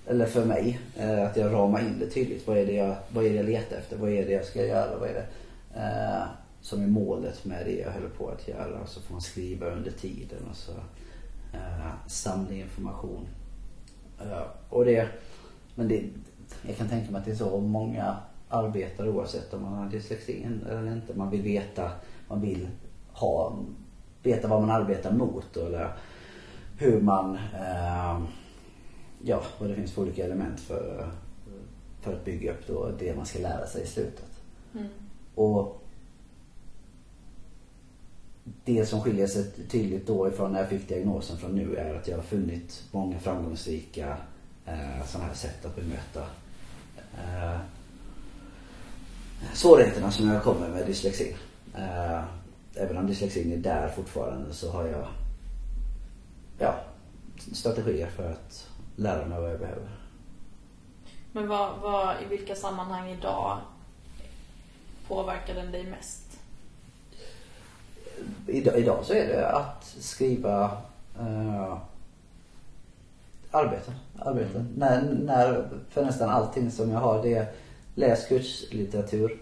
eller 0.07 0.25
för 0.25 0.45
mig, 0.45 0.79
eh, 0.97 1.23
att 1.25 1.37
jag 1.37 1.53
ramar 1.53 1.79
in 1.79 1.99
det 1.99 2.09
tydligt. 2.09 2.47
Vad 2.47 2.57
är 2.57 2.65
det 2.65 2.73
jag, 2.73 2.95
vad 3.09 3.25
är 3.25 3.29
det 3.29 3.35
jag 3.35 3.45
letar 3.45 3.77
efter? 3.77 3.97
Vad 3.97 4.09
är 4.09 4.25
det 4.25 4.31
jag 4.31 4.45
ska 4.45 4.65
göra? 4.65 4.99
Vad 4.99 5.09
är 5.09 5.13
det 5.13 5.25
eh, 5.79 6.23
som 6.61 6.83
är 6.83 6.87
målet 6.87 7.45
med 7.45 7.65
det 7.65 7.75
jag 7.75 7.91
håller 7.91 8.09
på 8.09 8.29
att 8.29 8.47
göra? 8.47 8.87
Så 8.87 9.01
får 9.01 9.13
man 9.13 9.21
skriva 9.21 9.65
under 9.65 9.91
tiden 9.91 10.39
och 10.49 10.55
så 10.55 10.71
samla 12.07 12.53
information. 12.53 13.27
Och 14.69 14.85
det, 14.85 15.07
men 15.75 15.87
det, 15.87 16.03
jag 16.67 16.77
kan 16.77 16.89
tänka 16.89 17.11
mig 17.11 17.19
att 17.19 17.25
det 17.25 17.31
är 17.31 17.35
så 17.35 17.59
många 17.59 18.17
arbetar 18.49 19.07
oavsett 19.07 19.53
om 19.53 19.61
man 19.61 19.73
har 19.73 19.89
dyslexi 19.89 20.47
eller 20.69 20.93
inte. 20.93 21.13
Man 21.13 21.29
vill 21.29 21.41
veta, 21.41 21.91
man 22.29 22.41
vill 22.41 22.67
ha, 23.11 23.57
veta 24.23 24.47
vad 24.47 24.61
man 24.61 24.69
arbetar 24.69 25.11
mot 25.11 25.57
eller 25.57 25.97
hur 26.77 27.01
man, 27.01 27.35
eh, 27.35 28.21
ja 29.23 29.41
vad 29.59 29.69
det 29.69 29.75
finns 29.75 29.91
för 29.91 30.01
olika 30.01 30.25
element 30.25 30.59
för, 30.59 31.11
för 32.01 32.13
att 32.13 32.25
bygga 32.25 32.51
upp 32.51 32.67
då 32.67 32.91
det 32.99 33.15
man 33.15 33.25
ska 33.25 33.39
lära 33.39 33.67
sig 33.67 33.83
i 33.83 33.87
slutet. 33.87 34.29
Mm. 34.73 34.87
Och 35.35 35.83
det 38.65 38.85
som 38.85 39.01
skiljer 39.01 39.27
sig 39.27 39.51
tydligt 39.69 40.07
då 40.07 40.27
ifrån 40.27 40.51
när 40.51 40.59
jag 40.59 40.69
fick 40.69 40.87
diagnosen 40.87 41.37
från 41.37 41.51
nu 41.51 41.75
är 41.75 41.95
att 41.95 42.07
jag 42.07 42.17
har 42.17 42.23
funnit 42.23 42.83
många 42.91 43.19
framgångsrika 43.19 44.17
eh, 44.65 45.05
sådana 45.07 45.27
här 45.27 45.35
sätt 45.35 45.65
att 45.65 45.75
bemöta 45.75 46.21
eh, 47.13 47.59
svårigheterna 49.53 50.11
som 50.11 50.27
jag 50.27 50.43
kommer 50.43 50.69
med 50.69 50.87
dyslexin. 50.87 51.35
Eh, 51.79 52.23
även 52.75 52.97
om 52.97 53.07
dyslexin 53.07 53.53
är 53.53 53.57
där 53.57 53.87
fortfarande 53.87 54.53
så 54.53 54.71
har 54.71 54.85
jag 54.85 55.07
ja, 56.57 56.75
strategier 57.53 58.09
för 58.09 58.31
att 58.31 58.67
lära 58.95 59.25
mig 59.25 59.41
vad 59.41 59.51
jag 59.51 59.59
behöver. 59.59 59.89
Men 61.31 61.47
vad, 61.47 61.79
vad, 61.81 62.15
i 62.21 62.25
vilka 62.25 62.55
sammanhang 62.55 63.09
idag 63.09 63.57
påverkar 65.07 65.55
den 65.55 65.71
dig 65.71 65.85
mest? 65.85 66.23
Idag, 68.47 68.79
idag 68.79 69.05
så 69.05 69.13
är 69.13 69.27
det 69.27 69.49
att 69.49 69.85
skriva 69.99 70.63
eh, 71.19 71.77
arbeten. 73.51 73.93
arbeten. 74.19 74.73
När, 74.77 75.01
när, 75.01 75.69
för 75.89 76.05
nästan 76.05 76.29
allting 76.29 76.71
som 76.71 76.91
jag 76.91 76.99
har 76.99 77.23
det 77.23 77.33
är 77.33 77.53
läs 77.95 78.27
kurslitteratur, 78.27 79.39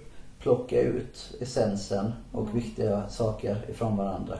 plocka 0.48 0.82
ut 0.82 1.34
essensen 1.42 2.12
och 2.32 2.56
viktiga 2.56 3.10
saker 3.10 3.66
ifrån 3.70 3.98
varandra. 3.98 4.38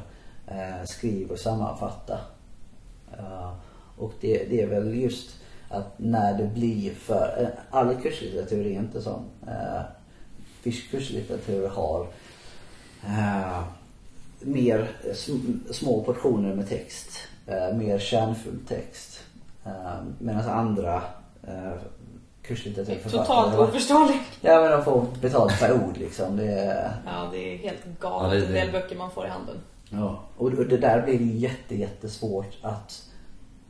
Eh, 0.48 0.86
skriv 0.86 1.32
och 1.32 1.40
sammanfatta. 1.40 2.20
Eh, 3.18 3.52
och 3.98 4.14
det, 4.22 4.44
det 4.50 4.62
är 4.62 4.68
väl 4.68 4.96
just 5.02 5.30
att 5.70 5.94
när 6.00 6.38
det 6.38 6.48
blir 6.48 6.94
för, 6.94 7.42
eh, 7.42 7.78
all 7.78 7.96
kurslitteratur 7.96 8.66
är 8.66 8.72
inte 8.72 9.02
sån. 9.02 9.24
Eh, 9.48 9.82
viss 10.64 10.88
kurslitteratur 10.92 11.68
har 11.70 12.08
eh, 13.06 13.64
mer 14.40 14.90
sm- 15.04 15.72
små 15.74 16.04
portioner 16.04 16.56
med 16.56 16.70
text. 16.70 17.10
Eh, 17.48 17.78
mer 17.78 18.00
kärnfull 18.00 18.60
text. 18.68 19.20
Eh, 19.66 20.02
Medan 20.20 20.50
andra 20.50 21.02
eh, 21.48 21.74
kurslitteratur 22.48 23.10
Totalt 23.10 23.60
oförståelig. 23.60 24.22
Ja 24.42 24.62
men 24.62 24.72
de 24.72 24.84
får 24.84 25.06
betalt 25.22 25.60
per 25.60 25.74
ord 25.74 25.98
liksom. 25.98 26.38
Det 26.38 26.52
är, 26.52 26.92
Ja, 27.06 27.30
det 27.32 27.54
är 27.54 27.58
helt 27.58 27.80
Ja, 28.02 28.10
galet 28.10 28.32
det 28.32 28.38
är 28.38 28.42
en 28.48 28.54
det. 28.54 28.60
del 28.60 28.72
böcker 28.72 28.96
man 28.96 29.12
får 29.12 29.26
i 29.26 29.30
handen. 29.30 29.56
ja. 29.90 30.24
Och 30.38 30.52
det 30.52 30.78
där 30.78 31.02
blir 31.02 31.22
jätte, 31.22 31.76
jättesvårt 31.76 32.58
att 32.62 33.04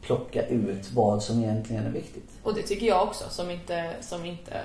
plocka 0.02 0.48
ut 0.48 0.92
vad 0.92 1.24
som 1.24 1.44
egentligen 1.44 1.86
är 1.86 1.92
viktigt. 1.92 2.30
Och 2.44 2.54
det 2.54 2.62
tycker 2.62 2.86
jag 2.86 3.04
också 3.04 3.30
som 3.30 3.52
inte, 3.52 3.96
som 4.02 4.26
inte 4.26 4.62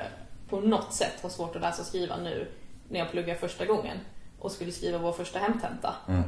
på 0.48 0.60
något 0.60 0.92
sätt 0.92 1.22
har 1.22 1.28
svårt 1.28 1.56
att 1.56 1.62
läsa 1.62 1.80
och 1.82 1.86
skriva 1.88 2.16
nu 2.16 2.48
när 2.88 2.98
jag 2.98 3.10
pluggar 3.10 3.34
första 3.34 3.64
gången 3.66 3.96
och 4.38 4.52
skulle 4.52 4.72
skriva 4.72 4.98
vår 4.98 5.12
första 5.12 5.38
hemtenta. 5.38 5.94
Mm. 6.08 6.22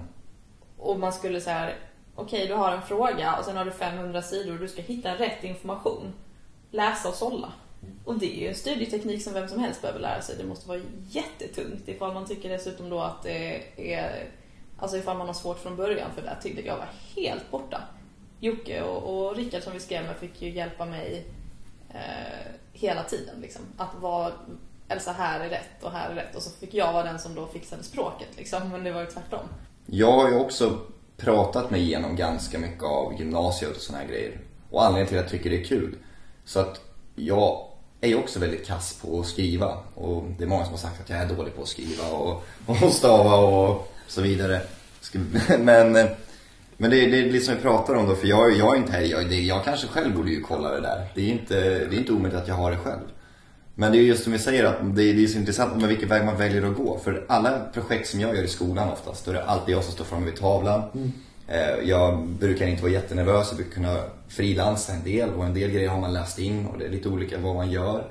Och 0.78 0.98
man 0.98 1.12
skulle 1.12 1.40
säga 1.40 1.68
okej 2.14 2.36
okay, 2.44 2.46
du 2.48 2.54
har 2.54 2.72
en 2.72 2.82
fråga 2.82 3.36
och 3.38 3.44
sen 3.44 3.56
har 3.56 3.64
du 3.64 3.70
500 3.70 4.22
sidor 4.22 4.52
och 4.54 4.60
du 4.60 4.68
ska 4.68 4.82
hitta 4.82 5.14
rätt 5.14 5.44
information. 5.44 6.12
Läsa 6.70 7.08
och 7.08 7.14
sålla. 7.14 7.52
Och 8.04 8.18
det 8.18 8.36
är 8.36 8.40
ju 8.40 8.48
en 8.48 8.54
studieteknik 8.54 9.22
som 9.22 9.34
vem 9.34 9.48
som 9.48 9.58
helst 9.58 9.82
behöver 9.82 10.00
lära 10.00 10.22
sig. 10.22 10.36
Det 10.38 10.44
måste 10.44 10.68
vara 10.68 10.80
jättetungt 11.08 11.88
ifall 11.88 12.14
man 12.14 12.26
tycker 12.26 12.48
dessutom 12.48 12.90
då 12.90 13.00
att 13.00 13.22
det 13.22 13.62
är 13.76 14.28
Alltså 14.78 14.96
ifall 14.96 15.16
man 15.16 15.26
har 15.26 15.34
svårt 15.34 15.58
från 15.58 15.76
början 15.76 16.10
för 16.14 16.22
där 16.22 16.38
tyckte 16.42 16.66
jag 16.66 16.76
var 16.76 16.88
helt 17.16 17.50
borta. 17.50 17.82
Jocke 18.40 18.82
och, 18.82 19.26
och 19.28 19.36
Rickard 19.36 19.62
som 19.62 19.72
vi 19.72 19.80
skrev 19.80 20.04
med 20.04 20.16
fick 20.16 20.42
ju 20.42 20.50
hjälpa 20.50 20.86
mig 20.86 21.26
eh, 21.90 22.52
hela 22.72 23.02
tiden 23.02 23.40
liksom. 23.40 23.62
Att 23.76 23.94
vara 24.00 24.32
Elsa 24.88 25.12
här 25.12 25.40
är 25.40 25.48
rätt 25.48 25.82
och 25.82 25.90
här 25.90 26.10
är 26.10 26.14
rätt 26.14 26.36
och 26.36 26.42
så 26.42 26.50
fick 26.50 26.74
jag 26.74 26.92
vara 26.92 27.04
den 27.04 27.18
som 27.18 27.34
då 27.34 27.46
fixade 27.46 27.82
språket 27.82 28.28
liksom. 28.36 28.68
Men 28.68 28.84
det 28.84 28.92
var 28.92 29.00
ju 29.00 29.06
tvärtom. 29.06 29.48
Jag 29.86 30.12
har 30.12 30.28
ju 30.28 30.38
också 30.38 30.78
pratat 31.16 31.70
mig 31.70 31.80
igenom 31.80 32.16
ganska 32.16 32.58
mycket 32.58 32.84
av 32.84 33.14
gymnasiet 33.18 33.76
och 33.76 33.82
såna 33.82 33.98
här 33.98 34.06
grejer. 34.06 34.40
Och 34.70 34.84
anledningen 34.84 35.08
till 35.08 35.18
att 35.18 35.22
jag 35.22 35.30
tycker 35.30 35.50
det 35.50 35.60
är 35.60 35.64
kul. 35.64 35.96
Så 36.44 36.60
att 36.60 36.80
jag 37.14 37.66
är 38.00 38.08
ju 38.08 38.14
också 38.14 38.38
väldigt 38.38 38.66
kass 38.66 38.98
på 39.02 39.20
att 39.20 39.26
skriva. 39.26 39.78
Och 39.94 40.24
det 40.38 40.44
är 40.44 40.48
många 40.48 40.64
som 40.64 40.72
har 40.72 40.78
sagt 40.78 41.00
att 41.00 41.10
jag 41.10 41.18
är 41.18 41.28
dålig 41.28 41.56
på 41.56 41.62
att 41.62 41.68
skriva 41.68 42.04
och, 42.04 42.44
och 42.66 42.92
stava 42.92 43.36
och 43.36 43.92
så 44.08 44.22
vidare. 44.22 44.60
Men, 45.58 45.92
men 46.76 46.90
det, 46.90 47.06
det 47.06 47.18
är 47.18 47.32
lite 47.32 47.44
som 47.44 47.54
vi 47.54 47.60
pratar 47.60 47.94
om 47.94 48.08
då, 48.08 48.14
för 48.14 48.26
jag, 48.26 48.56
jag 48.56 48.74
är 48.74 48.78
inte 48.78 48.92
här, 48.92 49.00
jag, 49.00 49.28
det, 49.28 49.40
jag 49.40 49.64
kanske 49.64 49.86
själv 49.86 50.16
borde 50.16 50.30
ju 50.30 50.40
kolla 50.40 50.70
det 50.70 50.80
där. 50.80 51.06
Det 51.14 51.20
är 51.20 51.28
inte, 51.28 51.54
det 51.60 51.96
är 51.96 51.98
inte 51.98 52.12
omöjligt 52.12 52.40
att 52.40 52.48
jag 52.48 52.54
har 52.54 52.70
det 52.70 52.76
själv. 52.76 53.00
Men 53.74 53.92
det 53.92 53.98
är 53.98 54.02
just 54.02 54.24
som 54.24 54.32
vi 54.32 54.38
säger 54.38 54.64
att 54.64 54.96
det, 54.96 55.12
det 55.12 55.24
är 55.24 55.26
så 55.26 55.38
intressant 55.38 55.76
med 55.76 55.88
vilken 55.88 56.08
väg 56.08 56.24
man 56.24 56.36
väljer 56.36 56.70
att 56.70 56.76
gå. 56.76 56.98
För 56.98 57.24
alla 57.28 57.60
projekt 57.74 58.08
som 58.08 58.20
jag 58.20 58.36
gör 58.36 58.42
i 58.42 58.48
skolan 58.48 58.88
oftast, 58.88 59.24
då 59.24 59.30
är 59.30 59.34
det 59.34 59.44
alltid 59.44 59.74
jag 59.74 59.84
som 59.84 59.92
står 59.92 60.04
framme 60.04 60.26
vid 60.26 60.36
tavlan. 60.36 60.82
Mm. 60.94 61.12
Eh, 61.48 61.88
jag 61.88 62.18
brukar 62.18 62.66
inte 62.66 62.82
vara 62.82 62.92
jättenervös, 62.92 63.48
jag 63.48 63.56
brukar 63.56 63.72
kunna 63.72 63.96
frilansa 64.28 64.92
en 64.92 65.04
del 65.04 65.30
och 65.30 65.44
en 65.44 65.54
del 65.54 65.70
grejer 65.70 65.88
har 65.88 66.00
man 66.00 66.12
läst 66.12 66.38
in 66.38 66.66
och 66.66 66.78
det 66.78 66.84
är 66.84 66.90
lite 66.90 67.08
olika 67.08 67.38
vad 67.38 67.54
man 67.54 67.70
gör. 67.70 68.04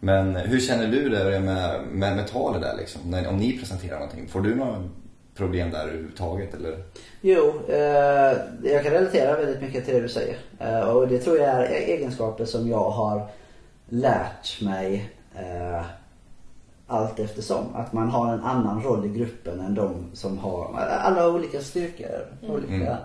Men 0.00 0.36
hur 0.36 0.60
känner 0.60 0.86
du 0.86 1.08
det 1.08 1.40
med, 1.40 1.80
med, 1.92 2.16
med 2.16 2.28
talet 2.28 2.62
där 2.62 2.76
liksom? 2.76 3.00
När, 3.04 3.28
om 3.28 3.36
ni 3.36 3.58
presenterar 3.58 3.98
någonting, 3.98 4.28
får 4.28 4.40
du 4.40 4.54
några 4.54 4.88
problem 5.36 5.70
där 5.70 5.82
överhuvudtaget 5.82 6.54
eller? 6.54 6.82
Jo, 7.20 7.60
eh, 7.68 8.36
jag 8.72 8.82
kan 8.82 8.92
relatera 8.92 9.36
väldigt 9.36 9.60
mycket 9.60 9.84
till 9.84 9.94
det 9.94 10.00
du 10.00 10.08
säger. 10.08 10.36
Eh, 10.58 10.80
och 10.80 11.08
det 11.08 11.18
tror 11.18 11.38
jag 11.38 11.48
är 11.48 11.70
egenskaper 11.70 12.44
som 12.44 12.68
jag 12.68 12.90
har 12.90 13.28
lärt 13.88 14.62
mig 14.62 15.10
eh, 15.34 15.84
allt 16.88 17.18
eftersom. 17.18 17.74
Att 17.74 17.92
man 17.92 18.08
har 18.08 18.32
en 18.32 18.40
annan 18.40 18.82
roll 18.82 19.06
i 19.06 19.08
gruppen 19.08 19.60
än 19.60 19.74
de 19.74 19.94
som 20.12 20.38
har, 20.38 20.74
alla 20.78 21.28
olika 21.28 21.60
styrkor. 21.60 22.26
Mm. 22.42 22.54
Olika, 22.54 22.98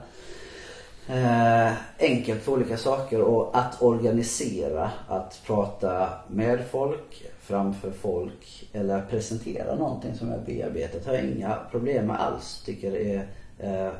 eh, 1.07 1.73
enkelt 1.99 2.43
för 2.43 2.51
olika 2.51 2.77
saker 2.77 3.21
och 3.21 3.57
att 3.57 3.81
organisera, 3.81 4.91
att 5.07 5.41
prata 5.45 6.09
med 6.27 6.59
folk, 6.71 7.25
framför 7.39 7.91
folk 7.91 8.69
eller 8.73 9.01
presentera 9.01 9.75
någonting 9.75 10.15
som 10.15 10.31
är 10.31 10.39
bearbetat 10.45 11.05
har 11.05 11.13
jag 11.13 11.25
inga 11.25 11.57
problem 11.71 12.07
med 12.07 12.21
alls. 12.21 12.63
Tycker 12.65 12.91
det 12.91 13.15
är 13.15 13.87
eh, 13.87 13.93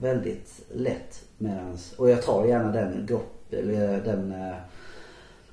väldigt 0.00 0.60
lätt. 0.74 1.22
Medans, 1.38 1.92
och 1.92 2.10
jag 2.10 2.22
tar 2.22 2.44
gärna 2.44 2.72
den, 2.72 3.06
grupp, 3.06 3.52
eller 3.52 4.00
den 4.00 4.32
eh, 4.32 4.54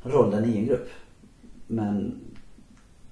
rollen 0.04 0.46
i 0.46 0.58
en 0.58 0.66
grupp. 0.66 0.90
Men 1.68 2.22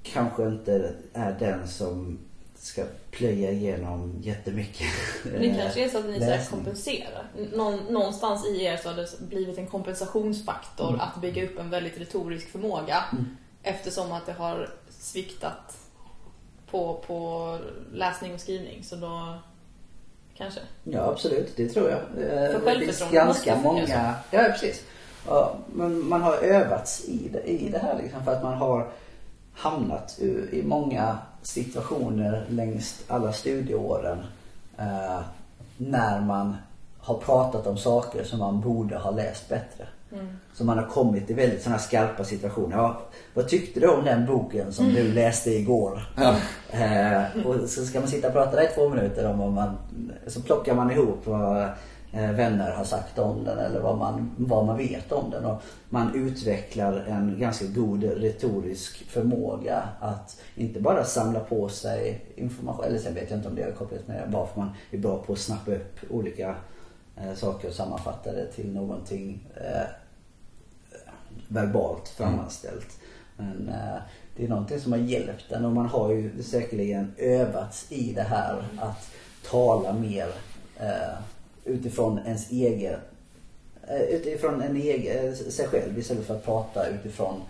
kanske 0.03 0.47
inte 0.47 0.93
är 1.13 1.31
den 1.39 1.67
som 1.67 2.19
ska 2.55 2.83
plöja 3.11 3.51
igenom 3.51 4.15
jättemycket 4.21 4.87
Men 5.23 5.41
det 5.41 5.55
kanske 5.61 5.85
är 5.85 5.89
så 5.89 5.97
att 5.97 6.05
ni 6.05 6.19
ska 6.19 6.55
kompensera. 6.55 7.25
någonstans 7.89 8.47
i 8.47 8.63
er 8.63 8.77
så 8.77 8.89
har 8.89 8.95
det 8.95 9.19
blivit 9.19 9.57
en 9.57 9.67
kompensationsfaktor 9.67 10.89
mm. 10.89 10.99
att 10.99 11.21
bygga 11.21 11.45
upp 11.45 11.59
en 11.59 11.69
väldigt 11.69 11.99
retorisk 11.99 12.49
förmåga. 12.49 13.03
Mm. 13.11 13.37
Eftersom 13.63 14.11
att 14.11 14.25
det 14.25 14.33
har 14.33 14.69
sviktat 14.89 15.77
på, 16.71 17.03
på 17.07 17.57
läsning 17.93 18.33
och 18.33 18.39
skrivning. 18.39 18.83
Så 18.83 18.95
då 18.95 19.37
kanske. 20.37 20.59
Ja 20.83 21.01
absolut, 21.01 21.55
det 21.55 21.69
tror 21.69 21.89
jag. 21.89 21.99
För 22.51 22.79
det 22.79 22.85
finns 22.85 23.11
ganska 23.11 23.55
många. 23.55 24.15
Ja 24.31 24.43
precis. 24.43 24.83
Ja, 25.27 25.57
men 25.73 26.07
man 26.07 26.21
har 26.21 26.35
övats 26.37 27.05
i 27.07 27.29
det, 27.33 27.43
i 27.43 27.69
det 27.69 27.79
här 27.79 28.01
liksom 28.01 28.25
för 28.25 28.31
att 28.31 28.43
man 28.43 28.57
har 28.57 28.91
hamnat 29.59 30.19
i 30.51 30.63
många 30.65 31.17
situationer 31.41 32.45
längs 32.49 33.03
alla 33.07 33.33
studieåren 33.33 34.17
eh, 34.77 35.19
när 35.77 36.21
man 36.21 36.55
har 36.99 37.17
pratat 37.17 37.67
om 37.67 37.77
saker 37.77 38.23
som 38.23 38.39
man 38.39 38.61
borde 38.61 38.97
ha 38.97 39.11
läst 39.11 39.49
bättre. 39.49 39.87
Mm. 40.11 40.27
Så 40.53 40.63
man 40.63 40.77
har 40.77 40.85
kommit 40.85 41.29
i 41.29 41.33
väldigt 41.33 41.61
sådana 41.61 41.79
skarpa 41.79 42.23
situationer. 42.23 42.77
Ja, 42.77 43.01
vad 43.33 43.47
tyckte 43.47 43.79
du 43.79 43.87
om 43.87 44.05
den 44.05 44.25
boken 44.25 44.73
som 44.73 44.85
du 44.85 45.13
läste 45.13 45.51
igår? 45.51 46.01
Ja. 46.15 46.35
Eh, 46.71 47.45
och 47.45 47.69
så 47.69 47.85
ska 47.85 47.99
man 47.99 48.09
sitta 48.09 48.27
och 48.27 48.33
prata 48.33 48.55
där 48.55 48.63
i 48.63 48.75
två 48.75 48.89
minuter 48.89 49.31
om 49.31 49.39
vad 49.39 49.51
man, 49.51 49.77
så 50.27 50.41
plockar 50.41 50.75
man 50.75 50.91
ihop 50.91 51.21
vad 51.25 51.69
Eh, 52.11 52.31
vänner 52.31 52.71
har 52.71 52.83
sagt 52.83 53.19
om 53.19 53.43
den 53.43 53.57
eller 53.57 53.79
vad 53.79 53.97
man, 53.97 54.31
vad 54.37 54.65
man 54.65 54.77
vet 54.77 55.11
om 55.11 55.29
den. 55.31 55.45
Och 55.45 55.61
man 55.89 56.15
utvecklar 56.15 56.93
en 56.93 57.39
ganska 57.39 57.65
god 57.65 58.03
retorisk 58.03 59.09
förmåga 59.09 59.89
att 59.99 60.41
inte 60.55 60.81
bara 60.81 61.03
samla 61.03 61.39
på 61.39 61.69
sig 61.69 62.25
information, 62.35 62.85
eller 62.85 62.99
sen 62.99 63.13
vet 63.13 63.29
jag 63.29 63.39
inte 63.39 63.49
om 63.49 63.55
det 63.55 63.61
är 63.61 63.71
kopplat 63.71 64.07
med 64.07 64.31
varför 64.31 64.59
man 64.59 64.69
är 64.91 64.97
bra 64.97 65.17
på 65.17 65.33
att 65.33 65.39
snappa 65.39 65.71
upp 65.71 65.99
olika 66.09 66.55
eh, 67.17 67.33
saker 67.35 67.67
och 67.67 67.73
sammanfatta 67.73 68.31
det 68.31 68.45
till 68.45 68.73
någonting 68.73 69.47
eh, 69.55 69.87
verbalt 71.47 72.07
framställt. 72.07 72.99
Men 73.37 73.69
eh, 73.69 74.01
det 74.35 74.45
är 74.45 74.49
någonting 74.49 74.79
som 74.79 74.91
har 74.91 74.99
hjälpt 74.99 75.51
en 75.51 75.65
och 75.65 75.71
man 75.71 75.85
har 75.85 76.13
ju 76.13 76.43
säkerligen 76.43 77.13
övats 77.17 77.91
i 77.91 78.13
det 78.13 78.23
här 78.23 78.63
att 78.77 79.09
tala 79.49 79.93
mer 79.93 80.27
eh, 80.79 81.19
utifrån 81.69 82.19
ens 82.25 82.51
egen 82.51 82.99
eh, 83.87 84.01
utifrån 84.01 84.61
en 84.61 84.75
egen, 84.75 85.27
eh, 85.27 85.33
sig 85.33 85.67
själv 85.67 85.99
istället 85.99 86.27
för 86.27 86.35
att 86.35 86.45
prata 86.45 86.87
utifrån 86.87 87.41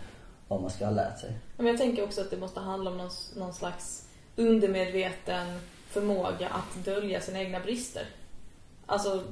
vad 0.47 0.61
man 0.61 0.69
ska 0.69 0.85
ha 0.85 0.91
lärt 0.91 1.19
sig. 1.19 1.33
Men 1.57 1.65
jag 1.65 1.77
tänker 1.77 2.03
också 2.03 2.21
att 2.21 2.31
det 2.31 2.37
måste 2.37 2.59
handla 2.59 2.91
om 2.91 2.97
någon, 2.97 3.11
någon 3.37 3.53
slags 3.53 4.05
undermedveten 4.35 5.47
förmåga 5.89 6.47
att 6.49 6.85
dölja 6.85 7.21
sina 7.21 7.39
egna 7.39 7.59
brister. 7.59 8.03
Alltså, 8.85 9.23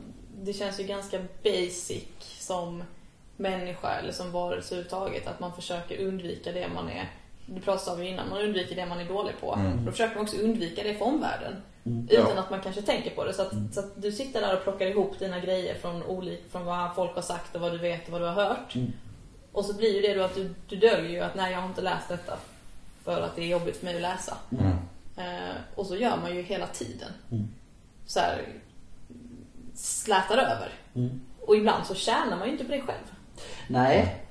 det 0.41 0.53
känns 0.53 0.79
ju 0.79 0.83
ganska 0.83 1.19
basic 1.43 2.07
som 2.19 2.83
människa 3.37 3.93
eller 3.93 4.11
som 4.11 4.31
varelse 4.31 4.75
överhuvudtaget 4.75 5.27
att 5.27 5.39
man 5.39 5.53
försöker 5.55 6.07
undvika 6.07 6.51
det 6.51 6.67
man 6.67 6.89
är 6.89 7.09
det 7.47 7.61
pratade 7.61 8.01
vi 8.01 8.07
innan, 8.07 8.29
man 8.29 8.41
undviker 8.41 8.75
det 8.75 8.85
man 8.85 8.99
är 8.99 9.05
dålig 9.05 9.33
på. 9.39 9.53
Mm. 9.53 9.85
Då 9.85 9.91
försöker 9.91 10.15
man 10.15 10.23
också 10.23 10.37
undvika 10.37 10.83
det 10.83 10.95
för 10.95 11.05
omvärlden. 11.05 11.55
Mm. 11.87 12.07
Utan 12.09 12.35
ja. 12.35 12.41
att 12.41 12.49
man 12.49 12.61
kanske 12.61 12.81
tänker 12.81 13.09
på 13.09 13.25
det. 13.25 13.33
Så 13.33 13.41
att, 13.41 13.51
mm. 13.53 13.71
så 13.71 13.79
att, 13.79 14.01
du 14.01 14.11
sitter 14.11 14.41
där 14.41 14.57
och 14.57 14.63
plockar 14.63 14.85
ihop 14.85 15.19
dina 15.19 15.39
grejer 15.39 15.75
från, 15.75 16.03
olik, 16.03 16.51
från 16.51 16.65
vad 16.65 16.95
folk 16.95 17.15
har 17.15 17.21
sagt 17.21 17.55
och 17.55 17.61
vad 17.61 17.71
du 17.71 17.77
vet 17.77 18.05
och 18.05 18.11
vad 18.11 18.21
du 18.21 18.25
har 18.25 18.33
hört. 18.33 18.75
Mm. 18.75 18.93
Och 19.51 19.65
så 19.65 19.73
blir 19.73 20.01
det 20.01 20.13
då 20.13 20.23
att 20.23 20.35
du, 20.35 20.53
du 20.67 20.75
döljer 20.75 21.11
ju 21.11 21.19
att 21.19 21.35
nej 21.35 21.51
jag 21.51 21.59
har 21.59 21.67
inte 21.67 21.81
läst 21.81 22.09
detta. 22.09 22.37
För 23.03 23.21
att 23.21 23.35
det 23.35 23.41
är 23.41 23.47
jobbigt 23.47 23.77
för 23.77 23.85
mig 23.85 23.95
att 23.95 24.01
läsa. 24.01 24.37
Mm. 24.51 24.71
Eh, 25.17 25.55
och 25.75 25.85
så 25.85 25.95
gör 25.95 26.17
man 26.17 26.35
ju 26.35 26.41
hela 26.41 26.67
tiden. 26.67 27.11
Mm. 27.31 27.47
Så 28.05 28.19
här, 28.19 28.41
slätar 29.75 30.37
över. 30.37 30.69
Mm. 30.95 31.21
Och 31.41 31.55
ibland 31.55 31.85
så 31.85 31.95
tjänar 31.95 32.37
man 32.37 32.47
ju 32.47 32.51
inte 32.51 32.65
på 32.65 32.71
det 32.71 32.81
själv. 32.81 33.11
Nej. 33.67 34.26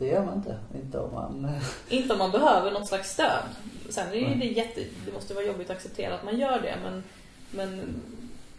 Det 0.00 0.06
gör 0.06 0.24
man 0.24 0.34
inte. 0.34 0.56
Inte 0.74 0.98
om 0.98 1.14
man... 1.14 1.50
inte 1.88 2.12
om 2.12 2.18
man 2.18 2.30
behöver 2.30 2.70
något 2.70 2.88
slags 2.88 3.12
stöd. 3.12 3.42
Sen 3.90 4.08
är 4.08 4.12
det, 4.12 4.34
det 4.34 4.44
jätte... 4.44 4.80
Det 5.06 5.12
måste 5.12 5.34
vara 5.34 5.44
jobbigt 5.44 5.70
att 5.70 5.76
acceptera 5.76 6.14
att 6.14 6.24
man 6.24 6.38
gör 6.38 6.60
det. 6.60 6.76
Men, 6.82 7.02
men 7.50 8.00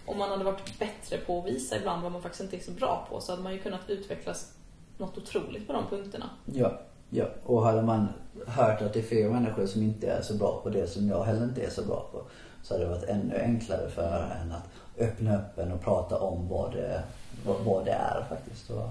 om 0.05 0.17
man 0.17 0.29
hade 0.29 0.43
varit 0.43 0.79
bättre 0.79 1.17
på 1.17 1.39
att 1.39 1.45
visa 1.45 1.77
ibland 1.77 2.03
vad 2.03 2.11
man 2.11 2.21
faktiskt 2.21 2.43
inte 2.43 2.55
är 2.55 2.59
så 2.59 2.71
bra 2.71 3.07
på 3.09 3.21
så 3.21 3.31
hade 3.31 3.43
man 3.43 3.53
ju 3.53 3.59
kunnat 3.59 3.89
utvecklas 3.89 4.53
något 4.97 5.17
otroligt 5.17 5.67
på 5.67 5.73
de 5.73 5.87
punkterna. 5.89 6.29
Ja, 6.45 6.79
ja. 7.09 7.25
Och 7.45 7.63
hade 7.63 7.81
man 7.81 8.07
hört 8.47 8.81
att 8.81 8.93
det 8.93 8.99
är 8.99 9.03
fler 9.03 9.29
människor 9.29 9.65
som 9.65 9.83
inte 9.83 10.07
är 10.07 10.21
så 10.21 10.33
bra 10.33 10.59
på 10.63 10.69
det 10.69 10.87
som 10.87 11.07
jag 11.07 11.23
heller 11.23 11.43
inte 11.43 11.61
är 11.61 11.69
så 11.69 11.85
bra 11.85 12.09
på 12.11 12.21
så 12.63 12.73
hade 12.73 12.85
det 12.85 12.89
varit 12.89 13.09
ännu 13.09 13.41
enklare 13.41 13.89
för 13.89 14.37
en 14.41 14.51
att 14.51 14.69
öppna 14.97 15.37
upp 15.37 15.57
en 15.57 15.71
och 15.71 15.81
prata 15.81 16.19
om 16.19 16.47
vad 16.47 16.73
det, 16.73 17.03
vad, 17.45 17.59
vad 17.59 17.85
det 17.85 17.91
är 17.91 18.25
faktiskt. 18.29 18.69
Och, 18.69 18.89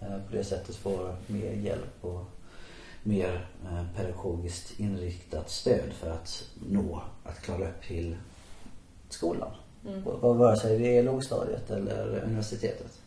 på 0.00 0.36
det 0.36 0.44
sättet 0.44 0.76
får 0.76 1.16
mer 1.26 1.52
hjälp 1.52 2.04
och 2.04 2.24
mer 3.02 3.46
eh, 3.64 3.84
pedagogiskt 3.96 4.80
inriktat 4.80 5.50
stöd 5.50 5.92
för 5.92 6.10
att 6.10 6.44
nå, 6.68 7.02
att 7.24 7.42
klara 7.42 7.68
upp 7.68 7.82
till 7.82 8.16
skolan. 9.08 9.50
Mm. 9.86 10.02
Vare 10.20 10.56
sig 10.56 10.78
det 10.78 10.98
är 10.98 11.02
lågstadiet 11.02 11.70
eller 11.70 12.22
universitetet. 12.24 13.00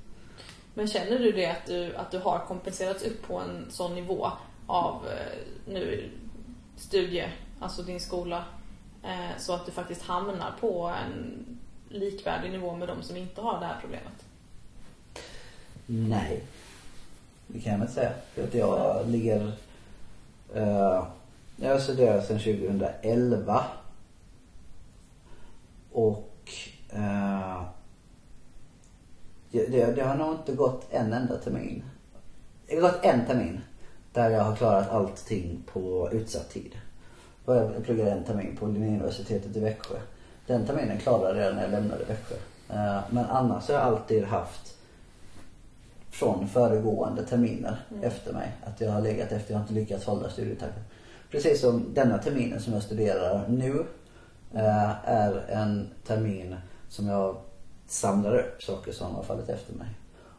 Men 0.74 0.88
känner 0.88 1.20
du 1.20 1.32
det 1.32 1.46
att 1.46 1.66
du, 1.66 1.96
att 1.96 2.12
du 2.12 2.20
har 2.20 2.40
kompenserats 2.40 3.04
upp 3.04 3.28
på 3.28 3.38
en 3.38 3.72
sån 3.72 3.96
nivå 3.96 4.32
av 4.68 5.08
eh, 5.08 5.38
nu 5.68 6.10
studie, 6.78 7.26
alltså 7.60 7.82
din 7.82 8.00
skola, 8.00 8.46
eh, 9.04 9.38
så 9.40 9.54
att 9.54 9.66
du 9.66 9.72
faktiskt 9.72 10.02
hamnar 10.02 10.54
på 10.60 10.94
en 11.06 11.46
likvärdig 11.90 12.52
nivå 12.52 12.76
med 12.76 12.88
de 12.88 13.04
som 13.04 13.18
inte 13.18 13.42
har 13.42 13.60
det 13.60 13.66
här 13.66 13.78
problemet? 13.82 14.26
Nej. 15.86 16.44
Det 17.54 17.60
kan 17.60 17.74
jag 17.74 17.82
inte 17.82 17.94
säga. 17.94 18.12
För 18.34 18.44
att 18.44 18.54
jag 18.54 19.10
ligger... 19.10 19.52
Uh, 20.56 21.04
jag 21.56 21.72
har 21.72 21.80
studerat 21.80 22.26
sedan 22.26 22.40
2011. 22.40 23.64
Och 25.92 26.52
uh, 26.96 27.64
det, 29.52 29.96
det 29.96 30.04
har 30.04 30.16
nog 30.16 30.34
inte 30.34 30.54
gått 30.54 30.88
en 30.90 31.14
enda 31.14 31.38
termin. 31.38 31.84
Det 32.68 32.76
har 32.76 32.82
gått 32.82 33.00
en 33.06 33.26
termin 33.26 33.62
där 34.14 34.30
jag 34.30 34.44
har 34.44 34.56
klarat 34.56 34.90
allting 34.90 35.64
på 35.74 36.10
utsatt 36.12 36.50
tid. 36.50 36.76
Jag 37.46 37.84
pluggade 37.84 38.12
en 38.12 38.24
termin 38.24 38.58
på 38.58 38.68
Linnéuniversitetet 38.68 39.56
i 39.56 39.60
Växjö. 39.60 39.96
Den 40.48 40.66
terminen 40.66 40.98
klarade 40.98 41.46
jag 41.46 41.56
när 41.56 41.62
jag 41.62 41.72
lämnade 41.72 42.06
Växjö. 42.06 42.36
Eh, 42.70 43.00
men 43.10 43.26
annars 43.26 43.68
har 43.68 43.76
jag 43.76 43.84
alltid 43.84 44.24
haft 44.24 44.78
från 46.12 46.48
föregående 46.48 47.26
terminer 47.26 47.78
mm. 47.92 48.04
efter 48.04 48.34
mig. 48.34 48.52
Att 48.64 48.82
jag 48.82 48.92
har 48.92 49.02
legat 49.02 49.32
efter, 49.32 49.52
jag 49.52 49.60
har 49.60 49.64
inte 49.64 49.74
lyckats 49.74 50.06
hålla 50.06 50.30
studietakten. 50.30 50.84
Precis 51.32 51.62
som 51.62 51.94
denna 51.94 52.18
terminen 52.18 52.62
som 52.62 52.74
jag 52.74 52.84
studerar 52.84 53.48
nu 53.48 53.86
eh, 54.54 55.10
är 55.10 55.46
en 55.50 55.90
termin 56.08 56.56
som 56.90 57.08
jag 57.08 57.36
samlar 57.88 58.40
upp 58.40 58.64
saker 58.64 58.92
som 58.92 59.16
har 59.16 59.24
fallit 59.24 59.50
efter 59.50 59.74
mig. 59.74 59.88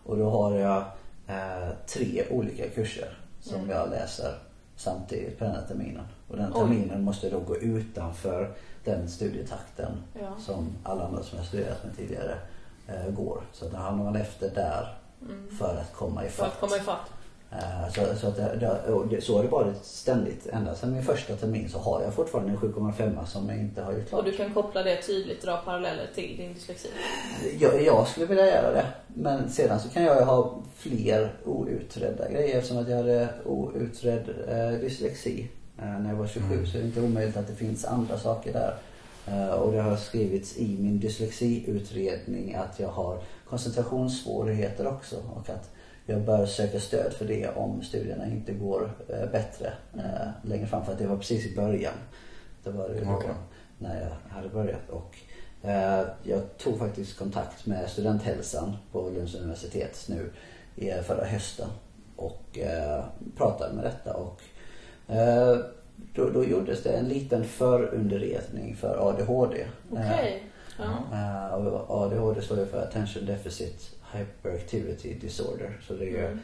Och 0.04 0.16
då 0.16 0.30
har 0.30 0.54
jag 0.54 0.82
eh, 1.26 1.68
tre 1.86 2.24
olika 2.30 2.68
kurser 2.68 3.18
som 3.40 3.56
mm. 3.56 3.70
jag 3.70 3.90
läser 3.90 4.38
samtidigt 4.76 5.38
på 5.38 5.44
den 5.44 5.54
här 5.54 5.66
terminen. 5.68 6.04
Och 6.28 6.36
den 6.36 6.52
terminen 6.52 6.96
Oj. 6.98 7.02
måste 7.02 7.30
då 7.30 7.40
gå 7.40 7.56
utanför 7.56 8.54
den 8.84 9.08
studietakten 9.08 9.92
ja. 10.20 10.34
som 10.38 10.72
alla 10.82 11.04
andra 11.04 11.22
som 11.22 11.38
jag 11.38 11.46
studerat 11.46 11.84
med 11.84 11.96
tidigare 11.96 12.38
eh, 12.86 13.14
går. 13.14 13.40
Så 13.52 13.68
då 13.68 13.76
hamnar 13.76 14.04
man 14.04 14.16
efter 14.16 14.50
där 14.54 15.01
mm. 15.28 15.56
för 15.58 15.76
att 15.76 15.92
komma 15.92 16.26
ifatt. 16.26 16.36
För 16.36 16.46
att 16.46 16.60
komma 16.60 16.76
ifatt. 16.76 17.10
Eh, 17.52 17.92
så, 17.94 18.16
så, 18.16 18.26
att 18.26 18.36
det, 18.36 18.78
det, 19.10 19.20
så 19.20 19.36
har 19.36 19.42
det 19.42 19.48
varit 19.48 19.84
ständigt. 19.84 20.46
Ända 20.46 20.74
sedan 20.74 20.92
min 20.92 21.02
första 21.02 21.36
termin 21.36 21.68
så 21.68 21.78
har 21.78 22.02
jag 22.02 22.14
fortfarande 22.14 22.52
en 22.52 22.58
7,5 22.58 23.24
som 23.24 23.48
jag 23.48 23.58
inte 23.58 23.82
har 23.82 23.92
gjort 23.92 24.08
klart. 24.08 24.18
Och 24.18 24.24
du 24.24 24.36
kan 24.36 24.54
koppla 24.54 24.82
det 24.82 25.02
tydligt, 25.02 25.42
dra 25.42 25.56
paralleller 25.56 26.06
till 26.14 26.36
din 26.36 26.54
dyslexi? 26.54 26.88
Jag, 27.58 27.82
jag 27.82 28.08
skulle 28.08 28.26
vilja 28.26 28.46
göra 28.46 28.72
det. 28.72 28.86
Men 29.06 29.50
sedan 29.50 29.80
så 29.80 29.88
kan 29.88 30.02
jag 30.02 30.26
ha 30.26 30.62
fler 30.76 31.32
outredda 31.44 32.30
grejer 32.30 32.58
eftersom 32.58 32.78
att 32.78 32.88
jag 32.88 32.96
hade 32.96 33.28
outredd 33.44 34.28
eh, 34.48 34.80
dyslexi 34.80 35.48
eh, 35.78 35.84
när 35.84 36.08
jag 36.10 36.16
var 36.16 36.26
27 36.26 36.54
mm. 36.54 36.66
så 36.66 36.76
är 36.76 36.80
det 36.80 36.86
inte 36.86 37.00
omöjligt 37.00 37.36
att 37.36 37.48
det 37.48 37.54
finns 37.54 37.84
andra 37.84 38.18
saker 38.18 38.52
där. 38.52 38.74
Eh, 39.26 39.50
och 39.50 39.72
det 39.72 39.82
har 39.82 39.96
skrivits 39.96 40.56
i 40.56 40.76
min 40.80 41.00
dyslexiutredning 41.00 42.54
att 42.54 42.80
jag 42.80 42.88
har 42.88 43.18
koncentrationssvårigheter 43.52 44.86
också 44.86 45.16
och 45.34 45.50
att 45.50 45.70
jag 46.06 46.20
bör 46.20 46.46
söka 46.46 46.80
stöd 46.80 47.12
för 47.12 47.24
det 47.24 47.48
om 47.48 47.82
studierna 47.82 48.26
inte 48.26 48.52
går 48.52 48.90
eh, 49.08 49.30
bättre 49.32 49.72
eh, 49.94 50.28
längre 50.42 50.66
fram. 50.66 50.84
För 50.84 50.92
att 50.92 50.98
det 50.98 51.06
var 51.06 51.16
precis 51.16 51.46
i 51.46 51.56
början. 51.56 51.94
Det 52.64 52.70
var 52.70 52.88
det 52.88 53.14
okay. 53.14 53.30
när 53.78 54.00
jag 54.00 54.34
hade 54.34 54.48
börjat. 54.48 54.90
Och, 54.90 55.16
eh, 55.68 56.04
jag 56.22 56.58
tog 56.58 56.78
faktiskt 56.78 57.18
kontakt 57.18 57.66
med 57.66 57.90
studenthälsan 57.90 58.76
på 58.92 59.10
Lunds 59.10 59.34
universitet 59.34 60.06
nu 60.08 60.32
i, 60.76 60.90
förra 60.90 61.24
hösten. 61.24 61.68
Och 62.16 62.58
eh, 62.58 63.04
pratade 63.36 63.74
med 63.74 63.84
detta. 63.84 64.14
Och, 64.14 64.40
då, 66.14 66.30
då 66.30 66.44
gjordes 66.44 66.82
det 66.82 66.92
en 66.92 67.08
liten 67.08 67.44
förunderredning 67.44 68.76
för 68.76 69.08
ADHD. 69.08 69.66
Okay. 69.90 70.40
Ja. 71.10 71.56
och 71.56 72.02
ADHD 72.02 72.42
står 72.42 72.58
ju 72.58 72.66
för 72.66 72.82
Attention 72.82 73.26
Deficit 73.26 73.94
hyperactivity 74.12 75.14
disorder. 75.14 75.80
Så 75.82 75.94
det 75.94 76.04
är 76.04 76.08
ju 76.08 76.38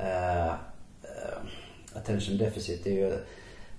uh, 0.00 0.54
attention 1.94 2.38
deficit, 2.38 2.84
det 2.84 2.90
är 2.90 3.10
ju 3.10 3.18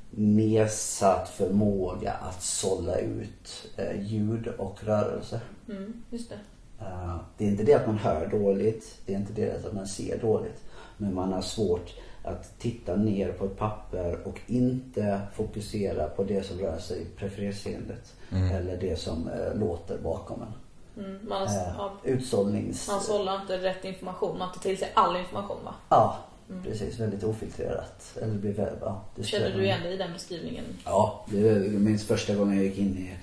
nedsatt 0.10 1.30
förmåga 1.30 2.12
att 2.12 2.42
sålla 2.42 2.98
ut 2.98 3.72
uh, 3.80 4.02
ljud 4.02 4.48
och 4.48 4.84
rörelse. 4.84 5.42
Mm, 5.70 6.04
just 6.10 6.30
det. 6.30 6.40
Uh, 6.84 7.18
det 7.38 7.46
är 7.46 7.50
inte 7.50 7.64
det 7.64 7.74
att 7.74 7.88
man 7.88 7.98
hör 7.98 8.28
dåligt, 8.28 8.98
det 9.06 9.14
är 9.14 9.18
inte 9.18 9.34
det 9.34 9.66
att 9.66 9.74
man 9.74 9.88
ser 9.88 10.18
dåligt. 10.18 10.64
Men 10.98 11.14
man 11.14 11.34
har 11.34 11.42
svårt 11.42 11.94
att 12.24 12.60
titta 12.60 12.96
ner 12.96 13.32
på 13.32 13.46
ett 13.46 13.58
papper 13.58 14.28
och 14.28 14.40
inte 14.48 15.22
fokusera 15.36 16.10
på 16.10 16.24
det 16.24 16.44
som 16.44 16.60
rör 16.60 16.78
sig 16.78 17.02
i 17.02 17.06
preferensseendet. 17.06 18.14
Mm. 18.32 18.52
Eller 18.52 18.78
det 18.78 19.00
som 19.00 19.30
låter 19.56 19.98
bakom 19.98 20.42
en. 20.42 20.54
Mm, 20.98 21.20
man, 21.28 21.48
eh, 21.48 21.74
ja, 21.78 21.94
utsållnings... 22.04 22.88
Man 22.88 23.02
sållar 23.02 23.42
inte 23.42 23.58
rätt 23.58 23.86
information, 23.86 24.38
man 24.38 24.52
tar 24.52 24.60
till 24.60 24.78
sig 24.78 24.92
all 24.94 25.16
information 25.16 25.58
va? 25.66 25.76
Ja, 25.90 26.18
mm. 26.50 26.64
precis. 26.64 27.00
Väldigt 27.00 27.24
ofiltrerat. 27.24 28.18
Eller 28.22 28.34
blir, 28.34 28.78
ja, 28.82 29.02
det 29.16 29.24
Känner 29.24 29.50
du 29.50 29.64
igen 29.64 29.84
dig 29.84 29.94
i 29.94 29.98
den 29.98 30.14
beskrivningen? 30.14 30.64
Ja, 30.86 31.26
det 31.30 31.72
minst 31.72 32.08
första 32.08 32.36
gången 32.36 32.56
jag 32.56 32.66
gick 32.66 32.78
in 32.78 32.98
i 32.98 33.18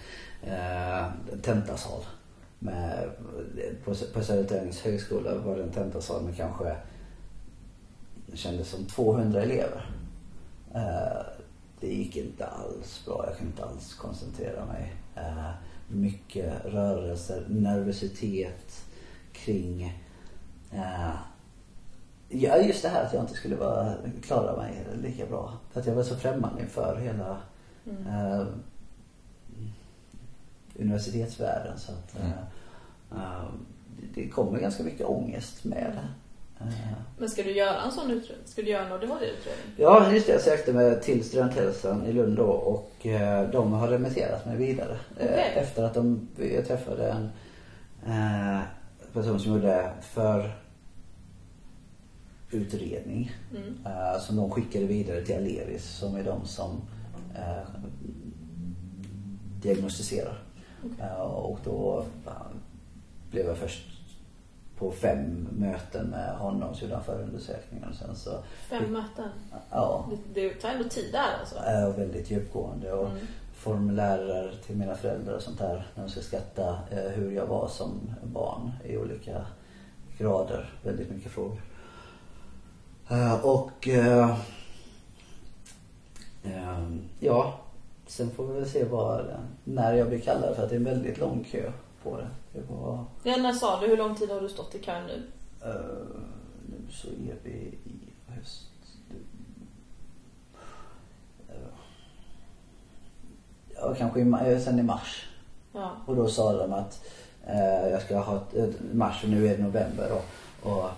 eh, 0.50 1.06
tentasal. 1.42 2.00
Med, 2.62 3.10
på, 3.84 3.94
på 4.14 4.22
Södertörns 4.22 4.80
högskola 4.80 5.34
var 5.34 5.56
det 5.56 5.62
en 5.62 5.72
tentasal 5.72 6.22
med 6.22 6.36
kanske 6.36 6.76
det 8.26 8.36
kändes 8.36 8.68
som 8.68 8.84
200 8.84 9.42
elever. 9.42 9.90
Eh, 10.74 11.26
det 11.80 11.86
gick 11.86 12.16
inte 12.16 12.46
alls 12.46 13.04
bra. 13.06 13.24
Jag 13.26 13.36
kunde 13.36 13.50
inte 13.50 13.64
alls 13.64 13.94
koncentrera 13.94 14.66
mig. 14.66 14.94
Eh, 15.14 15.50
mycket 15.88 16.64
rörelser, 16.64 17.46
nervositet 17.48 18.84
kring 19.32 19.82
eh, 20.72 21.14
Ja, 22.32 22.56
just 22.56 22.82
det 22.82 22.88
här 22.88 23.04
att 23.04 23.12
jag 23.12 23.22
inte 23.22 23.34
skulle 23.34 23.56
vara, 23.56 23.94
klara 24.22 24.56
mig 24.56 24.86
lika 25.02 25.26
bra. 25.26 25.52
För 25.70 25.80
att 25.80 25.86
jag 25.86 25.94
var 25.94 26.02
så 26.02 26.16
främmande 26.16 26.60
inför 26.60 26.96
hela 26.96 27.38
mm. 27.86 28.46
Eh, 30.74 30.82
universitetsvärlden. 30.82 31.78
Så 31.78 31.92
att, 31.92 32.16
mm. 32.20 32.32
eh, 33.12 33.44
det 34.14 34.28
kommer 34.28 34.60
ganska 34.60 34.82
mycket 34.82 35.06
ångest 35.06 35.64
med 35.64 35.92
det. 35.94 36.08
Men 37.18 37.28
ska 37.28 37.42
du 37.42 37.52
göra 37.52 37.82
en 37.82 37.92
sån 37.92 38.10
utredning? 38.10 38.46
Ska 38.46 38.62
du 38.62 38.68
göra 38.68 38.86
en 38.86 38.92
ADHD-utredning? 38.92 39.74
Ja, 39.76 40.12
just 40.12 40.26
det. 40.26 40.32
Jag 40.32 40.40
sökte 40.40 40.72
mig 40.72 41.00
till 41.00 41.24
Studenthälsan 41.24 42.06
i 42.06 42.12
Lund 42.12 42.36
då 42.36 42.44
och 42.44 43.06
eh, 43.06 43.50
de 43.50 43.72
har 43.72 43.88
remitterat 43.88 44.46
mig 44.46 44.56
vidare. 44.56 44.98
Eh, 45.18 45.26
okay. 45.26 45.50
Efter 45.54 45.82
att 45.84 45.94
de, 45.94 46.28
jag 46.54 46.66
träffade 46.66 47.08
en 47.10 47.30
eh, 48.06 48.60
person 49.12 49.40
som 49.40 49.52
gjorde 49.52 49.90
för 50.02 50.50
utredning 52.50 53.32
mm. 53.56 54.20
som 54.20 54.36
de 54.36 54.50
skickade 54.50 54.86
vidare 54.86 55.22
till 55.22 55.36
Aleris 55.36 55.84
som 55.84 56.16
är 56.16 56.24
de 56.24 56.46
som 56.46 56.80
diagnostiserar. 59.62 60.42
Okay. 60.84 61.16
och 61.20 61.58
då 61.64 62.04
blev 63.30 63.46
jag 63.46 63.56
först 63.56 63.90
på 64.80 64.90
fem 64.90 65.48
möten 65.52 66.06
med 66.06 66.36
honom 66.36 66.74
så 66.74 66.82
gjorde 66.82 66.94
han 66.94 67.04
förundersökningen. 67.04 67.94
Sen 67.94 68.16
så, 68.16 68.30
fem 68.68 68.92
möten? 68.92 69.28
Ja. 69.70 70.08
Det, 70.10 70.40
det 70.40 70.54
tar 70.54 70.68
ändå 70.68 70.88
tid 70.88 71.12
där 71.12 71.38
alltså? 71.40 71.56
Ja, 71.66 71.90
väldigt 71.90 72.30
djupgående. 72.30 72.92
Och 72.92 73.10
mm. 73.10 73.26
formulärer 73.54 74.54
till 74.66 74.76
mina 74.76 74.94
föräldrar 74.94 75.34
och 75.34 75.42
sånt 75.42 75.58
där. 75.58 75.86
När 75.94 76.04
de 76.04 76.10
ska 76.10 76.20
skatta 76.20 76.78
eh, 76.90 77.10
hur 77.14 77.32
jag 77.32 77.46
var 77.46 77.68
som 77.68 78.14
barn 78.22 78.72
i 78.84 78.96
olika 78.96 79.46
grader. 80.18 80.70
Väldigt 80.82 81.10
mycket 81.10 81.32
frågor. 81.32 81.62
Eh, 83.10 83.44
och 83.44 83.88
eh, 83.88 84.36
ja, 87.20 87.60
sen 88.10 88.30
får 88.30 88.46
vi 88.46 88.60
väl 88.60 88.70
se 88.70 88.84
vad, 88.84 89.26
när 89.64 89.94
jag 89.94 90.08
blir 90.08 90.20
kallad 90.20 90.56
för 90.56 90.62
att 90.62 90.68
det 90.68 90.74
är 90.74 90.78
en 90.78 90.84
väldigt 90.84 91.18
lång 91.18 91.44
kö 91.44 91.72
på 92.02 92.16
det. 92.16 92.28
Det 92.52 92.60
var... 92.70 93.04
Ja, 93.22 93.36
när 93.36 93.52
sa 93.52 93.80
du? 93.80 93.86
Hur 93.86 93.96
lång 93.96 94.14
tid 94.14 94.30
har 94.30 94.40
du 94.40 94.48
stått 94.48 94.74
i 94.74 94.78
kön 94.78 95.06
nu? 95.06 95.22
Uh, 95.68 95.76
nu 96.66 96.92
så 96.92 97.08
är 97.08 97.36
vi 97.42 97.50
i 97.50 98.12
höst. 98.26 98.70
Uh, 101.50 101.56
ja, 103.74 103.94
kanske 103.94 104.20
i, 104.20 104.52
eh, 104.52 104.58
sen 104.58 104.78
i 104.78 104.82
mars. 104.82 105.28
Ja. 105.72 105.96
Och 106.06 106.16
då 106.16 106.28
sa 106.28 106.52
de 106.52 106.72
att 106.72 107.04
uh, 107.48 107.90
jag 107.90 108.02
ska 108.02 108.18
ha 108.18 108.36
ett, 108.36 108.76
mars 108.92 109.24
och 109.24 109.30
nu 109.30 109.46
är 109.46 109.56
det 109.56 109.62
november 109.62 110.10
och, 110.12 110.72
och 110.72 110.90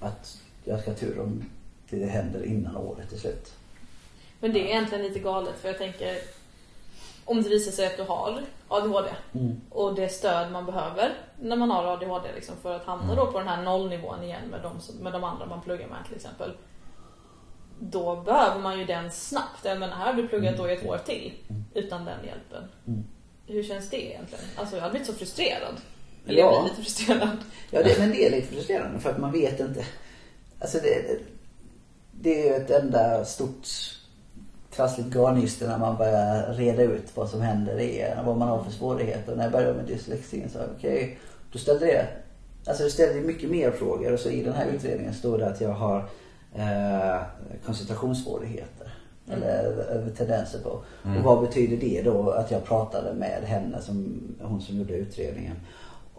att 0.00 0.38
jag 0.64 0.80
ska 0.80 0.90
ha 0.90 0.96
tur 0.96 1.20
om 1.20 1.44
det 1.90 2.06
händer 2.06 2.44
innan 2.44 2.76
året 2.76 3.12
är 3.12 3.16
slut. 3.16 3.52
Men 4.40 4.52
det 4.52 4.60
är 4.60 4.64
egentligen 4.64 5.04
lite 5.04 5.18
galet 5.18 5.54
för 5.58 5.68
jag 5.68 5.78
tänker 5.78 6.16
om 7.26 7.42
det 7.42 7.48
visar 7.48 7.72
sig 7.72 7.86
att 7.86 7.96
du 7.96 8.02
har 8.02 8.40
ADHD 8.68 9.08
Mm. 9.34 9.60
och 9.70 9.94
det 9.94 10.08
stöd 10.08 10.52
man 10.52 10.66
behöver 10.66 11.14
när 11.40 11.56
man 11.56 11.70
har 11.70 11.84
ADHD 11.84 12.28
liksom, 12.34 12.54
för 12.62 12.74
att 12.76 12.84
hamna 12.84 13.14
då 13.14 13.32
på 13.32 13.38
den 13.38 13.48
här 13.48 13.62
nollnivån 13.62 14.22
igen 14.22 14.42
med 14.50 14.60
de, 14.62 14.80
med 15.02 15.12
de 15.12 15.24
andra 15.24 15.46
man 15.46 15.60
pluggar 15.62 15.88
med 15.88 15.98
till 16.06 16.16
exempel. 16.16 16.52
Då 17.80 18.16
behöver 18.16 18.60
man 18.60 18.78
ju 18.78 18.84
den 18.84 19.10
snabbt. 19.10 19.64
Jag 19.64 19.78
menar, 19.78 19.96
här 19.96 20.06
har 20.06 20.12
du 20.22 20.28
pluggat 20.28 20.56
då 20.56 20.68
i 20.68 20.72
ett 20.72 20.86
år 20.86 20.98
till 20.98 21.32
utan 21.74 22.04
den 22.04 22.24
hjälpen. 22.26 22.64
Mm. 22.86 23.04
Hur 23.46 23.62
känns 23.62 23.90
det 23.90 24.06
egentligen? 24.06 24.44
Alltså 24.56 24.76
jag 24.76 24.82
har 24.82 24.90
blivit 24.90 25.06
så 25.08 25.14
frustrerad. 25.14 25.74
Eller 26.26 26.38
Ja. 26.38 26.52
jag 26.52 26.62
blir 26.62 26.70
lite 26.70 26.82
frustrerad. 26.82 27.38
Ja, 27.70 27.82
det, 27.82 27.98
men 27.98 28.10
det 28.10 28.26
är 28.26 28.30
lite 28.30 28.46
frustrerande 28.46 29.00
för 29.00 29.10
att 29.10 29.18
man 29.18 29.32
vet 29.32 29.60
inte. 29.60 29.84
Alltså 30.60 30.78
det, 30.78 31.18
det 32.12 32.48
är 32.48 32.50
ju 32.50 32.64
ett 32.64 32.70
enda 32.70 33.24
stort 33.24 33.66
trassligt 34.76 35.14
garnnyster 35.14 35.68
när 35.68 35.78
man 35.78 35.96
börjar 35.96 36.52
reda 36.54 36.82
ut 36.82 37.16
vad 37.16 37.28
som 37.28 37.40
händer 37.40 37.80
i 37.80 38.00
en, 38.00 38.26
vad 38.26 38.36
man 38.36 38.48
har 38.48 38.64
för 38.64 38.70
svårigheter. 38.70 39.36
När 39.36 39.42
jag 39.42 39.52
började 39.52 39.74
med 39.74 39.84
dyslexin 39.86 40.48
så 40.52 40.58
okej, 40.76 41.18
då 41.52 41.58
ställde 41.58 41.86
det, 41.86 42.06
alltså 42.66 42.82
det 42.84 42.90
ställde 42.90 43.20
mycket 43.20 43.50
mer 43.50 43.70
frågor 43.70 44.12
och 44.12 44.20
så 44.20 44.28
i 44.30 44.42
den 44.42 44.54
här 44.54 44.66
utredningen 44.66 45.14
står 45.14 45.38
det 45.38 45.46
att 45.46 45.60
jag 45.60 45.70
har 45.72 46.08
eh, 46.54 47.22
koncentrationssvårigheter. 47.66 48.92
Eller 49.32 49.62
över 49.90 50.10
tendenser 50.10 50.58
på. 50.58 50.68
Och 51.18 51.24
vad 51.24 51.40
betyder 51.40 51.76
det 51.76 52.02
då 52.02 52.30
att 52.30 52.50
jag 52.50 52.64
pratade 52.64 53.14
med 53.14 53.42
henne, 53.44 53.80
som, 53.82 54.20
hon 54.42 54.60
som 54.60 54.76
gjorde 54.76 54.94
utredningen. 54.94 55.56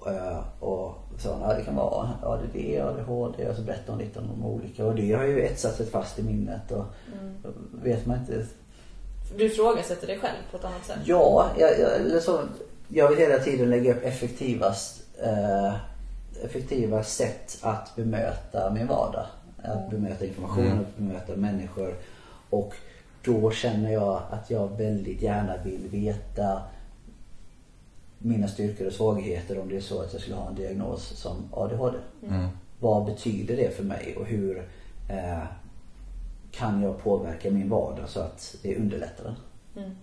Eh, 0.07 0.39
Och 0.59 0.95
sa 1.21 1.37
ja 1.41 1.53
det 1.53 1.63
kan 1.63 1.75
vara 1.75 2.09
ADD, 2.23 2.55
ADHD 2.81 3.49
och 3.49 3.55
så 3.55 3.61
berättade 3.61 3.91
hon 3.91 3.99
lite 3.99 4.19
om 4.19 4.27
de 4.27 4.45
olika. 4.45 4.85
Och 4.85 4.95
det 4.95 5.13
har 5.13 5.23
ju 5.23 5.41
etsat 5.41 5.75
sig 5.75 5.85
fast 5.85 6.19
i 6.19 6.23
minnet 6.23 6.71
och 6.71 6.85
då 7.43 7.49
vet 7.83 8.05
man 8.05 8.17
inte. 8.17 8.45
Du 9.37 9.45
ifrågasätter 9.45 10.07
dig 10.07 10.19
själv 10.19 10.37
på 10.51 10.57
ett 10.57 10.65
annat 10.65 10.85
sätt. 10.85 10.97
Ja, 11.05 11.51
jag, 11.59 11.79
jag, 11.79 11.95
eller 11.95 12.19
så, 12.19 12.39
jag 12.87 13.09
vill 13.09 13.17
hela 13.17 13.39
tiden 13.39 13.69
lägga 13.69 13.93
upp 13.95 14.03
effektivast, 14.03 15.01
eh, 15.23 15.73
effektiva 16.43 17.03
sätt 17.03 17.57
att 17.61 17.95
bemöta 17.95 18.69
min 18.73 18.87
vardag. 18.87 19.25
Att 19.63 19.89
bemöta 19.89 20.25
information, 20.25 20.65
Mm. 20.65 20.79
att 20.79 20.97
bemöta 20.97 21.35
människor. 21.35 21.95
Och 22.49 22.73
då 23.23 23.51
känner 23.51 23.91
jag 23.93 24.21
att 24.31 24.49
jag 24.49 24.77
väldigt 24.77 25.21
gärna 25.21 25.57
vill 25.63 25.87
veta 25.91 26.61
mina 28.17 28.47
styrkor 28.47 28.87
och 28.87 28.93
svagheter 28.93 29.59
om 29.59 29.69
det 29.69 29.75
är 29.75 29.81
så 29.81 30.01
att 30.01 30.13
jag 30.13 30.21
skulle 30.21 30.35
ha 30.35 30.49
en 30.49 30.55
diagnos 30.55 31.07
som 31.07 31.49
ADHD. 31.51 31.97
Mm. 32.23 32.47
Vad 32.79 33.05
betyder 33.05 33.57
det 33.57 33.75
för 33.75 33.83
mig 33.83 34.15
och 34.19 34.25
hur 34.25 34.57
eh, 35.09 35.43
kan 36.51 36.81
jag 36.81 37.03
påverka 37.03 37.51
min 37.51 37.69
vardag 37.69 38.09
så 38.09 38.19
att 38.19 38.55
det 38.61 38.75
underlättar 38.75 39.23
den? 39.23 39.95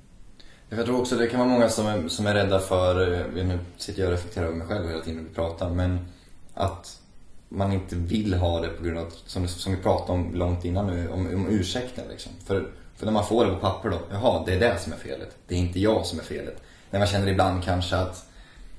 Jag 0.69 0.87
tror 0.87 1.01
också 1.01 1.17
det 1.17 1.27
kan 1.27 1.41
vara 1.41 1.49
många 1.49 1.69
som 1.69 1.87
är, 1.87 2.09
som 2.09 2.27
är 2.27 2.35
rädda 2.35 2.59
för, 2.59 3.13
eh, 3.13 3.45
nu 3.45 3.59
sitter 3.77 4.03
jag 4.03 4.09
och 4.09 4.17
reflekterar 4.17 4.47
över 4.47 4.57
mig 4.57 4.67
själv 4.67 4.89
hela 4.89 5.03
tiden 5.03 5.23
när 5.23 5.29
vi 5.29 5.35
pratar, 5.35 5.71
men 5.71 5.99
att 6.55 7.01
man 7.49 7.73
inte 7.73 7.97
vill 7.97 8.35
ha 8.35 8.61
det 8.61 8.69
på 8.69 8.85
grund 8.85 8.99
av, 8.99 9.13
som, 9.27 9.49
som 9.49 9.77
vi 9.77 9.83
pratade 9.83 10.13
om 10.13 10.35
långt 10.35 10.65
innan 10.65 10.87
nu, 10.87 11.09
om, 11.09 11.27
om 11.27 11.49
ursäkten 11.49 12.05
liksom. 12.11 12.33
För, 12.45 12.71
för 12.97 13.07
när 13.07 13.13
man 13.13 13.27
får 13.27 13.47
det 13.47 13.53
på 13.53 13.61
papper 13.61 13.91
då, 13.91 13.99
jaha, 14.11 14.43
det 14.47 14.55
är 14.55 14.61
det 14.61 14.79
som 14.79 14.93
är 14.93 14.97
felet. 14.97 15.37
Det 15.47 15.55
är 15.55 15.59
inte 15.59 15.81
jag 15.81 16.07
som 16.07 16.19
är 16.19 16.23
felet. 16.23 16.63
När 16.95 16.99
man 16.99 17.09
känner 17.09 17.29
ibland 17.29 17.65
kanske 17.65 17.97
att, 17.97 18.27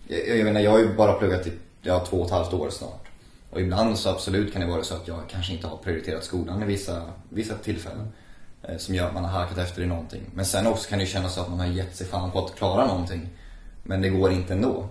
jag, 0.08 0.38
jag 0.38 0.46
menar 0.46 0.60
jag 0.60 0.72
har 0.72 0.80
ju 0.80 0.94
bara 0.96 1.14
pluggat 1.14 1.48
i, 1.48 1.52
ja, 1.82 2.06
två 2.06 2.18
och 2.18 2.26
ett 2.26 2.32
halvt 2.32 2.54
år 2.54 2.70
snart. 2.70 3.08
Och 3.50 3.62
ibland 3.62 3.98
så 3.98 4.10
absolut 4.10 4.54
kan 4.54 4.62
det 4.62 4.68
vara 4.68 4.84
så 4.84 4.96
att 4.96 5.08
jag 5.08 5.20
kanske 5.30 5.54
inte 5.54 5.68
har 5.68 5.78
prioriterat 5.78 6.24
skolan 6.24 6.64
i 6.64 6.66
vissa, 6.66 7.02
vissa 7.30 7.56
tillfällen. 7.56 8.08
eh, 8.64 8.78
Som 8.78 8.96
gör 8.96 9.08
att 9.08 9.14
man 9.14 9.24
har 9.24 9.32
halkat 9.32 9.58
efter 9.58 9.82
i 9.82 9.86
någonting. 9.86 10.22
Men 10.34 10.46
sen 10.46 10.68
också 10.68 10.90
kan 10.90 11.00
det 11.00 11.06
ju 11.06 11.12
kännas 11.12 11.34
så 11.36 11.42
att 11.42 11.50
man 11.50 11.60
har 11.60 11.66
gett 11.68 11.96
sig 11.96 12.08
fan 12.08 12.32
på 12.32 12.46
att 12.46 12.56
klara 12.56 12.88
någonting. 12.88 13.30
Men 13.84 14.02
det 14.02 14.10
går 14.10 14.32
inte 14.32 14.54
ändå. 14.54 14.88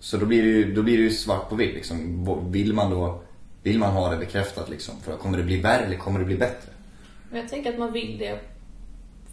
Så 0.00 0.16
då 0.16 0.26
blir 0.26 0.42
det 0.42 0.48
ju, 0.48 0.74
då 0.74 0.82
blir 0.82 0.96
det 0.96 1.02
ju 1.02 1.10
svart 1.10 1.48
på 1.48 1.54
vitt 1.54 1.74
liksom. 1.74 2.24
Vill 2.52 2.74
man 2.74 2.90
då, 2.90 3.22
vill 3.62 3.78
man 3.78 3.92
ha 3.92 4.10
det 4.10 4.16
bekräftat 4.16 4.68
liksom? 4.68 4.94
För 5.02 5.16
kommer 5.16 5.38
det 5.38 5.44
bli 5.44 5.60
värre 5.60 5.84
eller 5.84 5.96
kommer 5.96 6.18
det 6.18 6.24
bli 6.24 6.36
bättre? 6.36 6.70
Men 7.30 7.40
jag 7.40 7.48
tänker 7.50 7.72
att 7.72 7.78
man 7.78 7.92
vill 7.92 8.18
det 8.18 8.38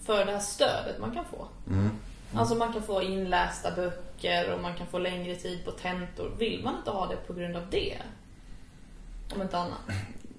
för 0.06 0.26
det 0.26 0.32
här 0.32 0.40
stödet 0.40 1.00
man 1.00 1.12
kan 1.12 1.26
få. 1.26 1.48
Alltså 2.36 2.56
man 2.56 2.74
kan 2.74 2.82
få 2.82 3.02
inlästa 3.02 3.72
böcker 3.72 4.54
och 4.54 4.62
man 4.62 4.74
kan 4.76 4.88
få 4.88 4.98
längre 5.00 5.36
tid 5.36 5.66
på 5.66 5.72
tentor. 5.72 6.32
Vill 6.40 6.62
man 6.64 6.76
inte 6.78 6.92
ha 6.92 7.08
det 7.08 7.16
på 7.28 7.34
grund 7.34 7.56
av 7.56 7.64
det? 7.72 7.94
Om 9.36 9.42
inte 9.42 9.58
annat. 9.58 9.80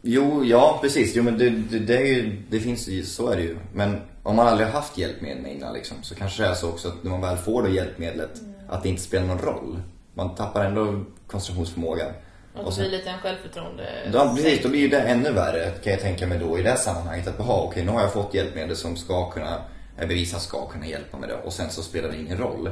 Jo, 0.03 0.45
ja 0.45 0.79
precis. 0.83 1.17
Jo 1.17 1.23
men 1.23 1.39
det, 1.39 1.51
det, 1.51 1.79
det 1.79 1.97
är 1.97 2.07
ju, 2.07 2.43
det 2.51 2.61
finns 2.61 2.89
ju, 2.89 3.05
så 3.05 3.29
är 3.29 3.37
det 3.37 3.43
ju. 3.43 3.59
Men 3.75 4.01
om 4.23 4.37
man 4.37 4.47
aldrig 4.49 4.67
har 4.69 4.75
haft 4.75 4.99
hjälpmedel 4.99 5.47
innan 5.47 5.73
liksom, 5.75 5.97
så 6.03 6.15
kanske 6.15 6.43
det 6.43 6.49
är 6.49 6.55
så 6.55 6.69
också 6.69 6.89
att 6.89 7.03
när 7.05 7.11
man 7.11 7.21
väl 7.21 7.37
får 7.37 7.63
då 7.63 7.69
hjälpmedlet, 7.69 8.31
att 8.69 8.83
det 8.83 8.89
inte 8.89 9.03
spelar 9.03 9.27
någon 9.27 9.39
roll. 9.39 9.83
Man 10.15 10.35
tappar 10.35 10.65
ändå 10.65 11.05
koncentrationsförmågan. 11.27 12.13
Och 12.55 12.65
Och 12.65 12.73
sen- 12.73 12.89
blir 12.89 12.99
lite 12.99 13.11
en 13.11 13.19
självförtroende... 13.19 14.11
Ja, 14.13 14.33
precis. 14.37 14.63
Då 14.63 14.69
blir 14.69 14.89
det 14.91 15.01
ännu 15.01 15.33
värre 15.33 15.71
kan 15.71 15.93
jag 15.93 16.01
tänka 16.03 16.27
mig 16.27 16.39
då 16.39 16.59
i 16.59 16.63
det 16.63 16.71
här 16.71 16.77
sammanhanget. 16.77 17.29
Att 17.29 17.35
jaha, 17.39 17.63
okej 17.63 17.85
nu 17.85 17.91
har 17.93 18.01
jag 18.01 18.13
fått 18.13 18.35
hjälpmedel 18.35 18.77
som 18.77 18.97
ska 18.97 19.31
kunna, 19.31 19.63
bevisen 19.97 20.41
ska 20.41 20.67
kunna 20.67 20.87
hjälpa 20.87 21.19
mig 21.19 21.29
det. 21.29 21.35
Och 21.35 21.53
sen 21.53 21.71
så 21.71 21.83
spelar 21.83 22.09
det 22.09 22.17
ingen 22.17 22.39
roll. 22.39 22.71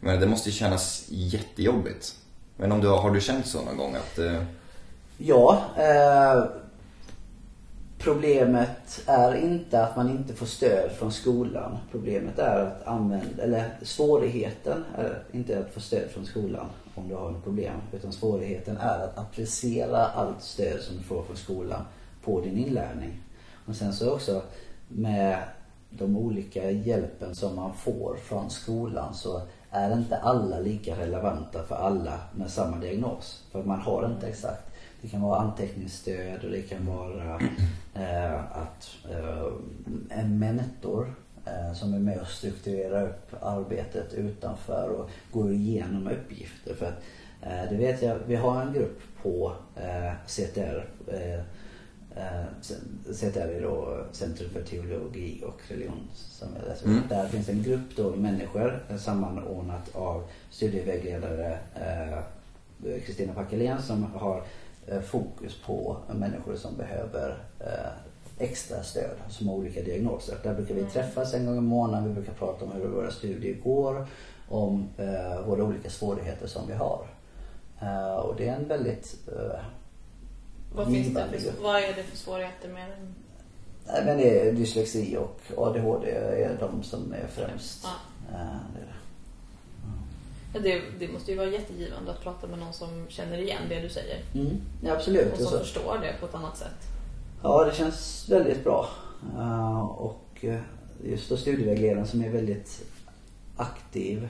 Men 0.00 0.20
det 0.20 0.26
måste 0.26 0.48
ju 0.48 0.52
kännas 0.52 1.06
jättejobbigt. 1.08 2.14
Men 2.56 2.72
om 2.72 2.80
du 2.80 2.88
har, 2.88 2.96
har 2.96 3.10
du 3.10 3.20
känt 3.20 3.46
så 3.46 3.62
någon 3.62 3.76
gång 3.76 3.94
att, 3.94 4.18
eh, 4.18 4.42
Ja, 5.18 5.64
eh, 5.76 6.44
problemet 7.98 9.02
är 9.06 9.34
inte 9.34 9.84
att 9.84 9.96
man 9.96 10.10
inte 10.10 10.34
får 10.34 10.46
stöd 10.46 10.90
från 10.92 11.12
skolan. 11.12 11.78
Problemet 11.90 12.38
är 12.38 12.60
att 12.60 12.86
använda, 12.86 13.42
eller 13.42 13.78
svårigheten 13.82 14.84
är 14.98 15.22
inte 15.32 15.58
att 15.58 15.74
få 15.74 15.80
stöd 15.80 16.10
från 16.10 16.26
skolan 16.26 16.66
om 16.94 17.08
du 17.08 17.14
har 17.14 17.30
ett 17.30 17.44
problem. 17.44 17.74
Utan 17.92 18.12
svårigheten 18.12 18.76
är 18.76 18.98
att 18.98 19.18
applicera 19.18 20.06
allt 20.06 20.42
stöd 20.42 20.80
som 20.80 20.96
du 20.96 21.02
får 21.02 21.22
från 21.22 21.36
skolan 21.36 21.82
på 22.24 22.40
din 22.40 22.58
inlärning. 22.58 23.22
Och 23.66 23.76
sen 23.76 23.92
så 23.92 24.12
också 24.12 24.42
med 24.88 25.42
de 25.90 26.16
olika 26.16 26.70
hjälpen 26.70 27.34
som 27.34 27.56
man 27.56 27.74
får 27.74 28.16
från 28.16 28.50
skolan 28.50 29.14
så 29.14 29.42
är 29.70 29.92
inte 29.92 30.16
alla 30.16 30.58
lika 30.58 30.96
relevanta 30.96 31.62
för 31.62 31.74
alla 31.74 32.20
med 32.34 32.50
samma 32.50 32.76
diagnos. 32.76 33.44
För 33.52 33.62
man 33.62 33.80
har 33.80 34.06
inte 34.06 34.28
exakt. 34.28 34.70
Det 35.02 35.08
kan 35.08 35.22
vara 35.22 35.40
anteckningsstöd 35.40 36.44
och 36.44 36.50
det 36.50 36.62
kan 36.62 36.86
vara 36.86 37.40
eh, 37.94 38.34
att 38.34 38.96
eh, 39.10 39.52
en 40.08 40.38
mentor 40.38 41.14
eh, 41.44 41.72
som 41.74 41.94
är 41.94 41.98
med 41.98 42.20
och 42.20 42.26
strukturerar 42.26 43.08
upp 43.08 43.34
arbetet 43.42 44.14
utanför 44.14 44.88
och 44.88 45.10
går 45.32 45.52
igenom 45.52 46.08
uppgifter. 46.08 46.74
För 46.74 46.86
att, 46.86 47.02
eh, 47.42 47.70
det 47.70 47.76
vet 47.76 48.02
jag, 48.02 48.18
vi 48.26 48.36
har 48.36 48.62
en 48.62 48.72
grupp 48.72 49.00
på 49.22 49.52
eh, 49.76 50.12
CTR 50.26 50.86
eh, 52.16 52.20
Eh, 52.20 53.12
CTR 53.12 53.38
är 53.38 53.62
då 53.62 54.04
Centrum 54.12 54.50
för 54.50 54.62
teologi 54.62 55.42
och 55.46 55.60
religion. 55.68 56.08
Som 56.14 56.48
jag 56.58 56.68
läser. 56.68 56.86
Mm. 56.86 57.02
Där 57.08 57.28
finns 57.28 57.48
en 57.48 57.62
grupp 57.62 57.96
då 57.96 58.10
människor 58.16 58.84
eh, 58.88 58.96
sammanordnat 58.96 59.96
av 59.96 60.22
studievägledare 60.50 61.58
eh, 61.74 62.18
Kristina 63.06 63.32
Packelén 63.32 63.82
som 63.82 64.04
har 64.14 64.42
eh, 64.86 65.00
fokus 65.00 65.56
på 65.66 65.96
människor 66.12 66.56
som 66.56 66.76
behöver 66.76 67.38
eh, 67.60 67.90
extra 68.38 68.82
stöd 68.82 69.16
som 69.28 69.48
har 69.48 69.54
olika 69.54 69.82
diagnoser. 69.82 70.36
Där 70.42 70.54
brukar 70.54 70.74
vi 70.74 70.84
träffas 70.84 71.34
en 71.34 71.46
gång 71.46 71.58
i 71.58 71.60
månaden. 71.60 72.08
Vi 72.08 72.14
brukar 72.14 72.32
prata 72.32 72.64
om 72.64 72.72
hur 72.72 72.88
våra 72.88 73.10
studier 73.10 73.54
går. 73.54 74.06
Om 74.48 74.88
eh, 74.98 75.46
våra 75.46 75.64
olika 75.64 75.90
svårigheter 75.90 76.46
som 76.46 76.66
vi 76.66 76.74
har. 76.74 77.06
Eh, 77.80 78.14
och 78.14 78.36
det 78.36 78.48
är 78.48 78.56
en 78.56 78.68
väldigt 78.68 79.16
eh, 79.28 79.60
Vad, 80.74 80.86
finns 80.86 81.14
det 81.14 81.40
för, 81.40 81.62
vad 81.62 81.76
är 81.76 81.94
det 81.96 82.02
för 82.02 82.16
svårigheter 82.16 82.68
med 82.68 82.90
den? 82.90 83.14
Nej, 83.86 84.04
men 84.04 84.18
det 84.18 84.48
är 84.48 84.52
dyslexi 84.52 85.16
och 85.16 85.40
ADHD 85.56 86.10
är 86.10 86.56
de 86.60 86.82
som 86.82 87.12
är 87.12 87.26
främst. 87.26 87.84
Ja. 87.84 87.90
Eh, 88.38 88.56
det 88.74 88.80
är 88.80 88.84
det. 88.84 88.94
Ja, 90.52 90.60
Det, 90.60 91.06
det 91.06 91.12
måste 91.12 91.30
ju 91.30 91.36
vara 91.36 91.48
jättegivande 91.48 92.10
att 92.10 92.22
prata 92.22 92.46
med 92.46 92.58
någon 92.58 92.72
som 92.72 93.06
känner 93.08 93.38
igen 93.38 93.62
det 93.68 93.80
du 93.80 93.88
säger. 93.88 94.18
Mm, 94.34 94.60
ja, 94.84 94.92
absolut. 94.92 95.32
Och 95.32 95.38
som 95.38 95.46
så, 95.46 95.58
förstår 95.58 95.98
det 96.02 96.14
på 96.20 96.26
ett 96.26 96.34
annat 96.34 96.56
sätt. 96.56 96.88
ja, 97.42 97.64
det 97.64 97.74
känns 97.74 98.28
väldigt 98.28 98.64
bra. 98.64 98.88
Eh, 99.38 99.80
och 99.80 100.44
eh, 100.44 100.60
just 101.04 101.28
då 101.28 101.36
studievägledaren 101.36 102.06
som 102.06 102.22
är 102.22 102.28
väldigt 102.30 102.82
aktiv 103.56 104.28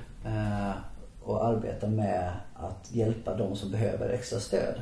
och 1.22 1.44
arbetar 1.46 1.88
med 1.88 2.32
att 2.54 2.88
hjälpa 2.92 3.36
de 3.36 3.56
som 3.56 3.70
behöver 3.70 4.08
extra 4.08 4.40
stöd. 4.40 4.74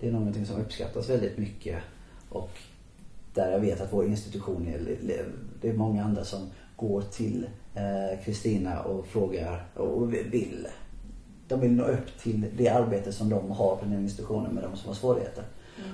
Det 0.00 0.08
är 0.08 0.12
någonting 0.12 0.46
som 0.46 0.60
uppskattas 0.60 1.10
väldigt 1.10 1.38
mycket. 1.38 1.78
Och 2.28 2.50
där 3.34 3.50
jag 3.52 3.60
vet 3.60 3.80
att 3.80 3.92
vår 3.92 4.06
institution 4.06 4.66
är, 4.68 4.96
det 5.60 5.68
är 5.68 5.72
många 5.74 6.04
andra 6.04 6.24
som 6.24 6.50
går 6.76 7.02
till 7.02 7.46
eh, 7.74 8.24
Kristina 8.24 8.80
och 8.82 9.06
frågar 9.06 9.64
och 9.74 10.14
vill. 10.14 10.66
De 11.48 11.60
vill 11.60 11.72
nå 11.72 11.84
upp 11.84 12.18
till 12.22 12.46
det 12.56 12.68
arbete 12.68 13.12
som 13.12 13.28
de 13.28 13.50
har 13.50 13.76
på 13.76 13.84
den 13.84 14.02
institutionen 14.02 14.54
med 14.54 14.64
de 14.64 14.76
som 14.76 14.88
har 14.88 14.94
svårigheter. 14.94 15.44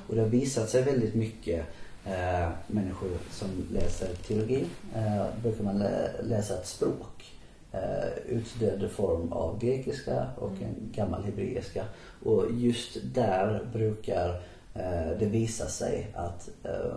Och 0.08 0.14
det 0.14 0.20
har 0.20 0.28
visat 0.28 0.68
sig 0.68 0.82
väldigt 0.82 1.14
mycket 1.14 1.64
eh, 2.06 2.48
människor 2.66 3.10
som 3.30 3.48
läser 3.72 4.08
teologi. 4.26 4.64
Eh, 4.96 5.24
brukar 5.42 5.64
man 5.64 5.78
lä- 5.78 6.12
läsa 6.22 6.54
ett 6.54 6.66
språk. 6.66 7.24
Eh, 7.72 8.18
utdöd 8.28 8.90
form 8.90 9.32
av 9.32 9.58
grekiska 9.58 10.26
och 10.38 10.52
en 10.52 10.92
gammal 10.92 11.24
hebreiska. 11.24 11.84
Och 12.24 12.46
just 12.52 12.98
där 13.14 13.68
brukar 13.72 14.28
eh, 14.74 15.18
det 15.18 15.26
visa 15.26 15.66
sig 15.66 16.06
att 16.14 16.48
eh, 16.64 16.94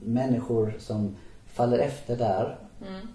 människor 0.00 0.74
som 0.78 1.16
faller 1.46 1.78
efter 1.78 2.16
där 2.16 2.58
Mm. 2.86 3.08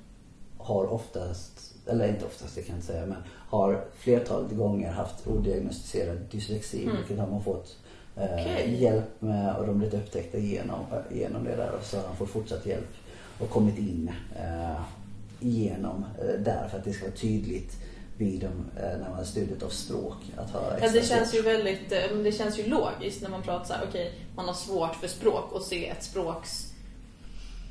har 0.57 0.93
oftast, 0.93 1.75
eller 1.87 2.07
inte 2.07 2.25
oftast 2.25 2.55
det 2.55 2.61
kan 2.61 2.69
jag 2.75 2.77
inte 2.77 2.87
säga, 2.87 3.05
men 3.05 3.17
har 3.29 3.85
flertalet 3.95 4.57
gånger 4.57 4.91
haft 4.91 5.27
odiagnostiserad 5.27 6.17
dyslexi. 6.31 6.83
Mm. 6.83 6.97
Vilket 6.97 7.19
har 7.19 7.27
man 7.27 7.43
fått 7.43 7.77
Okej. 8.15 8.77
hjälp 8.81 9.21
med 9.21 9.55
och 9.55 9.67
de 9.67 9.77
blivit 9.77 9.93
upptäckta 9.99 10.37
genom, 10.37 10.79
genom 11.11 11.43
det 11.43 11.55
där. 11.55 11.71
Och 11.71 11.83
så 11.83 11.97
har 11.97 12.03
de 12.03 12.15
fått 12.15 12.29
fortsatt 12.29 12.65
hjälp 12.65 12.89
och 13.39 13.49
kommit 13.49 13.77
in 13.77 14.11
igenom 15.39 16.05
eh, 16.19 16.39
där 16.39 16.67
för 16.67 16.77
att 16.77 16.83
det 16.83 16.93
ska 16.93 17.05
vara 17.05 17.15
tydligt 17.15 17.77
vid 18.17 18.39
de, 18.39 18.81
eh, 18.81 18.97
när 18.97 19.09
man 19.09 19.17
har 19.17 19.23
studiet 19.23 19.63
av 19.63 19.69
språk 19.69 20.17
att 20.37 20.51
höra 20.51 20.79
Ja, 20.81 20.91
det 20.91 21.05
känns 21.07 21.35
ju 21.35 21.41
väldigt, 21.41 21.91
eh, 21.91 22.17
det 22.23 22.31
känns 22.31 22.59
ju 22.59 22.67
logiskt 22.67 23.21
när 23.21 23.29
man 23.29 23.41
pratar 23.41 23.65
så 23.65 23.73
här, 23.73 23.85
okej, 23.89 24.13
man 24.35 24.45
har 24.45 24.53
svårt 24.53 24.95
för 24.95 25.07
språk 25.07 25.51
och 25.51 25.61
se 25.61 25.89
ett 25.89 26.03
språks 26.03 26.73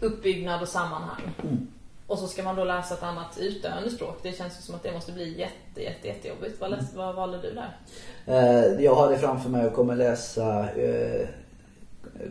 uppbyggnad 0.01 0.63
och 0.63 0.69
sammanhang. 0.69 1.23
Mm. 1.43 1.67
Och 2.07 2.19
så 2.19 2.29
ska 2.29 2.43
man 2.43 2.57
då 2.57 2.65
läsa 2.65 2.95
ett 2.95 3.03
annat 3.03 3.39
utdöende 3.39 3.91
språk. 3.91 4.19
Det 4.23 4.33
känns 4.33 4.59
ju 4.59 4.63
som 4.63 4.75
att 4.75 4.83
det 4.83 4.93
måste 4.93 5.13
bli 5.13 5.39
jätte, 5.39 5.83
jätte, 5.83 6.09
jättejobbigt. 6.09 6.61
Vad, 6.61 6.71
läs, 6.71 6.95
vad 6.95 7.15
valde 7.15 7.41
du 7.43 7.55
där? 7.55 8.81
Jag 8.81 8.95
har 8.95 9.11
det 9.11 9.19
framför 9.19 9.51
mig 9.51 9.67
och 9.67 9.75
kommer 9.75 9.97
läsa 9.97 10.71
eh, 10.71 11.29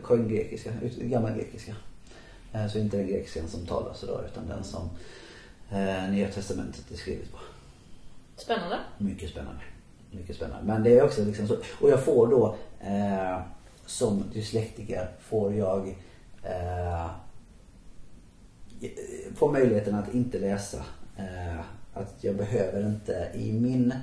koingrekiska, 0.02 0.70
gammalgrekiska. 0.96 1.74
Så 2.72 2.78
inte 2.78 2.96
den 2.96 3.06
grekiskan 3.06 3.48
som 3.48 3.66
talas 3.66 4.04
idag 4.04 4.20
utan 4.32 4.48
den 4.48 4.64
som 4.64 4.90
eh, 5.72 6.10
Nya 6.10 6.28
Testamentet 6.28 6.90
är 6.90 6.96
skrivet 6.96 7.32
på. 7.32 7.38
Spännande. 8.36 8.78
Mycket 8.98 9.30
spännande. 9.30 9.60
Mycket 10.10 10.36
spännande. 10.36 10.72
Men 10.72 10.82
det 10.82 10.98
är 10.98 11.04
också 11.04 11.24
liksom 11.24 11.48
så. 11.48 11.56
Och 11.80 11.90
jag 11.90 12.04
får 12.04 12.26
då 12.26 12.56
eh, 12.80 13.40
som 13.86 14.24
dyslektiker 14.32 15.08
får 15.20 15.54
jag 15.54 15.88
eh, 16.42 17.10
får 19.34 19.52
möjligheten 19.52 19.94
att 19.94 20.14
inte 20.14 20.38
läsa. 20.38 20.84
Eh, 21.16 21.60
att 21.94 22.14
jag 22.20 22.36
behöver 22.36 22.86
inte 22.86 23.30
i 23.34 23.52
min 23.52 23.94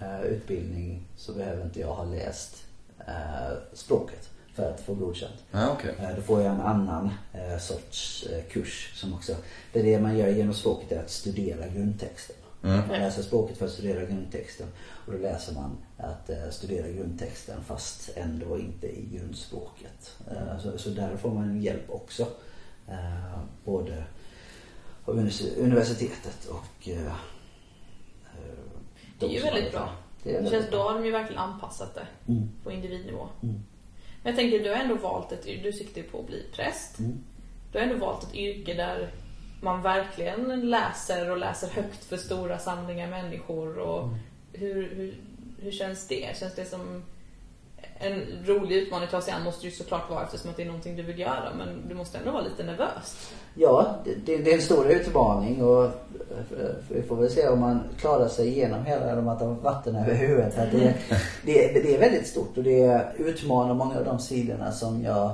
eh, 0.00 0.22
utbildning 0.22 1.02
så 1.16 1.32
behöver 1.32 1.64
inte 1.64 1.80
jag 1.80 1.94
ha 1.94 2.04
läst 2.04 2.64
eh, 2.98 3.56
språket 3.72 4.30
för 4.54 4.70
att 4.70 4.80
få 4.80 4.94
godkänt. 4.94 5.44
Ja, 5.50 5.70
okej. 5.72 5.94
Eh, 5.98 6.16
Då 6.16 6.22
får 6.22 6.42
jag 6.42 6.54
en 6.54 6.60
annan 6.60 7.10
eh, 7.32 7.58
sorts 7.58 8.26
eh, 8.32 8.44
kurs 8.52 8.92
som 8.94 9.14
också, 9.14 9.36
det 9.72 9.80
är 9.80 9.84
det 9.84 10.00
man 10.00 10.18
gör 10.18 10.28
genom 10.28 10.54
språket 10.54 10.92
är 10.92 11.00
att 11.02 11.10
studera 11.10 11.68
grundtexten. 11.68 12.36
Mm. 12.64 12.76
Man 12.88 12.98
läser 12.98 13.22
språket 13.22 13.58
för 13.58 13.66
att 13.66 13.72
studera 13.72 14.04
grundtexten 14.04 14.66
och 15.06 15.12
då 15.12 15.18
läser 15.18 15.54
man 15.54 15.76
att 15.98 16.30
studera 16.50 16.88
grundtexten 16.88 17.64
fast 17.64 18.10
ändå 18.16 18.58
inte 18.58 18.86
i 18.86 19.08
grundspråket. 19.16 20.16
Så, 20.62 20.78
så 20.78 20.90
där 20.90 21.16
får 21.16 21.30
man 21.30 21.62
hjälp 21.62 21.90
också. 21.90 22.26
Både 23.64 24.04
av 25.04 25.14
univers- 25.18 25.56
universitetet 25.58 26.46
och 26.46 26.88
eh, 26.88 27.12
Det 29.18 29.26
är 29.26 29.30
ju 29.30 29.38
de 29.40 29.44
väldigt 29.44 29.72
bra. 29.72 29.92
Det 30.22 30.50
känns, 30.50 30.66
då 30.70 30.78
har 30.82 30.94
de 30.94 31.04
ju 31.06 31.12
verkligen 31.12 31.42
anpassat 31.42 31.94
det 31.94 32.32
Mm. 32.32 32.48
på 32.64 32.72
individnivå. 32.72 33.28
Mm. 33.42 33.60
Men 34.22 34.32
jag 34.32 34.36
tänker, 34.36 34.58
du 34.64 34.68
har 34.70 34.76
ändå 34.76 34.94
valt 34.94 35.32
ett 35.32 35.46
yrke, 35.46 35.62
du 35.62 35.72
siktar 35.72 36.00
ju 36.00 36.06
på 36.08 36.18
att 36.20 36.26
bli 36.26 36.46
präst. 36.52 36.98
Mm. 36.98 37.18
Du 37.72 37.78
har 37.78 37.86
ändå 37.86 38.06
valt 38.06 38.24
ett 38.24 38.34
yrke 38.34 38.74
där 38.74 39.10
man 39.62 39.82
verkligen 39.82 40.70
läser 40.70 41.30
och 41.30 41.38
läser 41.38 41.68
högt 41.68 42.04
för 42.04 42.16
stora 42.16 42.58
samlingar 42.58 43.08
människor. 43.08 43.78
Och 43.78 44.02
Mm. 44.02 44.14
hur, 44.52 44.94
hur, 44.94 45.14
hur 45.62 45.70
känns 45.72 46.08
det? 46.08 46.36
Känns 46.36 46.54
det 46.54 46.64
som 46.64 47.02
en 47.98 48.22
rolig 48.46 48.76
utmaning 48.76 49.04
att 49.04 49.10
ta 49.10 49.20
sig 49.20 49.32
an? 49.34 49.42
Måste 49.44 49.66
ju 49.66 49.72
såklart 49.72 50.10
vara 50.10 50.24
eftersom 50.24 50.50
att 50.50 50.56
det 50.56 50.62
är 50.62 50.66
någonting 50.66 50.96
du 50.96 51.02
vill 51.02 51.18
göra. 51.18 51.54
Men 51.58 51.88
du 51.88 51.94
måste 51.94 52.18
ändå 52.18 52.30
vara 52.30 52.42
lite 52.42 52.64
nervös. 52.64 53.32
Ja, 53.54 53.94
det, 54.04 54.36
det, 54.36 54.50
är 54.50 54.54
en 54.54 54.62
stor 54.62 54.86
utmaning 54.86 55.64
och 55.64 55.84
eh, 55.84 55.90
vi 56.88 57.02
får 57.02 57.16
väl 57.16 57.30
se 57.30 57.48
om 57.48 57.60
man 57.60 57.80
klarar 57.98 58.28
sig 58.28 58.48
igenom 58.48 58.84
hela 58.84 59.14
de 59.14 59.28
att 59.28 59.40
ha 59.40 59.48
vatten 59.48 59.96
över 59.96 60.14
huvudet. 60.14 60.58
Att 60.58 60.70
det, 60.70 60.94
det, 61.44 61.82
det 61.82 61.94
är 61.94 61.98
väldigt 61.98 62.26
stort 62.26 62.58
och 62.58 62.64
det 62.64 63.02
utmanar 63.16 63.74
många 63.74 63.98
av 63.98 64.04
de 64.04 64.18
sidorna 64.18 64.72
som 64.72 65.02
jag 65.02 65.30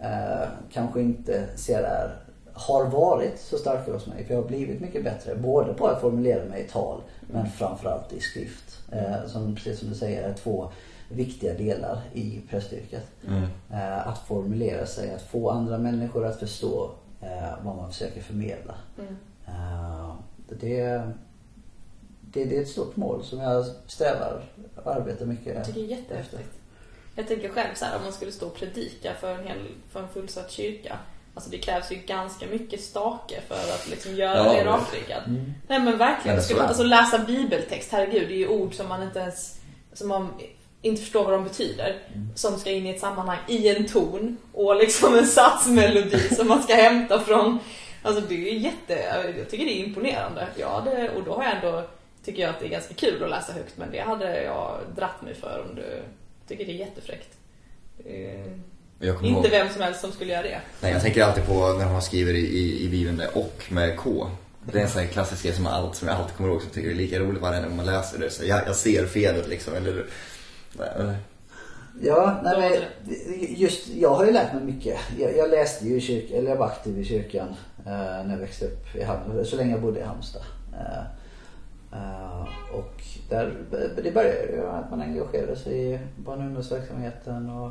eh, 0.00 0.48
kanske 0.72 1.00
inte 1.00 1.44
ser 1.56 1.82
är, 1.82 2.16
har 2.52 2.84
varit 2.84 3.40
så 3.40 3.56
starka 3.56 3.92
hos 3.92 4.06
mig. 4.06 4.24
För 4.24 4.34
jag 4.34 4.42
har 4.42 4.48
blivit 4.48 4.80
mycket 4.80 5.04
bättre 5.04 5.34
både 5.34 5.74
på 5.74 5.86
att 5.86 6.00
formulera 6.00 6.44
mig 6.44 6.64
i 6.64 6.68
tal 6.68 7.00
men 7.20 7.46
framförallt 7.46 8.12
i 8.12 8.20
skrift. 8.20 8.78
Eh, 8.92 9.26
som 9.26 9.54
precis 9.54 9.78
som 9.78 9.88
du 9.88 9.94
säger 9.94 10.28
är 10.28 10.32
två 10.32 10.70
viktiga 11.08 11.54
delar 11.54 12.00
i 12.12 12.40
prästyrket. 12.50 13.06
Mm. 13.28 13.42
Eh, 13.72 14.08
att 14.08 14.18
formulera 14.18 14.86
sig, 14.86 15.14
att 15.14 15.22
få 15.22 15.50
andra 15.50 15.78
människor 15.78 16.26
att 16.26 16.40
förstå 16.40 16.90
eh, 17.20 17.64
vad 17.64 17.76
man 17.76 17.92
försöker 17.92 18.22
förmedla. 18.22 18.74
Mm. 18.98 19.16
Eh, 19.46 20.14
det, 20.48 20.54
det, 22.20 22.44
det 22.44 22.56
är 22.56 22.62
ett 22.62 22.68
stort 22.68 22.96
mål 22.96 23.24
som 23.24 23.38
jag 23.38 23.66
strävar 23.86 24.44
och 24.84 24.94
arbetar 24.94 25.26
mycket 25.26 25.54
Jag 25.54 25.64
tycker 25.64 25.80
det 25.80 25.86
är 25.86 25.96
jättehäftigt. 25.96 26.60
Jag 27.14 27.28
tänker 27.28 27.48
själv 27.48 27.74
så 27.74 27.84
här, 27.84 27.96
om 27.96 28.02
man 28.02 28.12
skulle 28.12 28.32
stå 28.32 28.46
och 28.46 28.54
predika 28.54 29.14
för 29.14 29.38
en, 29.38 29.46
hel, 29.46 29.58
för 29.90 30.02
en 30.02 30.08
fullsatt 30.08 30.50
kyrka. 30.50 30.98
Alltså 31.34 31.50
det 31.50 31.58
krävs 31.58 31.92
ju 31.92 31.96
ganska 31.96 32.46
mycket 32.46 32.80
stake 32.80 33.40
för 33.48 33.54
att 33.54 33.88
liksom 33.90 34.14
göra 34.14 34.36
Ja, 34.36 34.52
det 34.52 34.64
rakryggad. 34.64 35.22
Mm. 35.26 35.52
Nej 35.68 35.80
men 35.80 35.98
verkligen. 35.98 36.36
Men 36.36 36.44
Skulle, 36.44 36.62
alltså 36.62 36.82
läsa 36.82 37.18
bibeltext, 37.18 37.92
herregud, 37.92 38.28
det 38.28 38.34
är 38.34 38.38
ju 38.38 38.48
ord 38.48 38.74
som 38.74 38.88
man 38.88 39.02
inte 39.02 39.18
ens 39.18 39.60
som 39.92 40.08
man 40.08 40.28
inte 40.82 41.02
förstår 41.02 41.24
vad 41.24 41.32
de 41.32 41.44
betyder. 41.44 41.98
Som 42.34 42.58
ska 42.58 42.70
in 42.70 42.86
i 42.86 42.90
ett 42.90 43.00
sammanhang 43.00 43.38
i 43.48 43.68
en 43.68 43.86
ton 43.86 44.36
och 44.52 44.76
liksom 44.76 45.18
en 45.18 45.26
satsmelodi 45.26 46.18
som 46.36 46.48
man 46.48 46.62
ska 46.62 46.74
hämta 46.74 47.20
från. 47.20 47.58
Alltså 48.02 48.22
det 48.28 48.50
är 48.50 48.54
jätte, 48.54 48.94
jag 49.38 49.50
tycker 49.50 49.64
det 49.64 49.80
är 49.80 49.84
imponerande. 49.84 50.46
Ja, 50.56 50.82
det, 50.84 51.10
och 51.10 51.24
då 51.24 51.34
har 51.34 51.44
jag 51.44 51.56
ändå, 51.56 51.84
tycker 52.24 52.42
jag 52.42 52.50
att 52.50 52.60
det 52.60 52.66
är 52.66 52.70
ganska 52.70 52.94
kul 52.94 53.24
att 53.24 53.30
läsa 53.30 53.52
högt 53.52 53.76
men 53.76 53.90
det 53.90 54.00
hade 54.00 54.42
jag 54.42 54.78
dratt 54.96 55.22
mig 55.22 55.34
för 55.34 55.64
om 55.68 55.74
du 55.74 56.02
tycker 56.48 56.66
det 56.66 56.72
är 56.72 56.76
jättefräckt. 56.76 57.36
Kommer 59.00 59.28
inte 59.28 59.48
ihåg, 59.48 59.50
vem 59.50 59.68
som 59.68 59.82
helst 59.82 60.00
som 60.00 60.12
skulle 60.12 60.32
göra 60.32 60.42
det. 60.42 60.60
nej, 60.80 60.92
jag 60.92 61.02
tänker 61.02 61.24
alltid 61.24 61.46
på 61.46 61.72
när 61.78 61.92
man 61.92 62.02
skriver 62.02 62.34
i, 62.34 62.38
i, 62.38 62.84
i 62.84 62.88
Bibeln 62.88 63.16
med 63.16 63.28
och 63.34 63.64
med 63.68 63.96
K. 63.96 64.30
Det 64.72 64.78
är 64.78 64.82
en 64.82 64.88
sån 64.88 65.00
här 65.00 65.08
klassisk 65.08 65.42
grej 65.42 65.54
som, 65.54 65.66
allt, 65.66 65.96
som 65.96 66.08
jag 66.08 66.16
alltid 66.16 66.36
kommer 66.36 66.50
ihåg 66.50 66.62
som 66.62 66.70
tycker 66.70 66.88
det 66.88 66.94
är 66.94 66.96
lika 66.96 67.18
roligt 67.18 67.42
varje 67.42 67.62
gång 67.62 67.76
man 67.76 67.86
läser 67.86 68.18
det. 68.18 68.30
Så 68.30 68.44
jag, 68.44 68.60
jag 68.66 68.76
ser 68.76 69.06
felet 69.06 69.48
liksom. 69.48 69.74
Eller, 69.74 70.06
eller, 70.78 71.16
Ja, 72.02 72.40
nej, 72.44 72.58
men 72.58 73.16
just, 73.56 73.88
jag 73.88 74.14
har 74.14 74.24
ju 74.24 74.32
lärt 74.32 74.54
mig 74.54 74.64
mycket. 74.64 74.98
Jag, 75.18 75.36
jag 75.36 75.50
läste 75.50 75.88
ju 75.88 75.96
i 75.96 76.00
kyrkan, 76.00 76.38
eller 76.38 76.50
jag 76.50 76.56
var 76.56 76.66
aktiv 76.66 76.98
i 76.98 77.04
kyrkan 77.04 77.48
eh, 77.78 77.92
när 78.24 78.30
jag 78.30 78.38
växte 78.38 78.64
upp 78.64 78.96
i 78.96 79.02
Halmstad, 79.02 79.46
så 79.46 79.56
länge 79.56 79.70
jag 79.70 79.82
bodde 79.82 80.00
i 80.00 80.02
Halmstad. 80.02 80.42
Eh, 80.72 81.04
eh, 81.92 82.42
och 82.74 83.02
där, 83.28 83.54
det 84.02 84.10
började 84.10 84.52
ju 84.52 84.66
att 84.66 84.90
man 84.90 85.02
engagerade 85.02 85.56
sig 85.56 85.94
i 85.94 85.98
barn 86.16 86.38
och 86.38 86.46
ungdomsverksamheten 86.46 87.50
och 87.50 87.70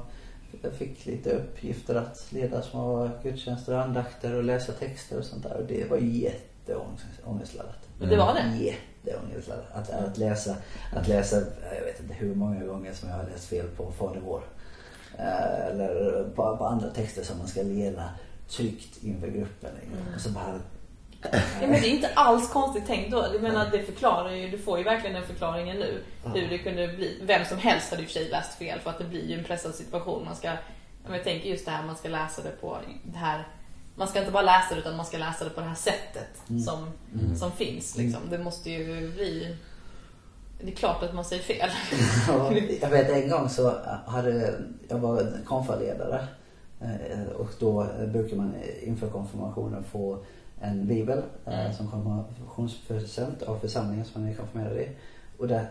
jag 0.62 0.74
fick 0.74 1.06
lite 1.06 1.30
uppgifter 1.30 1.95
att 1.95 2.28
leda 2.30 2.62
små 2.62 3.10
gudstjänster 3.24 3.74
och 3.74 3.82
andakter 3.82 4.36
och 4.36 4.43
läsa 4.43 4.72
texter 4.72 5.18
och 5.20 5.26
sånt 5.26 5.43
där. 5.43 5.58
Och 5.58 5.66
det 5.68 5.89
var 5.89 5.97
jätteångestladdat. 5.97 7.89
Men 8.00 8.10
det 8.10 8.18
var 8.18 8.34
det. 8.34 8.76
Jätteångestladdat. 9.04 9.66
Att, 9.74 9.89
att 9.89 10.18
läsa, 10.18 10.56
att 10.95 11.08
läsa, 11.08 11.36
jag 11.76 11.86
vet 11.86 12.00
inte 12.00 12.14
hur 12.14 12.36
många 12.36 12.66
gånger 12.66 12.93
som 12.93 13.10
jag 13.10 13.16
har 13.16 13.24
läst 13.24 13.50
fel 13.50 13.68
på 13.68 13.91
Fader 13.91 14.22
vår. 14.26 14.43
Eh, 15.18 15.68
Eller 15.68 16.24
på, 16.36 16.58
på 16.58 16.66
andra 16.66 16.89
texter 16.89 17.24
som 17.24 17.38
man 17.38 17.47
ska 17.47 17.62
leda 17.62 18.10
tryggt 18.50 19.04
inför 19.04 19.28
gruppen. 19.28 19.72
Och 20.16 20.22
så 20.22 20.30
bara... 20.30 20.60
Ja, 21.32 21.68
men 21.68 21.72
det 21.72 21.88
är 21.88 21.95
inte 21.95 22.10
alls 22.14 22.50
konstigt 22.50 22.88
tänkt 22.88 23.12
då. 23.12 23.26
Jag 23.34 23.41
menar, 23.41 23.70
det 23.72 23.84
förklarar 23.84 24.32
ju, 24.32 24.50
du 24.50 24.58
får 24.58 24.78
ju 24.78 24.84
verkligen 24.84 25.16
den 25.16 25.26
förklaringen 25.26 25.78
nu. 25.78 26.04
Hur 26.34 26.50
det 26.50 26.58
kunde 26.58 26.88
bli. 26.88 27.20
Vem 27.24 27.45
som 27.45 27.58
helst 27.58 27.89
hade 27.91 28.02
i 28.02 28.06
och 28.06 28.10
för 28.10 28.20
sig 28.20 28.30
läst 28.30 28.54
fel 28.58 28.80
för 28.80 28.89
att 28.89 28.97
det 28.97 29.04
blir 29.04 29.28
ju 29.28 29.38
en 29.38 29.43
pressad 29.43 29.76
situation. 29.76 30.26
Man 30.26 30.36
ska, 30.36 30.52
jag 31.10 31.24
tänker 31.24 31.50
just 31.50 31.66
det 31.66 31.72
här, 31.72 31.86
man 31.86 31.95
ska 31.95 32.10
läsa 32.10 32.41
det 32.41 32.62
på 32.62 32.78
det 33.04 33.18
här. 33.18 33.47
Man 34.00 34.08
ska 34.08 34.20
inte 34.20 34.32
bara 34.32 34.43
läsa 34.43 34.76
det 34.76 34.80
utan 34.82 34.97
man 34.97 35.06
ska 35.06 35.18
läsa 35.18 35.43
det 35.43 35.50
på 35.50 35.62
det 35.62 35.68
här 35.68 35.76
sättet 35.76 36.41
som, 36.66 36.89
som 37.36 37.52
finns. 37.52 37.97
Liksom. 37.97 38.22
Det 38.30 38.38
måste 38.38 38.70
ju 38.70 39.12
bli... 39.12 39.56
Det 40.62 40.72
är 40.72 40.76
klart 40.76 41.04
att 41.04 41.14
man 41.14 41.26
säger 41.26 41.43
fel. 41.43 41.70
Ja, 42.28 42.54
jag 42.82 42.89
vet 42.89 43.10
en 43.10 43.30
gång 43.30 43.50
så 43.50 43.74
hade 44.06 44.54
jag 44.89 44.97
var 44.97 45.28
konfaledare 45.45 46.28
eh, 46.82 47.32
och 47.38 47.50
då 47.60 47.88
brukar 48.08 48.38
man 48.38 48.54
inför 48.82 49.10
konfirmationen 49.10 49.84
få 49.84 50.24
en 50.62 50.88
bibel 50.88 51.22
eh, 51.45 51.60
Mm. 51.60 51.74
som 51.74 51.88
konfirmationspresent 51.91 53.43
av 53.43 53.60
församlingen 53.60 54.06
som 54.06 54.22
man 54.22 54.32
är 54.32 54.36
konfirmerad 54.36 54.78
i. 54.78 54.89
Och 55.38 55.47
där, 55.47 55.70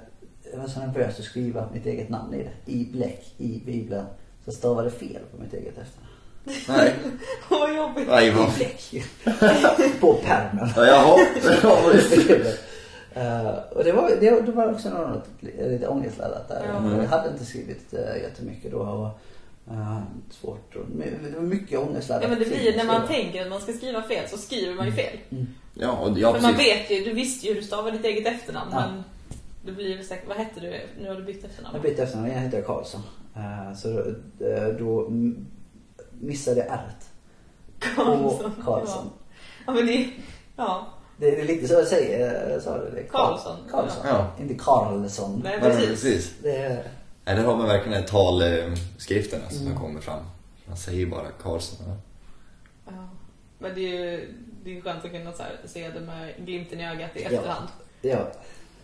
jag 0.53 0.59
var 0.59 0.67
så 0.69 0.81
nervös 0.81 1.19
att 1.19 1.25
skriva 1.25 1.69
mitt 1.73 1.87
eget 1.87 2.09
namn 2.09 2.35
i 2.35 2.39
det. 2.39 2.73
I 2.73 2.93
bläck, 2.93 3.35
i 3.37 3.63
bibeln. 3.67 4.07
Så 4.45 4.53
stavade 4.53 4.91
fel 4.91 5.23
på 5.31 5.43
mitt 5.43 5.55
eget 5.55 5.79
efternamn. 5.79 6.08
Nej. 6.69 6.95
Vad 7.49 7.77
jobbigt. 7.77 8.09
Nej, 8.09 8.31
vad... 8.31 8.51
På 10.01 10.15
pärmen. 10.15 10.69
Ja, 10.77 10.87
jaha. 10.87 11.19
Ja. 11.63 11.93
Eh, 13.15 13.55
och 13.71 13.85
det 13.85 13.93
var, 13.93 14.11
det, 14.21 14.41
det 14.41 14.53
var 14.53 14.73
också 14.73 14.91
något 14.91 15.29
lite 15.41 15.89
ångestladdat 15.89 16.49
där. 16.49 16.63
Ja. 16.67 17.03
Jag 17.03 17.09
hade 17.09 17.31
inte 17.31 17.45
skrivit 17.45 17.95
uh, 17.95 18.23
jättemycket 18.23 18.71
då. 18.71 18.79
Och, 18.79 19.21
uh, 19.71 20.01
svårt. 20.31 20.77
Och, 20.77 20.87
det 20.97 21.37
var 21.37 21.43
mycket 21.43 21.79
ångestladdat. 21.79 22.23
Ja 22.23 22.29
men 22.29 22.39
det 22.39 22.45
blir 22.45 22.77
när 22.77 22.85
man 22.85 23.07
tänker 23.07 23.43
att 23.43 23.49
man 23.51 23.61
ska 23.61 23.73
skriva 23.73 24.03
fel 24.03 24.29
så 24.29 24.39
skriver 24.39 24.75
man 24.75 24.87
ju 24.87 24.93
fel. 24.93 25.19
Ja, 25.75 25.93
och 25.93 26.19
ja, 26.19 26.35
För 26.35 26.43
man 26.43 26.57
vet 26.57 26.91
ju, 26.91 27.05
du 27.05 27.13
visste 27.13 27.47
ju 27.47 27.55
hur 27.55 27.61
du 27.61 27.67
stavar 27.67 27.91
ditt 27.91 28.05
eget 28.05 28.27
efternamn 28.27 28.71
Ja. 28.73 28.81
men 28.87 29.05
det 29.67 29.73
blir 29.73 29.97
väl 29.97 30.07
säkert, 30.07 30.29
vad 30.29 30.37
hette 30.37 30.61
du? 30.61 30.81
Nu 31.03 31.09
har 31.09 31.15
du 31.17 31.23
bytt 31.23 31.45
efternamn. 31.45 31.75
Jag 31.75 31.83
bytte 31.83 32.03
efternamn, 32.03 32.33
jag 32.33 32.41
heter 32.41 32.63
Karlsson. 32.63 33.01
Eh, 33.37 33.77
så 33.77 33.89
då, 33.89 34.73
då 34.79 35.11
missade 36.21 36.63
ärret. 36.63 37.09
Karlsson. 37.97 38.53
Karlsson. 38.65 39.11
Ja. 39.17 39.63
ja 39.67 39.73
men 39.73 39.87
det, 39.87 40.11
ja. 40.57 40.87
Det 41.17 41.41
är 41.41 41.45
lite 41.45 41.69
så 41.69 41.75
jag 41.75 41.87
säger, 41.87 42.55
eh, 42.55 42.61
sa 42.61 42.79
du 42.79 42.91
det? 42.91 43.03
Karl- 43.03 43.11
Karlsson. 43.11 43.57
Karlsson. 43.71 44.03
Ja. 44.07 44.31
Inte 44.41 44.55
Karlsson. 44.55 45.41
Nej 45.45 45.53
Nej, 45.53 45.61
men 45.61 45.71
precis. 45.71 45.89
precis. 45.89 46.35
Det 46.43 46.57
är, 46.57 46.85
Nej, 47.25 47.37
där 47.37 47.45
har 47.45 47.57
man 47.57 47.69
verkligen 47.69 48.05
talskriften 48.05 49.41
alltså, 49.45 49.61
Mm. 49.61 49.73
som 49.73 49.83
kommer 49.83 50.01
fram. 50.01 50.23
Man 50.67 50.77
säger 50.77 51.07
bara 51.07 51.31
Karlsson. 51.43 51.87
Ja. 51.89 51.97
Ja. 52.87 53.09
Men 53.59 53.75
det 53.75 53.81
är 53.81 54.11
ju 54.11 54.35
det 54.65 54.71
är 54.71 54.75
ju 54.75 54.83
skönt 54.83 55.05
att 55.05 55.11
kunna 55.11 55.33
så 55.33 55.43
här, 55.43 55.53
se 55.65 55.89
det 55.89 56.01
med 56.01 56.35
glimten 56.39 56.81
i 56.81 56.87
ögat 56.89 57.11
i 57.15 57.23
efterhand. 57.23 57.69
ja, 58.03 58.19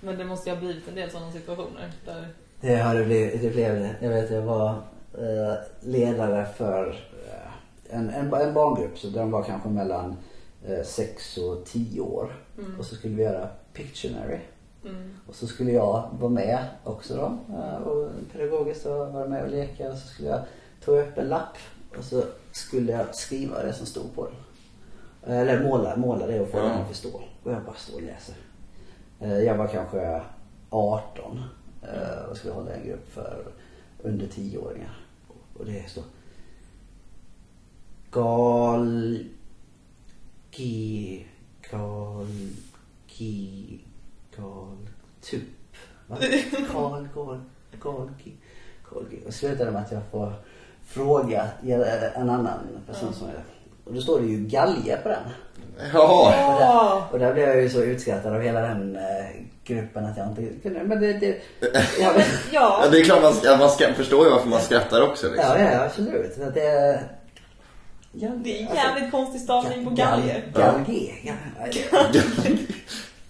Men 0.00 0.18
det 0.18 0.24
måste 0.24 0.50
ju 0.50 0.56
ha 0.56 0.60
blivit 0.60 0.88
en 0.88 0.94
del 0.94 1.10
sådana 1.10 1.32
situationer 1.32 1.92
där 2.04 2.28
det 2.60 2.76
har 2.76 2.94
det 2.94 3.04
blivit. 3.04 3.42
Det 3.42 3.50
blev 3.50 3.74
det. 3.74 3.94
Jag 4.00 4.08
vet, 4.10 4.30
jag 4.30 4.42
var 4.42 4.82
ledare 5.80 6.46
för 6.56 6.88
eh, 7.28 7.96
en, 7.96 8.10
en, 8.10 8.34
en 8.34 8.54
barngrupp. 8.54 8.98
Så 8.98 9.06
de 9.08 9.30
var 9.30 9.42
kanske 9.42 9.68
mellan 9.68 10.16
6 10.84 11.38
och 11.38 11.64
10 11.66 12.00
år. 12.00 12.32
Mm. 12.58 12.78
Och 12.78 12.84
så 12.84 12.94
skulle 12.94 13.14
vi 13.16 13.22
göra 13.22 13.48
Pictionary. 13.72 14.38
mm. 14.84 15.10
Och 15.28 15.34
så 15.34 15.46
skulle 15.46 15.72
jag 15.72 16.08
vara 16.20 16.30
med 16.30 16.58
också 16.84 17.16
då. 17.16 17.54
eh, 17.56 17.74
Och 17.82 18.08
pedagogiskt 18.32 18.86
och 18.86 19.12
vara 19.12 19.28
med 19.28 19.42
och 19.44 19.50
leka. 19.50 19.88
Och 19.92 19.98
så 19.98 20.06
skulle 20.08 20.28
jag 20.28 20.40
ta 20.84 20.90
upp 20.92 21.18
en 21.18 21.28
lapp. 21.28 21.56
Och 21.98 22.04
så 22.04 22.22
skulle 22.52 22.92
jag 22.92 23.14
skriva 23.14 23.62
det 23.62 23.72
som 23.72 23.86
stod 23.86 24.14
på 24.14 24.26
den. 24.26 24.34
Eller 25.38 25.62
måla, 25.62 25.96
måla 25.96 26.26
det 26.26 26.40
och 26.40 26.48
få 26.48 26.58
Ja. 26.58 26.62
den 26.62 26.72
att 26.82 26.88
förstå. 26.88 27.20
Och 27.42 27.52
jag 27.52 27.62
bara 27.64 27.74
står 27.74 27.94
och 27.94 28.02
läser. 28.02 28.34
Eh, 29.20 29.38
Jag 29.38 29.54
var 29.56 29.66
kanske 29.66 30.22
18 30.70 31.40
eh, 31.82 32.30
och 32.30 32.36
skulle 32.36 32.54
hålla 32.54 32.70
en 32.72 32.86
grupp 32.86 33.08
för 33.12 33.44
under 34.04 34.26
10-åringar. 34.26 34.96
Och 35.54 35.66
det 35.66 35.90
står 35.90 36.04
Gal... 38.10 39.18
Gi... 40.50 41.26
Gal... 41.70 42.26
Gi... 43.08 43.80
Gal... 44.36 44.76
Tup. 45.20 45.42
Va? 46.06 46.16
Gal... 46.72 47.08
Gal... 47.14 47.40
Gal... 47.80 48.10
Gi... 48.24 48.32
Gal... 48.90 49.04
Gi. 49.10 49.26
Och 49.26 49.34
slutade 49.34 49.70
med 49.70 49.82
att 49.82 49.92
jag 49.92 50.02
får 50.10 50.32
fråga 50.82 51.48
en 52.14 52.30
annan 52.30 52.58
person 52.86 53.12
som 53.12 53.28
är 53.28 53.44
och 53.84 53.94
då 53.94 54.00
står 54.00 54.20
det 54.20 54.26
ju 54.26 54.36
galge 54.36 54.98
på 55.02 55.08
den. 55.08 55.22
Jaha. 55.92 56.52
Och 56.52 56.60
där, 56.60 56.68
Åh! 56.70 57.02
och 57.10 57.18
där 57.18 57.34
blev 57.34 57.48
jag 57.48 57.62
ju 57.62 57.70
så 57.70 57.82
utskrattad 57.82 58.34
av 58.34 58.40
hela 58.40 58.60
den 58.60 58.96
eh, 58.96 59.02
gruppen 59.64 60.04
att 60.04 60.16
jag 60.16 60.26
inte 60.28 60.42
kunde. 60.62 60.84
Men 60.84 61.00
det... 61.00 61.12
det 61.12 61.40
ja, 62.00 62.12
men, 62.16 62.24
Ja, 62.52 62.80
Ja, 62.84 62.88
det 62.90 63.00
är 63.00 63.04
klart 63.04 63.22
man, 63.22 63.58
man 63.58 63.70
ska, 63.70 63.92
förstår 63.94 64.24
ju 64.24 64.30
varför 64.30 64.48
man 64.48 64.60
skrattar 64.60 65.02
också 65.02 65.26
liksom. 65.26 65.50
ja, 65.50 65.58
ja, 65.58 65.84
absolut. 65.84 66.34
Så 66.34 66.42
att 66.42 66.54
det, 66.54 67.00
ja, 68.12 68.30
det 68.34 68.58
är 68.58 68.66
alltså, 68.66 68.76
jävligt 68.76 69.10
konstig 69.10 69.40
stavning 69.40 69.84
på 69.84 69.90
galge. 69.90 70.42
Galge. 70.54 71.12
Ja, 71.22 71.34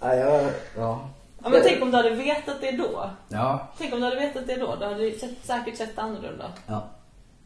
ja, 0.00 0.14
ja, 0.14 0.40
ja. 0.76 1.10
Ja 1.42 1.50
men 1.50 1.60
tänk 1.62 1.82
om 1.82 1.90
du 1.90 1.96
hade 1.96 2.10
vetat 2.10 2.60
det 2.60 2.70
då. 2.70 3.10
Ja. 3.28 3.68
Tänk 3.78 3.94
om 3.94 4.00
du 4.00 4.04
hade 4.04 4.20
vetat 4.20 4.46
det 4.46 4.56
då. 4.56 4.76
Då 4.80 4.86
hade 4.86 5.12
sett- 5.12 5.44
säkert 5.46 5.76
sett 5.76 5.98
annorlunda. 5.98 6.44
ja. 6.66 6.88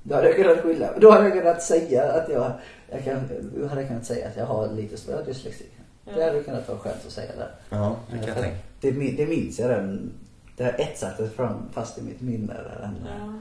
Då 0.09 0.15
hade 0.15 0.27
jag 0.29 0.37
kunnat 0.37 0.59
skylla. 0.61 0.89
Då 0.99 1.11
hade 1.11 1.25
jag 1.25 1.33
kunnat 1.33 1.63
säga 1.63 2.13
att 2.13 2.29
jag, 2.29 2.53
jag 2.91 3.05
kan, 3.05 3.15
hade 3.71 3.85
kunnat 3.85 4.05
säga 4.07 4.29
att 4.29 4.37
jag 4.37 4.47
har 4.47 4.69
lite 4.69 4.97
större 4.97 5.25
dyslexi. 5.25 5.65
Det 6.15 6.25
hade 6.25 6.43
kunnat 6.43 6.69
vara 6.69 6.79
skönt 6.79 7.07
att 7.07 7.13
säga 7.13 7.33
där. 7.37 7.51
Ja, 7.71 7.97
det 8.11 8.19
kan 8.19 8.27
jag 8.29 8.37
tänka. 8.37 8.57
det, 8.81 8.93
min- 8.93 9.17
det 9.17 9.27
minns 9.27 9.59
jag 9.59 9.71
den. 9.71 10.13
Det 10.57 10.65
har 10.65 10.73
etsat 10.73 11.33
fram 11.37 11.69
fast 11.73 11.99
i 11.99 12.03
mitt 12.03 12.21
minne. 12.21 12.53
Där, 12.55 12.79
den, 12.81 12.97
Ja. 13.19 13.33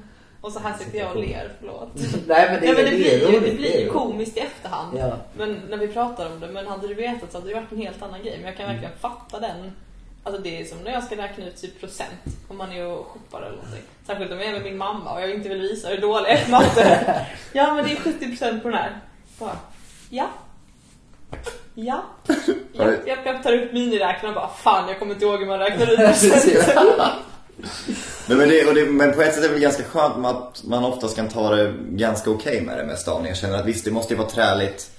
Och 0.42 0.52
så 0.52 0.60
här 0.60 0.78
sitter 0.78 1.00
jag 1.00 1.12
och 1.16 1.22
ler, 1.22 1.52
förlåt. 1.60 1.90
Nej 2.28 2.50
men 2.52 2.62
det, 2.62 2.66
Nej, 2.74 2.76
men 2.76 2.76
det, 2.76 2.82
är 2.82 3.20
blir 3.20 3.32
ju, 3.34 3.40
det 3.50 3.56
blir 3.58 3.90
komiskt 3.90 4.38
i 4.38 4.40
efterhand. 4.40 4.98
Ja. 5.00 5.14
Men 5.38 5.62
när 5.70 5.78
vi 5.78 5.88
pratar 5.88 6.32
om 6.32 6.40
det, 6.40 6.48
men 6.48 6.68
hade 6.68 6.88
du 6.88 6.94
vetat 6.94 7.32
så 7.32 7.38
hade 7.38 7.50
det 7.50 7.56
varit 7.56 7.72
en 7.72 7.78
helt 7.78 8.02
annan 8.02 8.22
grej. 8.24 8.38
Men 8.38 8.46
jag 8.46 8.58
kan 8.58 8.68
verkligen 8.68 8.98
fatta 9.00 9.40
den. 9.40 9.72
Alltså 10.28 10.42
det 10.42 10.62
är 10.62 10.66
som 10.66 10.78
när 10.78 10.92
jag 10.92 11.04
ska 11.04 11.18
räkna 11.18 11.48
ut 11.48 11.62
typ 11.62 11.80
procent 11.80 12.24
om 12.48 12.58
man 12.58 12.72
är 12.72 12.86
och 12.86 13.06
shoppar 13.06 13.42
eller 13.42 13.56
någonting. 13.56 13.82
Särskilt 14.08 14.32
om 14.32 14.38
jag 14.40 14.48
är 14.48 14.52
med 14.52 14.64
min 14.64 14.78
mamma 14.78 15.14
och 15.14 15.22
jag 15.22 15.30
inte 15.30 15.50
vill 15.50 15.62
visa 15.62 15.88
hur 15.88 15.98
dålig 15.98 16.30
jag 16.30 16.40
är 16.40 16.50
matte. 16.50 17.26
Ja 17.54 17.74
men 17.74 17.86
det 17.86 17.92
är 17.92 17.96
70% 17.96 18.62
på 18.62 18.70
den 18.70 18.78
här. 18.78 19.00
Bara, 19.40 19.58
ja. 20.10 20.30
Ja. 21.76 22.04
Ja, 22.74 22.92
jag, 23.06 23.18
jag 23.26 23.44
tar 23.44 23.54
upp 23.54 23.74
miniräknaren 23.74 24.36
och 24.38 24.42
bara 24.42 24.50
fan 24.50 24.90
jag 24.90 25.00
kommer 25.00 25.14
inte 25.14 25.26
ihåg 25.26 25.40
hur 25.40 25.48
man 25.48 25.60
räknar 25.60 25.92
ut 25.92 25.98
procent. 26.08 26.46
Nej, 28.28 28.38
men, 28.38 28.50
det, 28.50 28.74
det, 28.74 28.86
men 28.86 29.14
på 29.14 29.22
ett 29.22 29.34
sätt 29.36 29.44
är 29.44 29.48
det 29.48 29.54
väl 29.54 29.62
ganska 29.62 29.84
skönt 29.84 30.26
att 30.26 30.64
man 30.64 30.84
oftast 30.84 31.16
kan 31.16 31.28
ta 31.28 31.56
det 31.56 31.74
ganska 31.90 32.30
okej 32.30 32.62
med 32.62 32.78
det 32.78 32.84
med 32.84 32.98
stavning. 32.98 33.28
Jag 33.28 33.38
känner 33.38 33.58
att 33.60 33.66
visst, 33.66 33.86
det 33.86 33.92
måste 33.92 34.14
ju 34.14 34.18
vara 34.18 34.30
träligt 34.30 34.92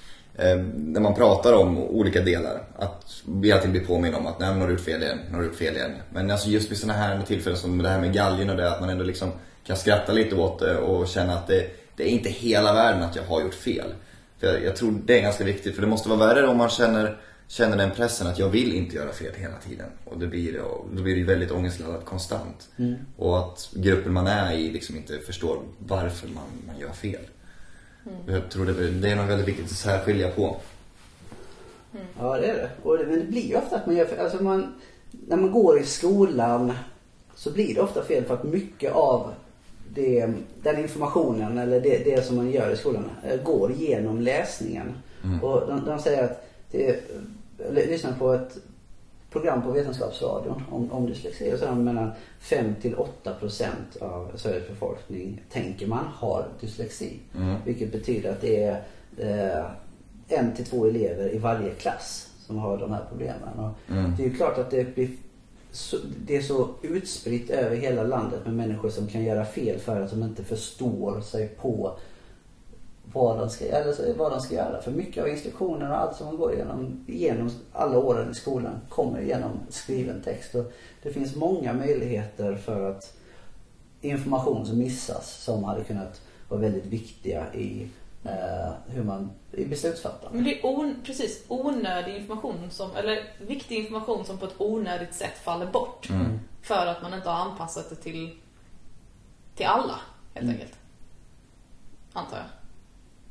när 0.74 1.00
man 1.00 1.14
pratar 1.14 1.52
om 1.52 1.78
olika 1.78 2.20
delar. 2.20 2.62
Att 2.76 3.22
vi 3.26 3.52
alltid 3.52 3.70
blir 3.70 3.84
påminn 3.84 4.14
om 4.14 4.26
att 4.26 4.38
nej, 4.38 4.50
men 4.50 4.60
har 4.60 4.68
du 4.68 4.72
gjort 4.72 4.84
fel 4.84 5.02
igen, 5.02 5.18
har 5.32 5.38
du 5.38 5.44
gjort 5.44 5.56
fel 5.56 5.76
igen. 5.76 5.90
Men 6.10 6.30
alltså 6.30 6.48
just 6.48 6.70
vid 6.70 6.78
sådana 6.78 6.98
här 6.98 7.22
tillfällen 7.22 7.58
som 7.58 7.78
det 7.78 7.88
här 7.88 8.00
med 8.00 8.12
galgen 8.12 8.50
och 8.50 8.56
det, 8.56 8.72
att 8.72 8.80
man 8.80 8.90
ändå 8.90 9.04
liksom 9.04 9.30
kan 9.64 9.76
skratta 9.76 10.12
lite 10.12 10.36
åt 10.36 10.58
det 10.58 10.76
och 10.76 11.08
känna 11.08 11.34
att 11.34 11.46
det, 11.46 11.70
det 11.96 12.02
är 12.02 12.08
inte 12.08 12.28
hela 12.28 12.74
världen 12.74 13.02
att 13.02 13.16
jag 13.16 13.22
har 13.22 13.42
gjort 13.42 13.54
fel. 13.54 13.94
För 14.38 14.46
jag, 14.46 14.64
jag 14.64 14.76
tror 14.76 15.00
det 15.04 15.18
är 15.18 15.22
ganska 15.22 15.44
viktigt, 15.44 15.74
för 15.74 15.82
det 15.82 15.88
måste 15.88 16.08
vara 16.08 16.18
värre 16.18 16.48
om 16.48 16.56
man 16.56 16.68
känner, 16.68 17.20
känner 17.48 17.76
den 17.76 17.90
pressen 17.90 18.26
att 18.26 18.38
jag 18.38 18.48
vill 18.48 18.74
inte 18.74 18.96
göra 18.96 19.12
fel 19.12 19.32
hela 19.36 19.56
tiden. 19.68 19.86
Och 20.04 20.18
det 20.18 20.26
blir, 20.26 20.60
och 20.60 20.86
då 20.92 21.02
blir 21.02 21.16
det 21.16 21.24
väldigt 21.24 21.50
ångestladdat 21.50 22.04
konstant. 22.04 22.68
Och 23.16 23.38
att 23.38 23.70
gruppen 23.72 24.12
man 24.12 24.26
är 24.26 24.52
i 24.52 24.70
liksom 24.70 24.96
inte 24.96 25.18
förstår 25.18 25.58
varför 25.78 26.28
man, 26.28 26.44
man 26.66 26.78
gör 26.78 26.92
fel. 26.92 27.20
Jag 28.26 28.50
tror 28.50 28.66
det, 28.66 28.90
det 28.90 29.10
är 29.10 29.16
nog 29.16 29.26
väldigt 29.26 29.48
viktigt 29.48 29.64
att 29.64 29.70
särskilja 29.70 30.30
på. 30.30 30.56
Ja 32.18 32.36
det 32.36 32.46
är 32.46 32.54
det. 32.54 32.70
Och 32.82 32.98
det. 32.98 33.06
Men 33.06 33.18
det 33.18 33.24
blir 33.24 33.42
ju 33.42 33.56
ofta 33.56 33.76
att 33.76 33.86
man 33.86 33.96
gör. 33.96 34.18
Alltså 34.18 34.42
man, 34.42 34.74
när 35.10 35.36
man 35.36 35.50
går 35.50 35.80
i 35.80 35.84
skolan 35.84 36.72
så 37.34 37.50
blir 37.50 37.74
det 37.74 37.80
ofta 37.80 38.02
fel 38.02 38.24
för 38.24 38.34
att 38.34 38.44
mycket 38.44 38.92
av 38.92 39.32
det, 39.94 40.32
den 40.62 40.78
informationen 40.78 41.58
eller 41.58 41.80
det, 41.80 42.04
det 42.04 42.26
som 42.26 42.36
man 42.36 42.50
gör 42.50 42.70
i 42.70 42.76
skolan 42.76 43.10
eh, 43.24 43.42
går 43.42 43.72
genom 43.72 44.20
läsningen. 44.20 44.94
Och 45.42 45.66
de, 45.66 45.84
de 45.84 45.98
säger 45.98 46.24
att 46.24 46.48
det, 46.70 47.00
eller, 47.68 47.86
lyssna 47.86 48.12
på 48.18 48.32
ett 48.32 48.58
program 49.30 49.62
på 49.62 49.70
Vetenskapsradion 49.70 50.62
om, 50.70 50.92
om 50.92 51.06
dyslexi 51.06 51.52
och 51.54 51.58
det 51.58 51.74
mellan 51.74 52.10
5 52.40 52.74
till 52.82 52.94
8 52.94 53.34
procent 53.34 53.96
av 54.00 54.32
Sveriges 54.34 54.68
befolkning 54.68 55.42
tänker 55.50 55.86
man 55.86 56.04
har 56.14 56.48
dyslexi. 56.60 57.18
Vilket 57.64 57.92
betyder 57.92 58.32
att 58.32 58.40
det 58.40 58.62
är 58.62 58.82
eh, 59.18 59.64
en 60.28 60.54
till 60.54 60.64
två 60.64 60.86
elever 60.86 61.34
i 61.34 61.38
varje 61.38 61.70
klass 61.70 62.28
som 62.46 62.58
har 62.58 62.78
de 62.78 62.92
här 62.92 63.04
problemen. 63.08 63.58
Och 63.58 63.70
Det 63.86 64.22
är 64.22 64.28
ju 64.28 64.34
klart 64.34 64.58
att 64.58 64.70
det 64.70 64.94
blir 64.94 65.08
så, 65.70 65.96
det 66.26 66.36
är 66.36 66.42
så 66.42 66.68
utspritt 66.82 67.50
över 67.50 67.76
hela 67.76 68.02
landet 68.02 68.40
med 68.44 68.54
människor 68.54 68.90
som 68.90 69.06
kan 69.06 69.24
göra 69.24 69.44
fel 69.44 69.78
för 69.78 70.00
att 70.00 70.10
de 70.10 70.22
inte 70.22 70.44
förstår 70.44 71.20
sig 71.20 71.48
på 71.48 71.98
vad 73.12 73.38
de 73.38 73.50
ska, 73.50 73.64
eller 73.64 74.14
vad 74.14 74.32
de 74.32 74.40
ska 74.40 74.54
göra. 74.54 74.82
För 74.82 74.90
mycket 74.90 75.22
av 75.22 75.28
instruktionerna 75.28 75.94
och 75.94 76.00
allt 76.00 76.16
som 76.16 76.26
man 76.26 76.36
går 76.36 76.54
igenom, 76.54 77.04
genom 77.08 77.50
alla 77.72 77.98
åren 77.98 78.30
i 78.30 78.34
skolan 78.34 78.80
kommer 78.88 79.20
genom 79.20 79.50
skriven 79.68 80.22
text. 80.22 80.54
Och 80.54 80.72
det 81.02 81.12
finns 81.12 81.36
många 81.36 81.72
möjligheter 81.72 82.56
för 82.56 82.90
att 82.90 83.16
information 84.00 84.66
som 84.66 84.78
missas 84.78 85.44
som 85.44 85.64
hade 85.64 85.84
kunnat 85.84 86.20
vara 86.48 86.60
väldigt 86.60 86.86
viktiga 86.86 87.54
i 87.54 87.88
eh, 88.24 88.72
hur 88.86 89.02
man, 89.02 89.30
i 89.52 89.64
beslutsfattande. 89.64 90.36
Men 90.36 90.44
det 90.44 90.58
är 90.58 90.66
on, 90.66 90.96
precis 91.04 91.44
onödig 91.48 92.16
information, 92.16 92.70
som, 92.70 92.96
eller 92.96 93.18
viktig 93.46 93.78
information 93.78 94.24
som 94.24 94.38
på 94.38 94.46
ett 94.46 94.54
onödigt 94.58 95.14
sätt 95.14 95.38
faller 95.38 95.66
bort. 95.66 96.08
För 96.62 96.86
att 96.86 97.02
man 97.02 97.14
inte 97.14 97.28
har 97.28 97.50
anpassat 97.50 97.90
det 97.90 97.96
till, 97.96 98.38
till 99.54 99.66
alla, 99.66 100.00
helt 100.34 100.50
enkelt. 100.50 100.78
Antar 102.12 102.36
jag. 102.36 102.46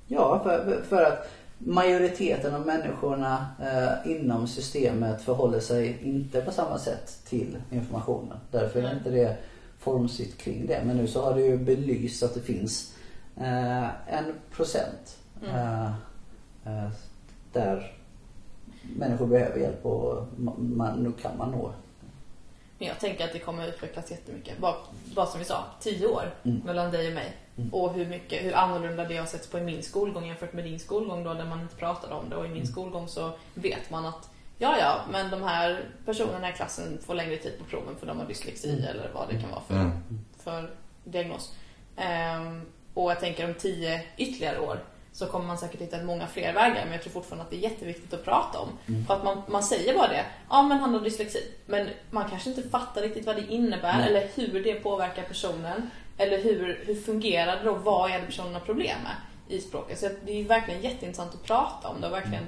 Ja, 0.08 0.40
för, 0.44 0.82
för 0.90 1.04
att 1.04 1.30
majoriteten 1.58 2.56
av 2.56 2.66
människorna 2.66 3.46
eh, 3.62 4.12
inom 4.12 4.48
systemet 4.48 5.22
förhåller 5.22 5.60
sig 5.60 5.98
inte 6.04 6.42
på 6.42 6.52
samma 6.52 6.78
sätt 6.80 7.20
till 7.26 7.58
informationen. 7.72 8.38
Därför 8.52 8.82
är 8.84 8.94
inte 8.94 9.10
det 9.10 9.38
formsytt 9.80 10.38
kring 10.38 10.68
det. 10.68 10.82
Men 10.86 10.98
nu 10.98 11.08
så 11.08 11.22
har 11.22 11.34
det 11.34 11.42
ju 11.42 11.58
belyst 11.58 12.24
att 12.24 12.34
det 12.34 12.42
finns 12.42 12.94
eh, 13.38 13.84
en 14.14 14.34
procent 14.52 15.18
Mm. 15.44 15.56
eh, 15.56 15.86
eh, 16.66 16.90
där 17.54 17.92
människor 18.96 19.28
behöver 19.28 19.60
hjälp 19.60 19.86
och 19.86 20.28
man, 20.60 20.96
nu 21.04 21.12
kan 21.22 21.38
man 21.38 21.52
nå. 21.52 21.72
Men 22.80 22.88
jag 22.88 23.00
tänker 23.00 23.26
att 23.26 23.34
det 23.34 23.40
kommer 23.40 23.68
utvecklas 23.68 24.12
jättemycket. 24.12 24.58
Bara, 24.58 24.76
bara 25.16 25.26
som 25.26 25.40
vi 25.40 25.46
sa, 25.46 25.64
tio 25.82 26.08
år 26.08 26.24
Mm. 26.44 26.62
mellan 26.66 26.92
dig 26.92 27.08
och 27.08 27.14
mig. 27.14 27.36
Mm. 27.58 27.74
Och 27.74 27.94
hur, 27.94 28.06
mycket, 28.06 28.44
hur 28.46 28.56
annorlunda 28.56 29.04
det 29.06 29.18
har 29.18 29.26
setts 29.26 29.48
på 29.48 29.58
i 29.58 29.62
min 29.62 29.84
skolgång 29.84 30.26
jämfört 30.28 30.54
med 30.54 30.64
din 30.64 30.80
skolgång 30.80 31.24
då, 31.24 31.34
där 31.34 31.46
man 31.46 31.62
inte 31.62 31.76
pratade 31.76 32.14
om 32.14 32.30
det. 32.30 32.36
Och 32.36 32.46
i 32.46 32.48
min 32.48 32.58
Mm. 32.58 32.68
skolgång 32.72 33.08
så 33.08 33.32
vet 33.54 33.90
man 33.90 34.06
att 34.06 34.30
ja, 34.58 34.76
ja, 34.80 35.02
men 35.12 35.30
de 35.32 35.44
här 35.44 35.84
personerna 36.06 36.50
i 36.50 36.54
klassen 36.54 37.00
får 37.06 37.14
längre 37.14 37.38
tid 37.38 37.54
på 37.60 37.64
proven 37.66 37.96
för 38.00 38.08
de 38.08 38.20
har 38.20 38.26
dyslexi 38.26 38.70
Mm. 38.70 38.84
eller 38.84 39.10
vad 39.14 39.30
det 39.30 39.42
kan 39.42 39.50
vara 39.52 39.62
för, 39.68 39.74
Mm. 39.76 39.92
för 40.44 40.70
diagnos. 41.04 41.54
Ehm, 41.98 42.62
och 42.94 43.12
jag 43.12 43.20
tänker 43.20 43.46
om 43.46 43.54
tio 43.54 44.02
ytterligare 44.18 44.60
år 44.60 44.80
så 45.14 45.26
kommer 45.26 45.46
man 45.46 45.58
säkert 45.58 45.82
hitta 45.82 46.04
många 46.04 46.28
fler 46.28 46.54
vägar 46.54 46.82
men 46.84 46.92
jag 46.94 47.02
tror 47.02 47.12
fortfarande 47.12 47.44
att 47.44 47.50
det 47.50 47.56
är 47.58 47.70
jätteviktigt 47.70 48.14
att 48.14 48.26
prata 48.26 48.60
om. 48.60 48.70
Mm. 48.88 49.06
För 49.06 49.14
att 49.14 49.24
man, 49.24 49.42
man 49.48 49.64
säger 49.64 49.94
bara 49.94 50.08
det, 50.08 50.26
ja 50.50 50.64
men 50.64 50.78
han 50.80 50.94
har 50.94 51.02
dyslexi. 51.02 51.52
Men 51.66 51.90
man 52.12 52.30
kanske 52.30 52.50
inte 52.50 52.70
fattar 52.70 53.02
riktigt 53.02 53.26
vad 53.26 53.36
det 53.36 53.46
innebär 53.54 53.98
Nej. 53.98 54.08
eller 54.08 54.28
hur 54.36 54.64
det 54.64 54.74
påverkar 54.76 55.24
personen. 55.24 55.90
Eller 56.18 56.44
hur, 56.44 56.84
hur 56.86 56.96
fungerar 56.96 57.56
det 57.58 57.64
då? 57.64 57.74
Vad 57.74 58.12
är 58.12 58.20
det 58.20 58.26
personen 58.26 58.54
har 58.54 58.62
problem 58.62 58.98
med 59.04 59.16
i 59.58 59.62
språket? 59.62 60.00
Så 60.00 60.10
det 60.26 60.32
är 60.40 60.44
verkligen 60.44 60.82
jätteintressant 60.82 61.34
att 61.34 61.44
prata 61.44 61.88
om 61.88 62.02
det 62.02 62.08
och 62.08 62.14
verkligen 62.14 62.44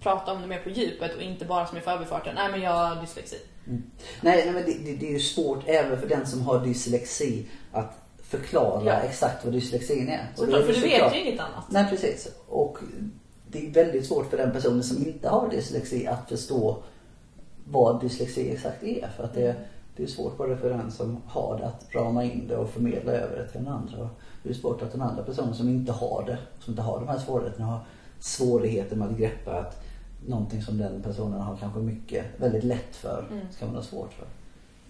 prata 0.00 0.32
om 0.32 0.40
det 0.40 0.46
mer 0.46 0.58
på 0.58 0.70
djupet 0.70 1.16
och 1.16 1.22
inte 1.22 1.44
bara 1.44 1.66
som 1.66 1.78
i 1.78 1.80
förbifarten, 1.80 2.34
nej 2.34 2.50
men 2.50 2.60
jag 2.60 2.70
har 2.70 3.00
dyslexi. 3.00 3.36
Nej, 3.64 3.82
nej 4.20 4.50
men 4.52 4.64
det, 4.64 4.78
det, 4.84 4.96
det 4.96 5.06
är 5.06 5.12
ju 5.12 5.20
svårt 5.20 5.64
även 5.66 6.00
för 6.00 6.08
den 6.08 6.26
som 6.26 6.42
har 6.42 6.64
dyslexi 6.64 7.46
att 7.72 7.98
förklara 8.22 8.84
Ja. 8.84 8.92
exakt 8.92 9.44
vad 9.44 9.54
dyslexin 9.54 10.08
är. 10.08 10.26
Då 10.36 10.42
Såklart, 10.42 10.64
för 10.64 10.72
det 10.72 10.80
du 10.80 10.86
vet 10.86 11.14
ju 11.14 11.20
inget 11.20 11.40
annat. 11.40 11.64
Nej 11.70 11.86
precis. 11.90 12.28
Och 12.48 12.78
det 13.50 13.66
är 13.66 13.70
väldigt 13.70 14.06
svårt 14.06 14.30
för 14.30 14.36
den 14.36 14.52
personen 14.52 14.82
som 14.82 14.98
inte 15.06 15.28
har 15.28 15.50
dyslexi 15.50 16.06
att 16.06 16.28
förstå 16.28 16.82
vad 17.64 18.00
dyslexi 18.00 18.50
exakt 18.50 18.82
är. 18.82 19.08
För 19.16 19.24
att 19.24 19.34
det, 19.34 19.56
det 19.98 20.04
är 20.04 20.06
svårt 20.06 20.36
både 20.38 20.56
för 20.56 20.70
den 20.70 20.90
som 20.90 21.22
har 21.26 21.58
det 21.58 21.66
att 21.66 21.86
rama 21.94 22.24
in 22.24 22.48
det 22.48 22.56
och 22.56 22.70
förmedla 22.70 23.12
över 23.12 23.36
det 23.36 23.48
till 23.48 23.64
den 23.64 23.72
andra. 23.72 23.98
Och 24.02 24.08
det 24.42 24.50
är 24.50 24.54
svårt 24.54 24.82
att 24.82 24.92
den 24.92 25.02
andra 25.02 25.22
personen 25.22 25.54
som 25.54 25.68
inte 25.68 25.92
har 25.92 26.24
det, 26.26 26.38
som 26.60 26.72
inte 26.72 26.82
har 26.82 26.98
de 27.00 27.08
här 27.08 27.18
svårigheterna, 27.18 27.66
har 27.66 27.80
svårigheter 28.20 28.96
med 28.96 29.08
att 29.08 29.16
greppa 29.18 29.52
att 29.60 29.82
någonting 30.26 30.62
som 30.62 30.78
den 30.78 31.02
personen 31.02 31.40
har 31.40 31.56
kanske 31.56 31.80
mycket, 31.80 32.24
väldigt 32.40 32.64
lätt 32.64 32.96
för, 32.96 33.24
Mm. 33.30 33.46
ska 33.52 33.66
man 33.66 33.74
ha 33.74 33.82
svårt 33.82 34.12
för. 34.12 34.26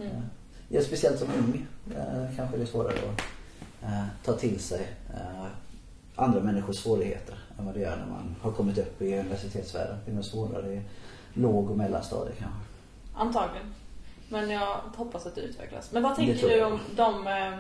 Mm. 0.04 0.16
Eh, 0.16 0.22
Ja, 0.70 0.80
speciellt 0.82 1.18
som 1.18 1.28
ung 1.38 1.66
eh, 1.96 2.36
kanske 2.36 2.56
det 2.56 2.62
är 2.62 2.66
svårare 2.66 2.92
att 2.92 3.20
eh, 3.82 4.04
ta 4.24 4.32
till 4.32 4.59
sig 4.61 4.86
eh, 5.14 5.46
andra 6.14 6.40
människors 6.40 6.76
svårigheter 6.76 7.34
än 7.59 7.66
vad 7.66 7.74
det 7.74 7.80
gör 7.80 7.96
när 7.96 8.06
man 8.06 8.34
har 8.40 8.52
kommit 8.52 8.78
upp 8.78 9.02
i 9.02 9.18
universitetsvärlden. 9.18 9.96
Det 10.04 10.11
är 10.11 10.14
nog 10.14 10.24
svårare 10.24 10.72
i 10.72 10.82
låg 11.34 11.70
och 11.70 11.76
mellanstadiet 11.76 12.38
kanske. 12.38 12.59
Antagligen. 13.14 13.74
Men 14.29 14.51
jag 14.51 14.76
hoppas 14.97 15.26
att 15.26 15.35
det 15.35 15.41
utvecklas. 15.41 15.93
Men 15.93 16.03
vad 16.03 16.16
tänker 16.16 16.49
du 16.49 16.64
om 16.64 16.81
de 16.97 17.26
eh, 17.26 17.59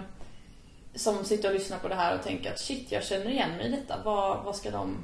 som 0.94 1.24
sitter 1.24 1.48
och 1.48 1.54
lyssnar 1.54 1.78
på 1.78 1.88
det 1.88 1.94
här 1.94 2.18
och 2.18 2.24
tänker 2.24 2.50
att 2.52 2.58
shit, 2.58 2.92
jag 2.92 3.02
känner 3.04 3.30
igen 3.30 3.50
mig 3.56 3.66
i 3.66 3.70
detta. 3.70 3.94
Vad, 4.04 4.44
vad 4.44 4.56
ska 4.56 4.70
de 4.70 4.96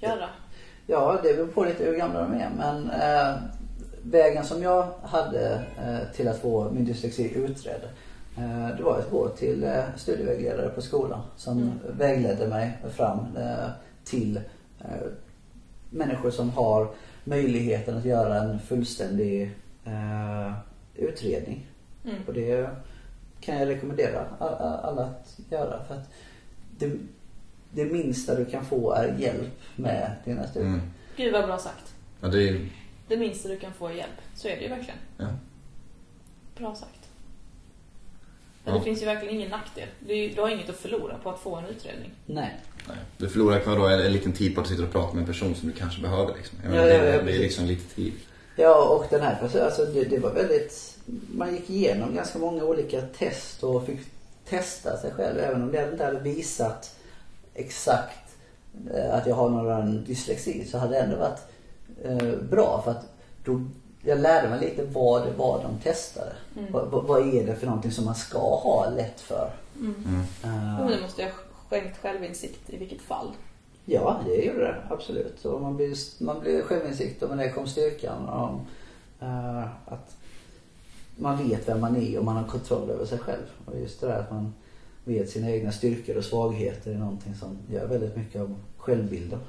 göra? 0.00 0.28
Ja, 0.86 1.20
det 1.22 1.34
beror 1.34 1.46
på 1.46 1.64
lite 1.64 1.84
hur 1.84 1.96
gamla 1.96 2.20
de 2.20 2.32
är 2.34 2.50
men 2.56 2.90
eh, 2.90 3.34
vägen 4.02 4.44
som 4.44 4.62
jag 4.62 4.88
hade 5.02 5.64
eh, 5.84 6.16
till 6.16 6.28
att 6.28 6.40
få 6.40 6.70
min 6.70 6.84
dyslexi 6.84 7.32
utredd 7.34 7.82
eh, 8.38 8.76
det 8.76 8.82
var 8.82 8.98
att 8.98 9.10
gå 9.10 9.28
till 9.28 9.64
eh, 9.64 9.84
studievägledare 9.96 10.68
på 10.68 10.82
skolan 10.82 11.20
som 11.36 11.58
Mm. 11.58 11.78
vägledde 11.98 12.46
mig 12.46 12.78
fram 12.96 13.26
till 14.04 14.40
människor 15.90 16.30
som 16.30 16.50
har 16.50 16.88
möjligheten 17.24 17.96
att 17.98 18.04
göra 18.04 18.36
en 18.36 18.58
fullständig 18.58 19.54
eh, 19.90 20.52
utredning. 20.94 21.66
Mm. 22.04 22.16
Och 22.26 22.34
det 22.34 22.70
kan 23.40 23.58
jag 23.58 23.68
rekommendera 23.68 24.26
alla 24.38 25.02
att 25.04 25.38
göra. 25.50 25.84
För 25.84 25.94
att 25.94 26.10
det, 26.78 26.92
det 27.70 27.84
minsta 27.84 28.34
du 28.34 28.44
kan 28.44 28.64
få 28.64 28.92
är 28.92 29.16
hjälp 29.18 29.60
med 29.76 30.12
dina 30.24 30.46
studier. 30.46 30.68
Mm. 30.72 30.80
Gud 31.16 31.32
vad 31.32 31.44
bra 31.46 31.58
sagt. 31.58 31.94
Ja, 32.20 32.28
det 32.28 32.48
är... 32.48 32.68
Det 33.08 33.16
minsta 33.16 33.48
du 33.48 33.58
kan 33.58 33.72
få 33.72 33.88
är 33.88 33.92
hjälp. 33.92 34.10
Så 34.34 34.48
är 34.48 34.56
det 34.56 34.62
ju 34.62 34.68
verkligen. 34.68 34.98
Ja. 35.16 35.26
Bra 36.56 36.74
sagt. 36.74 37.08
Men 38.64 38.74
Ja. 38.74 38.78
det 38.78 38.84
finns 38.84 39.02
ju 39.02 39.06
verkligen 39.06 39.34
ingen 39.34 39.50
nackdel. 39.50 39.88
Ju- 40.08 40.28
du 40.34 40.40
har 40.40 40.48
inget 40.48 40.68
att 40.70 40.76
förlora 40.76 41.18
på 41.22 41.30
att 41.30 41.38
få 41.40 41.56
en 41.56 41.64
utredning. 41.66 42.10
Nej. 42.26 42.56
Nej. 42.88 42.96
Du 43.18 43.28
förlorar 43.28 43.60
kvar 43.60 43.76
då 43.76 43.86
en, 43.86 44.00
en 44.00 44.12
liten 44.12 44.32
tid 44.32 44.54
på 44.54 44.60
att 44.60 44.66
sitta 44.68 44.82
och 44.82 44.92
prata 44.92 45.14
med 45.14 45.20
en 45.20 45.26
person 45.26 45.54
som 45.54 45.68
du 45.68 45.74
kanske 45.74 46.02
behöver 46.02 46.34
liksom. 46.36 46.58
Jag 46.64 46.72
Ja, 46.72 46.76
menar, 46.76 46.88
ja, 46.88 47.02
det, 47.02 47.16
ja, 47.16 47.22
det 47.22 47.36
är 47.36 47.38
liksom 47.38 47.64
lite 47.66 47.94
tid. 47.94 48.12
Ja 48.60 48.88
och 48.88 49.06
den 49.10 49.20
här 49.20 49.36
personen, 49.40 49.64
alltså 49.64 49.84
det, 49.84 50.04
det 50.04 50.18
var 50.18 50.30
väldigt, 50.30 50.98
man 51.34 51.54
gick 51.54 51.70
igenom 51.70 52.14
ganska 52.14 52.38
många 52.38 52.64
olika 52.64 53.02
test 53.02 53.62
och 53.62 53.86
fick 53.86 54.00
testa 54.48 54.96
sig 54.96 55.10
själv 55.10 55.38
även 55.38 55.62
om 55.62 55.72
det 55.72 55.90
inte 55.92 56.04
hade 56.04 56.20
visat 56.20 56.96
exakt 57.54 58.36
eh, 58.94 59.14
att 59.14 59.26
jag 59.26 59.34
har 59.34 59.48
någon 59.48 60.04
dyslexi 60.04 60.64
så 60.64 60.78
hade 60.78 60.92
det 60.92 61.00
ändå 61.00 61.16
varit 61.16 61.40
eh, 62.04 62.38
bra 62.50 62.82
för 62.84 62.90
att 62.90 63.04
då, 63.44 63.60
jag 64.02 64.20
lärde 64.20 64.48
mig 64.48 64.60
lite 64.60 64.84
vad 64.84 65.26
det 65.26 65.32
var 65.32 65.62
de 65.62 65.78
testade. 65.78 66.32
Mm. 66.56 66.72
Vad, 66.72 67.04
vad, 67.06 67.34
är 67.34 67.46
det 67.46 67.56
för 67.56 67.66
någonting 67.66 67.92
som 67.92 68.04
man 68.04 68.14
ska 68.14 68.38
ha 68.38 68.90
lätt 68.90 69.20
för? 69.20 69.50
Mm. 69.76 70.22
Jo, 70.42 70.84
men 70.84 70.96
du 70.96 71.00
måste 71.02 71.22
ha 71.22 71.30
skänkt 71.68 71.98
självinsikt 71.98 72.70
i 72.70 72.76
vilket 72.76 73.00
fall. 73.00 73.32
Ja, 73.84 74.20
det 74.26 74.44
gjorde 74.44 74.60
det 74.60 74.82
absolut. 74.90 75.44
Och 75.44 75.60
man 75.60 75.76
blir, 75.76 76.22
man 76.24 76.40
blir 76.40 76.62
självinsikt 76.62 77.22
och 77.22 77.28
med 77.28 77.38
det 77.38 77.52
kom 77.52 77.66
styrkan 77.66 78.28
om 78.28 78.66
eh, 79.20 79.64
att 79.84 80.16
man 81.16 81.48
vet 81.48 81.68
vem 81.68 81.80
man 81.80 81.96
är 81.96 82.18
och 82.18 82.24
man 82.24 82.36
har 82.36 82.44
kontroll 82.44 82.90
över 82.90 83.04
sig 83.04 83.18
själv. 83.18 83.46
Och 83.64 83.80
just 83.80 84.00
det 84.00 84.06
där 84.06 84.18
att 84.18 84.30
man 84.30 84.54
vet 85.04 85.30
sina 85.30 85.50
egna 85.50 85.72
styrkor 85.72 86.16
och 86.16 86.24
svagheter 86.24 86.90
är 86.90 86.98
någonting 86.98 87.34
som 87.34 87.58
gör 87.70 87.86
väldigt 87.86 88.16
mycket 88.16 88.40
av 88.40 88.54
självbilden. 88.76 89.40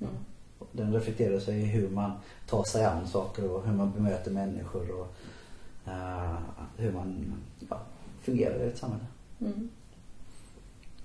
Mm. 0.00 0.12
Och 0.58 0.68
Den 0.72 0.92
reflekterar 0.92 1.40
sig 1.40 1.60
i 1.60 1.64
hur 1.64 1.88
man 1.88 2.12
tar 2.46 2.64
sig 2.64 2.84
an 2.84 3.08
saker 3.08 3.50
och 3.50 3.66
hur 3.66 3.72
man 3.72 3.92
bemöter 3.92 4.30
människor 4.30 4.90
och 4.90 5.14
eh, 5.86 6.36
hur 6.76 6.92
man 6.92 7.34
ja, 7.68 7.80
fungerar 8.22 8.64
i 8.64 8.68
ett 8.68 8.78
samhälle. 8.78 9.06
Mm. 9.40 9.68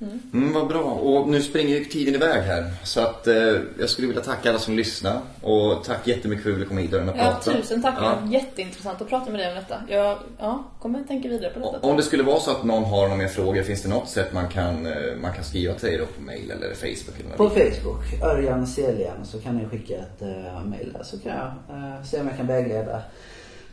Mm. 0.01 0.19
Mm, 0.33 0.53
vad 0.53 0.67
bra. 0.67 0.81
Och 0.83 1.29
nu 1.29 1.41
springer 1.41 1.77
ju 1.77 1.85
tiden 1.85 2.15
iväg 2.15 2.41
här. 2.43 2.71
Så 2.83 3.01
att 3.01 3.27
eh, 3.27 3.35
jag 3.79 3.89
skulle 3.89 4.07
vilja 4.07 4.21
tacka 4.23 4.49
alla 4.49 4.59
som 4.59 4.75
lyssnar. 4.77 5.19
Och 5.41 5.83
tack 5.83 6.07
jättemycket 6.07 6.43
för 6.43 6.49
att 6.49 6.55
du 6.55 6.59
ville 6.59 6.67
komma 6.69 6.81
hit 6.81 6.93
och 6.93 7.01
Ja, 7.01 7.11
prata. 7.13 7.51
tusen 7.53 7.81
tack. 7.81 7.95
Det 7.99 8.05
Ja. 8.05 8.17
jätteintressant 8.31 9.01
att 9.01 9.09
prata 9.09 9.31
med 9.31 9.39
dig 9.39 9.49
om 9.49 9.55
detta. 9.55 9.75
Jag 9.89 10.17
ja, 10.39 10.63
kommer 10.81 10.99
att 10.99 11.07
tänka 11.07 11.29
vidare 11.29 11.53
på 11.53 11.59
detta. 11.59 11.77
Och- 11.77 11.89
Om 11.89 11.97
det 11.97 12.03
skulle 12.03 12.23
vara 12.23 12.39
så 12.39 12.51
att 12.51 12.63
någon 12.63 12.83
har 12.83 13.01
några 13.01 13.15
mer 13.15 13.27
frågor, 13.27 13.63
finns 13.63 13.81
det 13.81 13.89
något 13.89 14.09
sätt 14.09 14.33
man 14.33 14.47
kan, 14.49 14.85
eh, 14.85 14.93
man 15.21 15.33
kan 15.33 15.43
skriva 15.43 15.73
till 15.73 15.89
dig 15.89 15.97
då 15.97 16.05
på 16.05 16.21
mail 16.21 16.51
eller 16.51 16.73
Facebook 16.73 17.19
eller 17.19 17.35
På? 17.37 17.49
Facebook, 17.49 18.23
Örjan 18.23 18.67
Seljan, 18.67 19.25
så 19.25 19.39
kan 19.39 19.57
ni 19.57 19.65
skicka 19.65 19.93
ett 19.93 20.21
uh, 20.21 20.65
mail 20.65 20.93
där 20.93 21.03
så 21.03 21.19
kan 21.19 21.31
jag 21.31 21.77
eh, 21.77 22.03
se 22.03 22.19
om 22.19 22.27
jag 22.27 22.37
kan 22.37 22.47
vägleda 22.47 23.01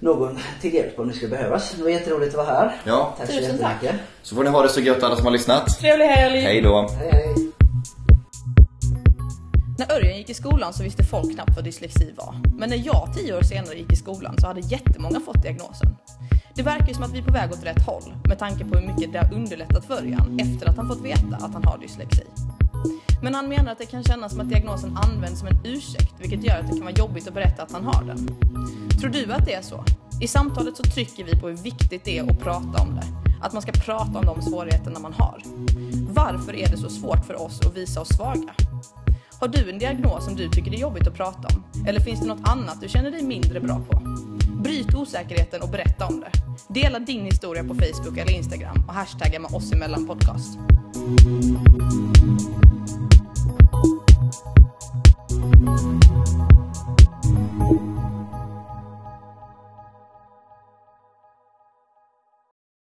någon 0.00 0.38
till 0.60 0.74
hjälp 0.74 0.98
om 0.98 1.08
det 1.08 1.14
skulle 1.14 1.30
behövas. 1.30 1.72
Det 1.76 1.82
var 1.82 1.90
jätteroligt 1.90 2.34
att 2.38 2.46
vara 2.46 2.56
här. 2.56 2.76
Ja, 2.84 3.14
Tack 3.18 3.26
så 3.26 3.32
Tusen 3.32 3.58
tack. 3.58 3.82
jättemycket. 3.82 4.06
så 4.22 4.34
får 4.34 4.44
ni 4.44 4.50
ha 4.50 4.62
det 4.62 4.68
så 4.68 4.80
gött 4.80 5.02
alla 5.02 5.16
som 5.16 5.24
har 5.24 5.32
lyssnat. 5.32 5.78
Trevlig 5.80 6.04
helg! 6.06 6.40
Hej 6.40 6.60
då. 6.60 6.88
Hej 6.98 7.10
hej. 7.12 7.34
När 9.78 9.92
Örjan 9.96 10.18
gick 10.18 10.30
i 10.30 10.34
skolan 10.34 10.72
så 10.72 10.82
visste 10.82 11.04
folk 11.04 11.34
knappt 11.34 11.56
vad 11.56 11.64
dyslexi 11.64 12.12
var. 12.16 12.34
Men 12.58 12.68
när 12.70 12.76
jag 12.86 13.08
tio 13.16 13.36
år 13.36 13.42
senare 13.42 13.74
gick 13.74 13.92
i 13.92 13.96
skolan 13.96 14.34
så 14.38 14.46
hade 14.46 14.60
jättemånga 14.60 15.20
fått 15.20 15.42
diagnosen. 15.42 15.96
Det 16.54 16.62
verkar 16.62 16.88
ju 16.88 16.94
som 16.94 17.02
att 17.04 17.12
vi 17.14 17.18
är 17.18 17.22
på 17.22 17.32
väg 17.32 17.52
åt 17.52 17.64
rätt 17.64 17.86
håll 17.86 18.14
med 18.24 18.38
tanke 18.38 18.64
på 18.64 18.78
hur 18.78 18.86
mycket 18.86 19.12
det 19.12 19.18
har 19.18 19.34
underlättat 19.34 19.84
för 19.84 19.94
Örjan 19.94 20.38
efter 20.40 20.68
att 20.70 20.76
han 20.76 20.88
fått 20.88 21.00
veta 21.04 21.36
att 21.36 21.52
han 21.52 21.64
har 21.64 21.78
dyslexi. 21.78 22.22
Men 23.22 23.34
han 23.34 23.48
menar 23.48 23.72
att 23.72 23.78
det 23.78 23.86
kan 23.86 24.04
kännas 24.04 24.32
som 24.32 24.40
att 24.40 24.48
diagnosen 24.48 24.96
används 24.96 25.38
som 25.38 25.48
en 25.48 25.58
ursäkt 25.64 26.14
vilket 26.18 26.44
gör 26.44 26.58
att 26.58 26.66
det 26.66 26.72
kan 26.72 26.80
vara 26.80 26.94
jobbigt 26.94 27.28
att 27.28 27.34
berätta 27.34 27.62
att 27.62 27.72
han 27.72 27.84
har 27.84 28.04
den. 28.04 28.28
Tror 29.00 29.10
du 29.10 29.32
att 29.32 29.46
det 29.46 29.54
är 29.54 29.62
så? 29.62 29.84
I 30.20 30.28
samtalet 30.28 30.76
så 30.76 30.82
trycker 30.82 31.24
vi 31.24 31.40
på 31.40 31.48
hur 31.48 31.56
viktigt 31.56 32.04
det 32.04 32.18
är 32.18 32.30
att 32.30 32.40
prata 32.40 32.82
om 32.82 32.94
det. 32.94 33.06
Att 33.42 33.52
man 33.52 33.62
ska 33.62 33.72
prata 33.72 34.18
om 34.18 34.26
de 34.26 34.42
svårigheterna 34.42 34.98
man 35.00 35.12
har. 35.12 35.42
Varför 36.08 36.56
är 36.56 36.70
det 36.70 36.76
så 36.76 36.88
svårt 36.88 37.26
för 37.26 37.42
oss 37.42 37.60
att 37.66 37.76
visa 37.76 38.00
oss 38.00 38.08
svaga? 38.08 38.54
Har 39.40 39.48
du 39.48 39.70
en 39.70 39.78
diagnos 39.78 40.24
som 40.24 40.36
du 40.36 40.48
tycker 40.48 40.70
det 40.70 40.76
är 40.76 40.80
jobbigt 40.80 41.06
att 41.06 41.14
prata 41.14 41.48
om? 41.56 41.86
Eller 41.86 42.00
finns 42.00 42.20
det 42.20 42.26
något 42.26 42.48
annat 42.48 42.80
du 42.80 42.88
känner 42.88 43.10
dig 43.10 43.22
mindre 43.22 43.60
bra 43.60 43.80
på? 43.90 44.00
Bryt 44.62 44.94
osäkerheten 44.94 45.62
och 45.62 45.68
berätta 45.68 46.06
om 46.06 46.20
det. 46.20 46.32
Dela 46.80 46.98
din 46.98 47.24
historia 47.24 47.64
på 47.64 47.74
Facebook 47.74 48.18
eller 48.18 48.32
Instagram 48.32 48.84
och 48.88 48.94
hashtagga 48.94 49.40
med 49.40 49.54
oss 49.54 49.72
emellan 49.72 50.06
podcast. 50.06 50.58
Thank 55.40 56.40
you. 56.40 56.49